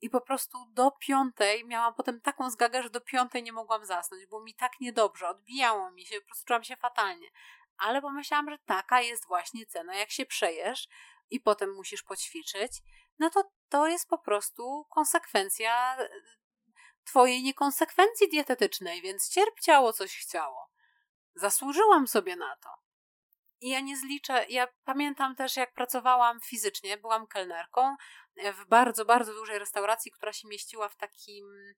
[0.00, 4.26] i po prostu do piątej miałam potem taką zgagę, że do piątej nie mogłam zasnąć,
[4.26, 7.28] było mi tak niedobrze, odbijało mi się, po prostu czułam się fatalnie.
[7.76, 9.94] Ale pomyślałam, że taka jest właśnie cena.
[9.94, 10.88] Jak się przejesz
[11.30, 12.72] i potem musisz poćwiczyć,
[13.18, 16.08] no to to jest po prostu konsekwencja e,
[17.04, 20.73] twojej niekonsekwencji dietetycznej, więc cierp ciało coś chciało.
[21.34, 22.68] Zasłużyłam sobie na to.
[23.60, 27.96] I ja nie zliczę, ja pamiętam też, jak pracowałam fizycznie, byłam kelnerką
[28.36, 31.74] e, w bardzo, bardzo dużej restauracji, która się mieściła w takim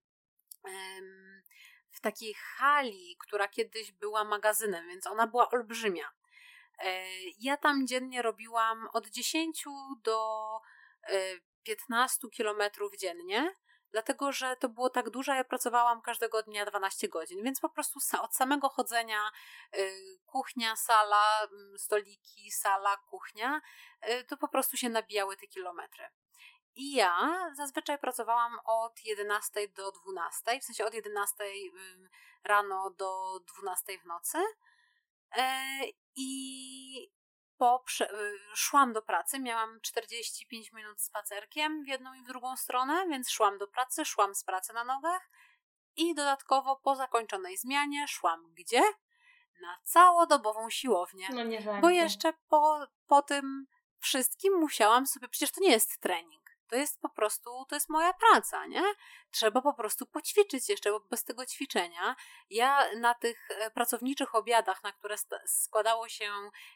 [1.91, 6.11] w takiej hali, która kiedyś była magazynem, więc ona była olbrzymia.
[6.79, 7.07] E,
[7.41, 9.65] ja tam dziennie robiłam od 10
[10.03, 10.21] do
[11.63, 13.55] 15 e, kilometrów dziennie
[13.93, 17.99] dlatego że to było tak dużo, ja pracowałam każdego dnia 12 godzin, więc po prostu
[18.21, 19.31] od samego chodzenia
[19.77, 23.61] y, kuchnia, sala, mm, stoliki, sala, kuchnia,
[24.09, 26.05] y, to po prostu się nabijały te kilometry.
[26.75, 31.45] I ja zazwyczaj pracowałam od 11 do 12, w sensie od 11
[32.45, 34.39] rano do 12 w nocy.
[35.37, 35.81] E,
[36.17, 37.16] I
[37.59, 38.07] po y,
[38.55, 43.59] szłam do pracy, miałam 45 minut spacerkiem w jedną i w drugą stronę, więc szłam
[43.59, 45.31] do pracy, szłam z pracy na nogach
[45.97, 48.83] i dodatkowo po zakończonej zmianie szłam gdzie?
[49.61, 51.29] Na całodobową siłownię.
[51.31, 53.67] No nie Bo jeszcze po, po tym
[53.99, 56.46] wszystkim musiałam sobie, przecież to nie jest trening.
[56.69, 58.83] To jest po prostu, to jest moja praca, nie?
[59.31, 62.17] Trzeba po prostu poćwiczyć jeszcze, bo bez tego ćwiczenia
[62.51, 65.17] ja na tych e, pracowniczych obiadach, na które
[65.47, 66.33] składało się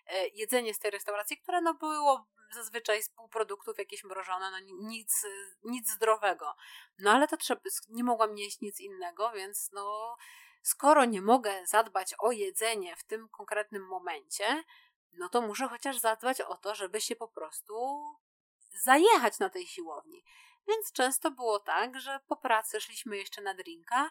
[0.07, 4.59] e, jedzenie z tej restauracji, które no było zazwyczaj z półproduktów jakieś mrożone, no
[4.89, 5.27] nic,
[5.65, 6.55] nic zdrowego.
[6.99, 10.17] No ale to trzeba, nie mogłam jeść nic innego, więc no
[10.63, 14.65] skoro nie mogę zadbać o jedzenie w tym konkretnym momencie,
[15.13, 18.03] no to muszę chociaż zadbać o to, żeby się po prostu
[18.73, 20.25] zajechać na tej siłowni.
[20.69, 24.11] Więc często było tak, że po pracy szliśmy jeszcze na drinka,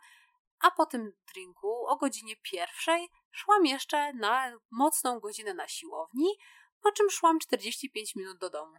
[0.59, 6.27] a po tym drinku o godzinie pierwszej szłam jeszcze na mocną godzinę na siłowni,
[6.81, 8.77] po czym szłam 45 minut do domu.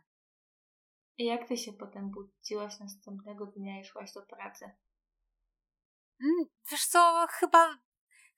[1.19, 4.65] I jak ty się potem budziłaś następnego dnia i szłaś do pracy?
[6.23, 7.79] Mm, wiesz co, chyba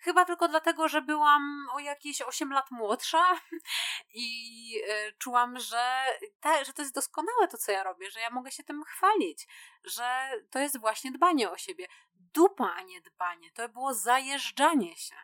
[0.02, 3.40] Chyba tylko dlatego, że byłam o jakieś 8 lat młodsza
[4.14, 6.04] i e, czułam, że,
[6.40, 9.46] te, że to jest doskonałe to, co ja robię, że ja mogę się tym chwalić,
[9.84, 11.86] że to jest właśnie dbanie o siebie.
[12.14, 13.50] Dupa, a nie dbanie.
[13.50, 15.16] To było zajeżdżanie się.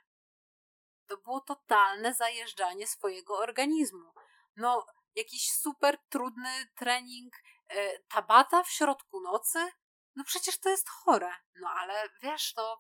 [1.07, 4.15] To było totalne zajeżdżanie swojego organizmu.
[4.57, 7.35] No, jakiś super trudny trening
[7.69, 9.59] e, tabata w środku nocy?
[10.17, 11.35] No przecież to jest chore.
[11.61, 12.79] No ale wiesz, to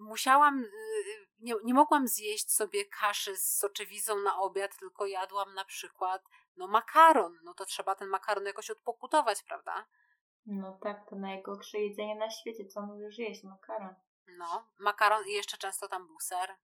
[0.00, 5.54] musiałam, y, y, nie, nie mogłam zjeść sobie kaszy z soczewizą na obiad, tylko jadłam
[5.54, 6.22] na przykład
[6.56, 9.86] no makaron, no to trzeba ten makaron jakoś odpokutować, prawda?
[10.46, 13.94] No tak, to najgorsze jedzenie na świecie, co możesz jeść, makaron.
[14.38, 16.56] No, makaron i jeszcze często tam był ser,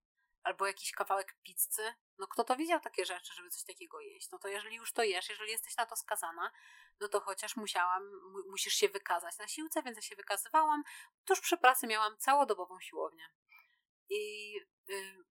[0.47, 1.93] albo jakiś kawałek pizzy.
[2.17, 4.31] No kto to widział takie rzeczy, żeby coś takiego jeść?
[4.31, 6.51] No to jeżeli już to jesz, jeżeli jesteś na to skazana,
[6.99, 8.11] no to chociaż musiałam,
[8.49, 10.83] musisz się wykazać na siłce, więc ja się wykazywałam.
[11.25, 13.29] Tuż przy pracy miałam całodobową siłownię.
[14.09, 14.53] I
[14.89, 15.25] y,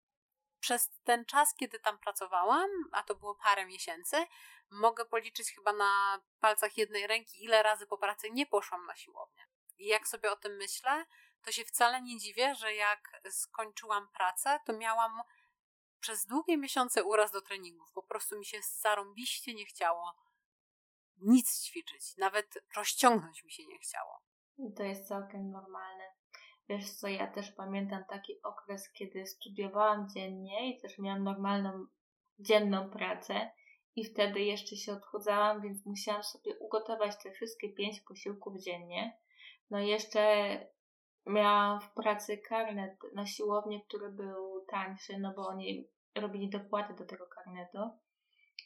[0.61, 4.27] przez ten czas, kiedy tam pracowałam, a to było parę miesięcy,
[4.71, 9.47] mogę policzyć chyba na palcach jednej ręki, ile razy po pracy nie poszłam na siłownię.
[9.79, 11.07] I jak sobie o tym myślę,
[11.45, 15.21] to się wcale nie dziwię, że jak skończyłam pracę, to miałam
[16.01, 17.93] przez długie miesiące uraz do treningów.
[17.93, 20.15] Po prostu mi się zarąbiście nie chciało
[21.23, 22.17] nic ćwiczyć.
[22.17, 24.19] Nawet rozciągnąć mi się nie chciało.
[24.77, 26.05] To jest całkiem normalne.
[26.69, 31.87] Wiesz co, ja też pamiętam taki okres, kiedy studiowałam dziennie i też miałam normalną
[32.39, 33.51] dzienną pracę
[33.97, 39.19] i wtedy jeszcze się odchudzałam, więc musiałam sobie ugotować te wszystkie pięć posiłków dziennie.
[39.71, 40.21] No jeszcze
[41.27, 47.05] miałam w pracy karnet na siłownię, który był tańszy, no bo oni robili dopłaty do
[47.05, 47.79] tego karnetu.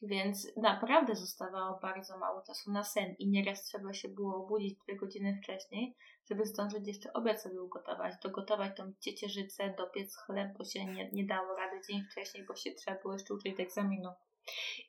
[0.02, 4.96] Więc naprawdę zostawało bardzo mało czasu na sen i nieraz trzeba się było obudzić dwie
[4.96, 5.96] godziny wcześniej,
[6.30, 11.26] żeby zdążyć jeszcze obiad sobie ugotować, dogotować tą ciecierzycę, dopiec chleb, bo się nie, nie
[11.26, 14.10] dało rady dzień wcześniej, bo się trzeba było jeszcze uczyć egzaminu.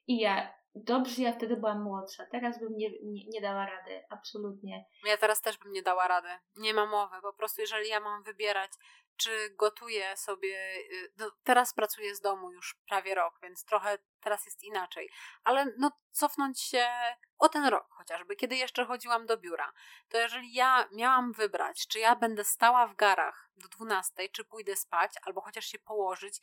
[0.07, 4.85] I ja, dobrze, ja wtedy byłam młodsza, teraz bym nie, nie, nie dała rady, absolutnie.
[5.05, 8.23] Ja teraz też bym nie dała rady, nie ma mowy, po prostu jeżeli ja mam
[8.23, 8.71] wybierać,
[9.17, 10.77] czy gotuję sobie.
[10.91, 15.09] Y, no, teraz pracuję z domu już prawie rok, więc trochę teraz jest inaczej.
[15.43, 16.87] Ale no, cofnąć się
[17.37, 19.73] o ten rok chociażby, kiedy jeszcze chodziłam do biura,
[20.09, 24.75] to jeżeli ja miałam wybrać, czy ja będę stała w garach do 12, czy pójdę
[24.75, 26.39] spać, albo chociaż się położyć,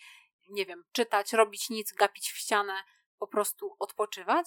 [0.48, 2.74] nie wiem, czytać, robić nic, gapić w ścianę,
[3.18, 4.46] po prostu odpoczywać,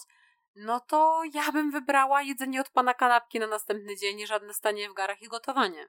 [0.56, 4.94] no to ja bym wybrała jedzenie od pana kanapki na następny dzień, żadne stanie w
[4.94, 5.88] garach i gotowanie.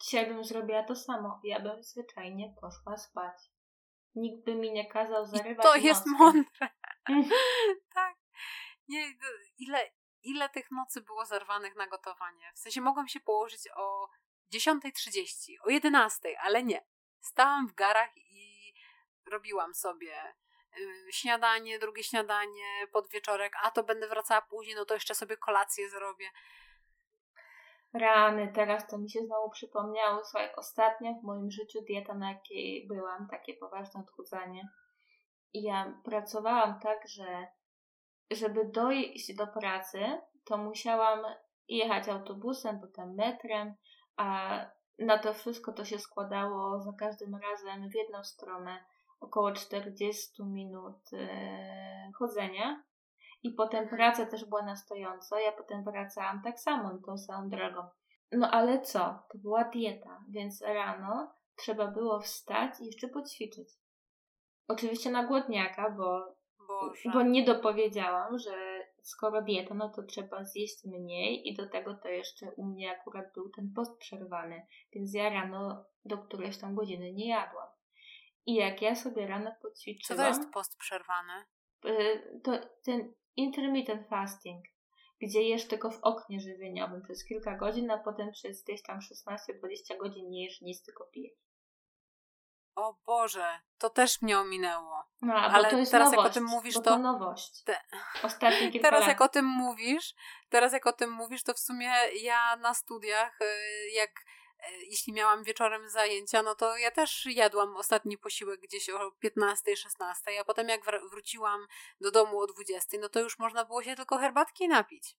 [0.00, 1.40] Dzisiaj bym zrobiła to samo.
[1.44, 3.36] Ja bym zwyczajnie poszła spać.
[4.14, 6.68] Nikt by mi nie kazał zarywać I to jest mądre.
[7.94, 8.16] tak.
[8.88, 9.12] Nie,
[9.58, 9.90] ile,
[10.22, 12.52] ile tych nocy było zerwanych na gotowanie?
[12.54, 14.08] W sensie mogłam się położyć o
[14.54, 16.84] 10.30, o 11.00, ale nie.
[17.20, 18.74] Stałam w garach i
[19.26, 20.34] robiłam sobie
[21.10, 26.26] śniadanie, drugie śniadanie, podwieczorek, a to będę wracała później, no to jeszcze sobie kolację zrobię.
[27.94, 30.24] Rany, teraz to mi się znowu przypomniało.
[30.24, 34.68] Słuchaj, ostatnio w moim życiu dieta, na jakiej byłam, takie poważne odchudzanie.
[35.52, 37.46] I ja pracowałam tak, że
[38.30, 39.98] żeby dojść do pracy,
[40.44, 41.20] to musiałam
[41.68, 43.74] jechać autobusem, potem metrem,
[44.16, 44.58] a
[44.98, 48.84] na to wszystko to się składało za każdym razem w jedną stronę
[49.24, 52.84] około 40 minut e, chodzenia.
[53.42, 55.38] I potem praca też była na stojąco.
[55.38, 57.82] Ja potem wracałam tak samo, tą samą drogą.
[58.32, 59.22] No ale co?
[59.32, 63.68] To była dieta, więc rano trzeba było wstać i jeszcze poćwiczyć.
[64.68, 66.34] Oczywiście na głodniaka, bo,
[67.12, 72.08] bo nie dopowiedziałam, że skoro dieta, no to trzeba zjeść mniej i do tego to
[72.08, 77.12] jeszcze u mnie akurat był ten post przerwany, więc ja rano do którejś tam godziny
[77.12, 77.63] nie jadłam.
[78.46, 80.18] I jak ja sobie rano poćwiczyłam...
[80.18, 81.44] Co to jest post przerwany?
[81.84, 82.52] Y, to
[82.84, 84.64] ten intermittent fasting,
[85.20, 89.98] gdzie jesz tylko w oknie żywieniowym przez kilka godzin, a potem przez gdzieś tam 16-20
[90.00, 91.38] godzin nie jesz nic, tylko pijesz.
[92.76, 95.04] O Boże, to też mnie ominęło.
[95.22, 97.62] No, ale to jest teraz nowość, jak o tym mówisz, to, to nowość.
[97.64, 97.80] Te...
[98.22, 99.08] Ostatnie kilka teraz lat.
[99.08, 100.14] jak o tym mówisz,
[100.48, 101.92] teraz jak o tym mówisz, to w sumie
[102.22, 107.76] ja na studiach, y, jak E, jeśli miałam wieczorem zajęcia, no to ja też jadłam
[107.76, 110.80] ostatni posiłek gdzieś o 15, 16, a potem jak
[111.10, 111.66] wróciłam
[112.00, 115.16] do domu o 20, no to już można było się tylko herbatki napić.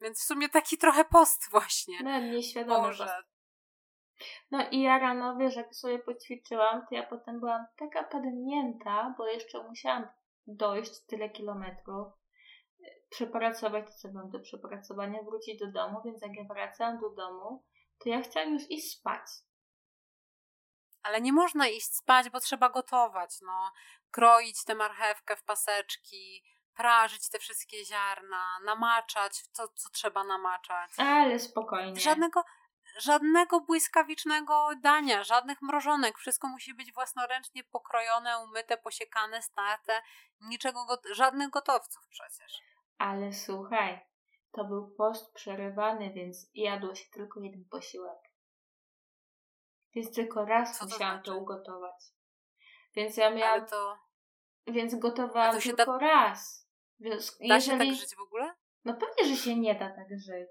[0.00, 1.98] Więc w sumie taki trochę post właśnie.
[2.02, 3.22] No, nieświadomy Boże.
[4.50, 9.26] No i ja rano, wiesz, jak sobie poćwiczyłam, to ja potem byłam taka padnięta, bo
[9.28, 10.08] jeszcze musiałam
[10.46, 12.06] dojść tyle kilometrów,
[13.10, 17.64] przepracować to, co mam do przepracowania, wrócić do domu, więc jak ja wracałam do domu,
[17.98, 19.26] to ja chciałam już iść spać.
[21.02, 23.72] Ale nie można iść spać, bo trzeba gotować, no.
[24.10, 26.44] Kroić tę marchewkę w paseczki,
[26.74, 30.90] prażyć te wszystkie ziarna, namaczać to, co trzeba namaczać.
[30.98, 32.00] Ale spokojnie.
[32.00, 32.44] Żadnego,
[32.98, 36.18] żadnego błyskawicznego dania, żadnych mrożonek.
[36.18, 40.02] Wszystko musi być własnoręcznie pokrojone, umyte, posiekane, starte.
[40.40, 42.62] Niczego, go, żadnych gotowców przecież.
[42.98, 44.06] Ale słuchaj,
[44.56, 48.18] to był post przerywany, więc jadło się tylko jeden posiłek.
[49.94, 51.30] Więc tylko raz Co musiałam to, znaczy?
[51.30, 52.04] to ugotować.
[52.94, 53.66] Więc ja miałam.
[53.66, 53.98] to...
[54.66, 55.98] Więc gotowałam to tylko da...
[55.98, 56.70] raz.
[57.00, 57.78] Więc da jeżeli...
[57.78, 58.54] się tak żyć w ogóle?
[58.84, 60.50] No pewnie, że się nie da tak żyć.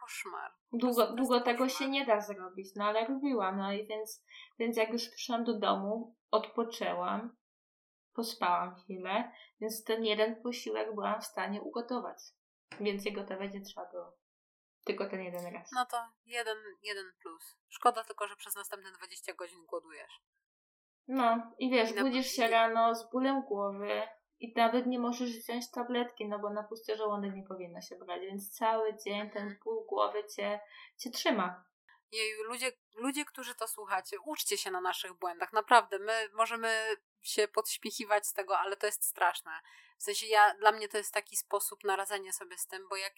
[0.00, 0.52] Koszmar.
[0.72, 3.58] Długo, długo tego się nie da zrobić, no ale robiłam.
[3.58, 4.24] No i więc,
[4.58, 7.36] więc jak już przyszłam do domu, odpoczęłam,
[8.14, 12.18] pospałam chwilę, więc ten jeden posiłek byłam w stanie ugotować.
[12.80, 14.12] Więcej gotować nie trzeba było.
[14.84, 15.70] Tylko ten jeden raz.
[15.74, 17.56] No to jeden, jeden plus.
[17.68, 20.20] Szkoda tylko, że przez następne 20 godzin głodujesz.
[21.08, 24.02] No i wiesz, I budzisz się rano z bólem głowy
[24.40, 28.22] i nawet nie możesz wziąć tabletki, no bo na pusty żołądek nie powinno się brać,
[28.22, 30.60] więc cały dzień ten ból głowy cię,
[30.98, 31.64] cię trzyma.
[32.12, 35.52] Jej, ludzie, ludzie, którzy to słuchacie, uczcie się na naszych błędach.
[35.52, 39.60] Naprawdę, my możemy się podśmiechiwać z tego, ale to jest straszne.
[39.98, 42.96] W sensie ja, dla mnie to jest taki sposób na radzenie sobie z tym, bo
[42.96, 43.12] jak,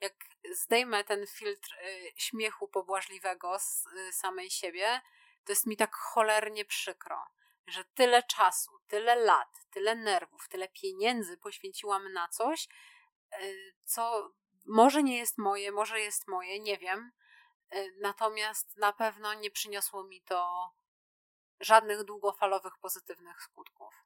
[0.00, 0.14] jak
[0.52, 5.00] zdejmę ten filtr y, śmiechu pobłażliwego z y, samej siebie,
[5.44, 7.26] to jest mi tak cholernie przykro,
[7.66, 12.68] że tyle czasu, tyle lat, tyle nerwów, tyle pieniędzy poświęciłam na coś,
[13.42, 14.32] y, co
[14.66, 17.12] może nie jest moje, może jest moje, nie wiem.
[17.74, 20.70] Y, natomiast na pewno nie przyniosło mi to
[21.60, 24.04] żadnych długofalowych pozytywnych skutków.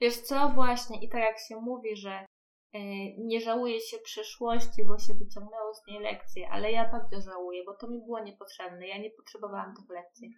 [0.00, 2.26] Wiesz co, właśnie i tak jak się mówi, że
[2.72, 2.80] yy,
[3.18, 7.74] nie żałuje się przyszłości, bo się wyciągnęło z niej lekcje, ale ja bardzo żałuję, bo
[7.74, 8.88] to mi było niepotrzebne.
[8.88, 10.34] Ja nie potrzebowałam tych lekcji.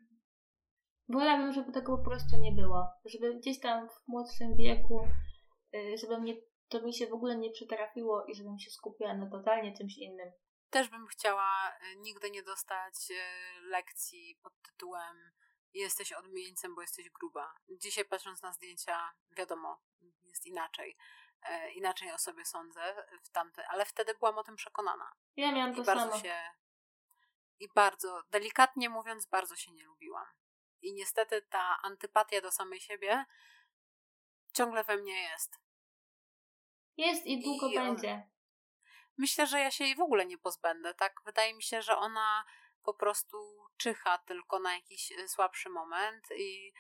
[1.09, 2.89] Wolałabym, żeby tego po prostu nie było.
[3.05, 5.01] Żeby gdzieś tam w młodszym wieku,
[5.73, 6.35] yy, żeby mnie,
[6.69, 10.33] to mi się w ogóle nie przytrafiło i żebym się skupiła na totalnie czymś innym.
[10.77, 13.15] Też bym chciała y, nigdy nie dostać y,
[13.61, 15.33] lekcji pod tytułem
[15.75, 17.55] jesteś odmieńcem, bo jesteś gruba.
[17.69, 19.81] Dzisiaj patrząc na zdjęcia, wiadomo,
[20.25, 20.97] jest inaczej.
[21.43, 25.13] E, inaczej o sobie sądzę w tamte, ale wtedy byłam o tym przekonana.
[25.37, 26.23] Ja miałam to I bardzo samo.
[26.23, 26.37] Się,
[27.59, 30.27] I bardzo, delikatnie mówiąc, bardzo się nie lubiłam.
[30.83, 33.25] I niestety ta antypatia do samej siebie
[34.53, 35.61] ciągle we mnie jest.
[36.97, 38.36] Jest i długo I będzie.
[39.19, 41.23] Myślę, że ja się jej w ogóle nie pozbędę, tak?
[41.25, 42.45] Wydaje mi się, że ona
[42.83, 46.73] po prostu czyha tylko na jakiś e, słabszy moment i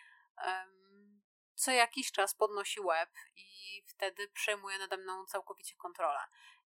[0.47, 1.23] um,
[1.55, 6.21] co jakiś czas podnosi łeb i wtedy przejmuje nade mną całkowicie kontrolę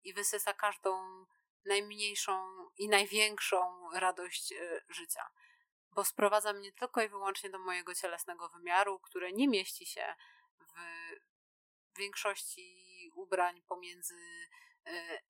[0.05, 1.27] i wysysa każdą
[1.65, 5.31] najmniejszą i największą radość y, życia.
[5.91, 10.15] Bo sprowadza mnie tylko i wyłącznie do mojego cielesnego wymiaru, które nie mieści się
[10.61, 10.75] w
[11.99, 14.49] większości ubrań pomiędzy y,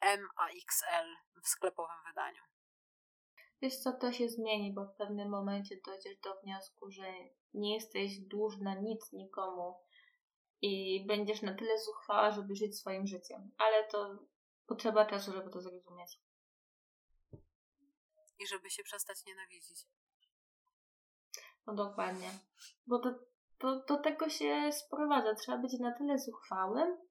[0.00, 2.42] M a XL w sklepowym wydaniu.
[3.62, 7.12] Wiesz co, to się zmieni, bo w pewnym momencie dojdziesz do wniosku, że
[7.54, 9.80] nie jesteś dłużna nic nikomu
[10.62, 13.50] i będziesz na tyle zuchwała, żeby żyć swoim życiem.
[13.58, 14.18] Ale to
[14.66, 16.20] potrzeba czasu, żeby to zrozumieć.
[18.38, 19.86] I żeby się przestać nienawidzić.
[21.66, 22.30] No dokładnie.
[22.86, 22.98] Bo
[23.58, 25.34] to do tego się sprowadza.
[25.34, 27.07] Trzeba być na tyle zuchwałym,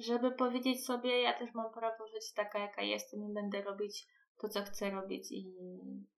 [0.00, 4.06] żeby powiedzieć sobie, ja też mam prawo żyć taka, jaka jestem i będę robić
[4.40, 5.54] to, co chcę robić i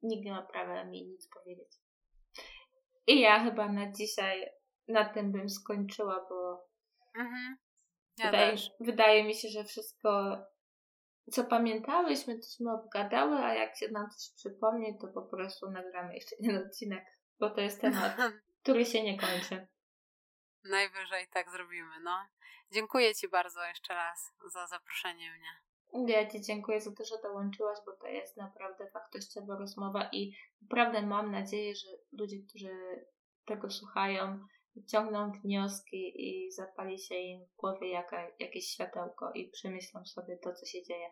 [0.03, 1.73] nikt nie ma prawa mi nic powiedzieć.
[3.07, 4.51] I ja chyba na dzisiaj
[4.89, 6.69] na tym bym skończyła, bo
[7.15, 7.57] mhm.
[8.19, 10.39] ja wydaje, wydaje mi się, że wszystko,
[11.33, 16.37] co pamiętałyśmy, tośmy obgadały, a jak się nam coś przypomni, to po prostu nagramy jeszcze
[16.41, 17.05] jeden odcinek,
[17.41, 18.17] bo to jest temat,
[18.63, 19.67] który się nie kończy.
[20.65, 22.27] Najwyżej tak zrobimy, no.
[22.71, 25.63] Dziękuję Ci bardzo jeszcze raz za zaproszenie mnie.
[26.15, 31.03] Ja Ci dziękuję za to, że dołączyłaś, bo to jest naprawdę wartościowa rozmowa i naprawdę
[31.03, 33.05] mam nadzieję, że ludzie, którzy
[33.45, 34.47] tego słuchają,
[34.91, 40.53] ciągną wnioski i zapali się im w głowie jaka, jakieś światełko i przemyślą sobie to,
[40.53, 41.11] co się dzieje.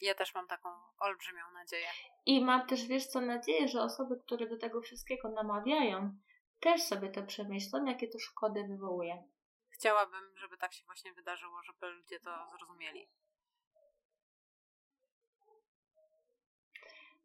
[0.00, 0.68] Ja też mam taką
[1.00, 1.86] olbrzymią nadzieję.
[2.26, 6.16] I mam też, wiesz co, nadzieję, że osoby, które do tego wszystkiego namawiają,
[6.64, 9.22] też sobie to przemyślą, jakie to szkody wywołuje.
[9.68, 13.08] Chciałabym, żeby tak się właśnie wydarzyło, żeby ludzie to zrozumieli.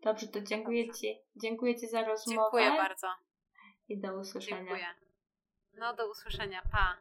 [0.02, 1.00] Dobrze, to dziękuję Dobrze.
[1.00, 1.20] Ci.
[1.36, 2.42] Dziękuję Ci za rozmowę.
[2.42, 3.08] Dziękuję bardzo.
[3.88, 4.58] I do usłyszenia.
[4.58, 4.88] Dziękuję.
[5.74, 6.62] No, do usłyszenia.
[6.72, 6.98] Pa.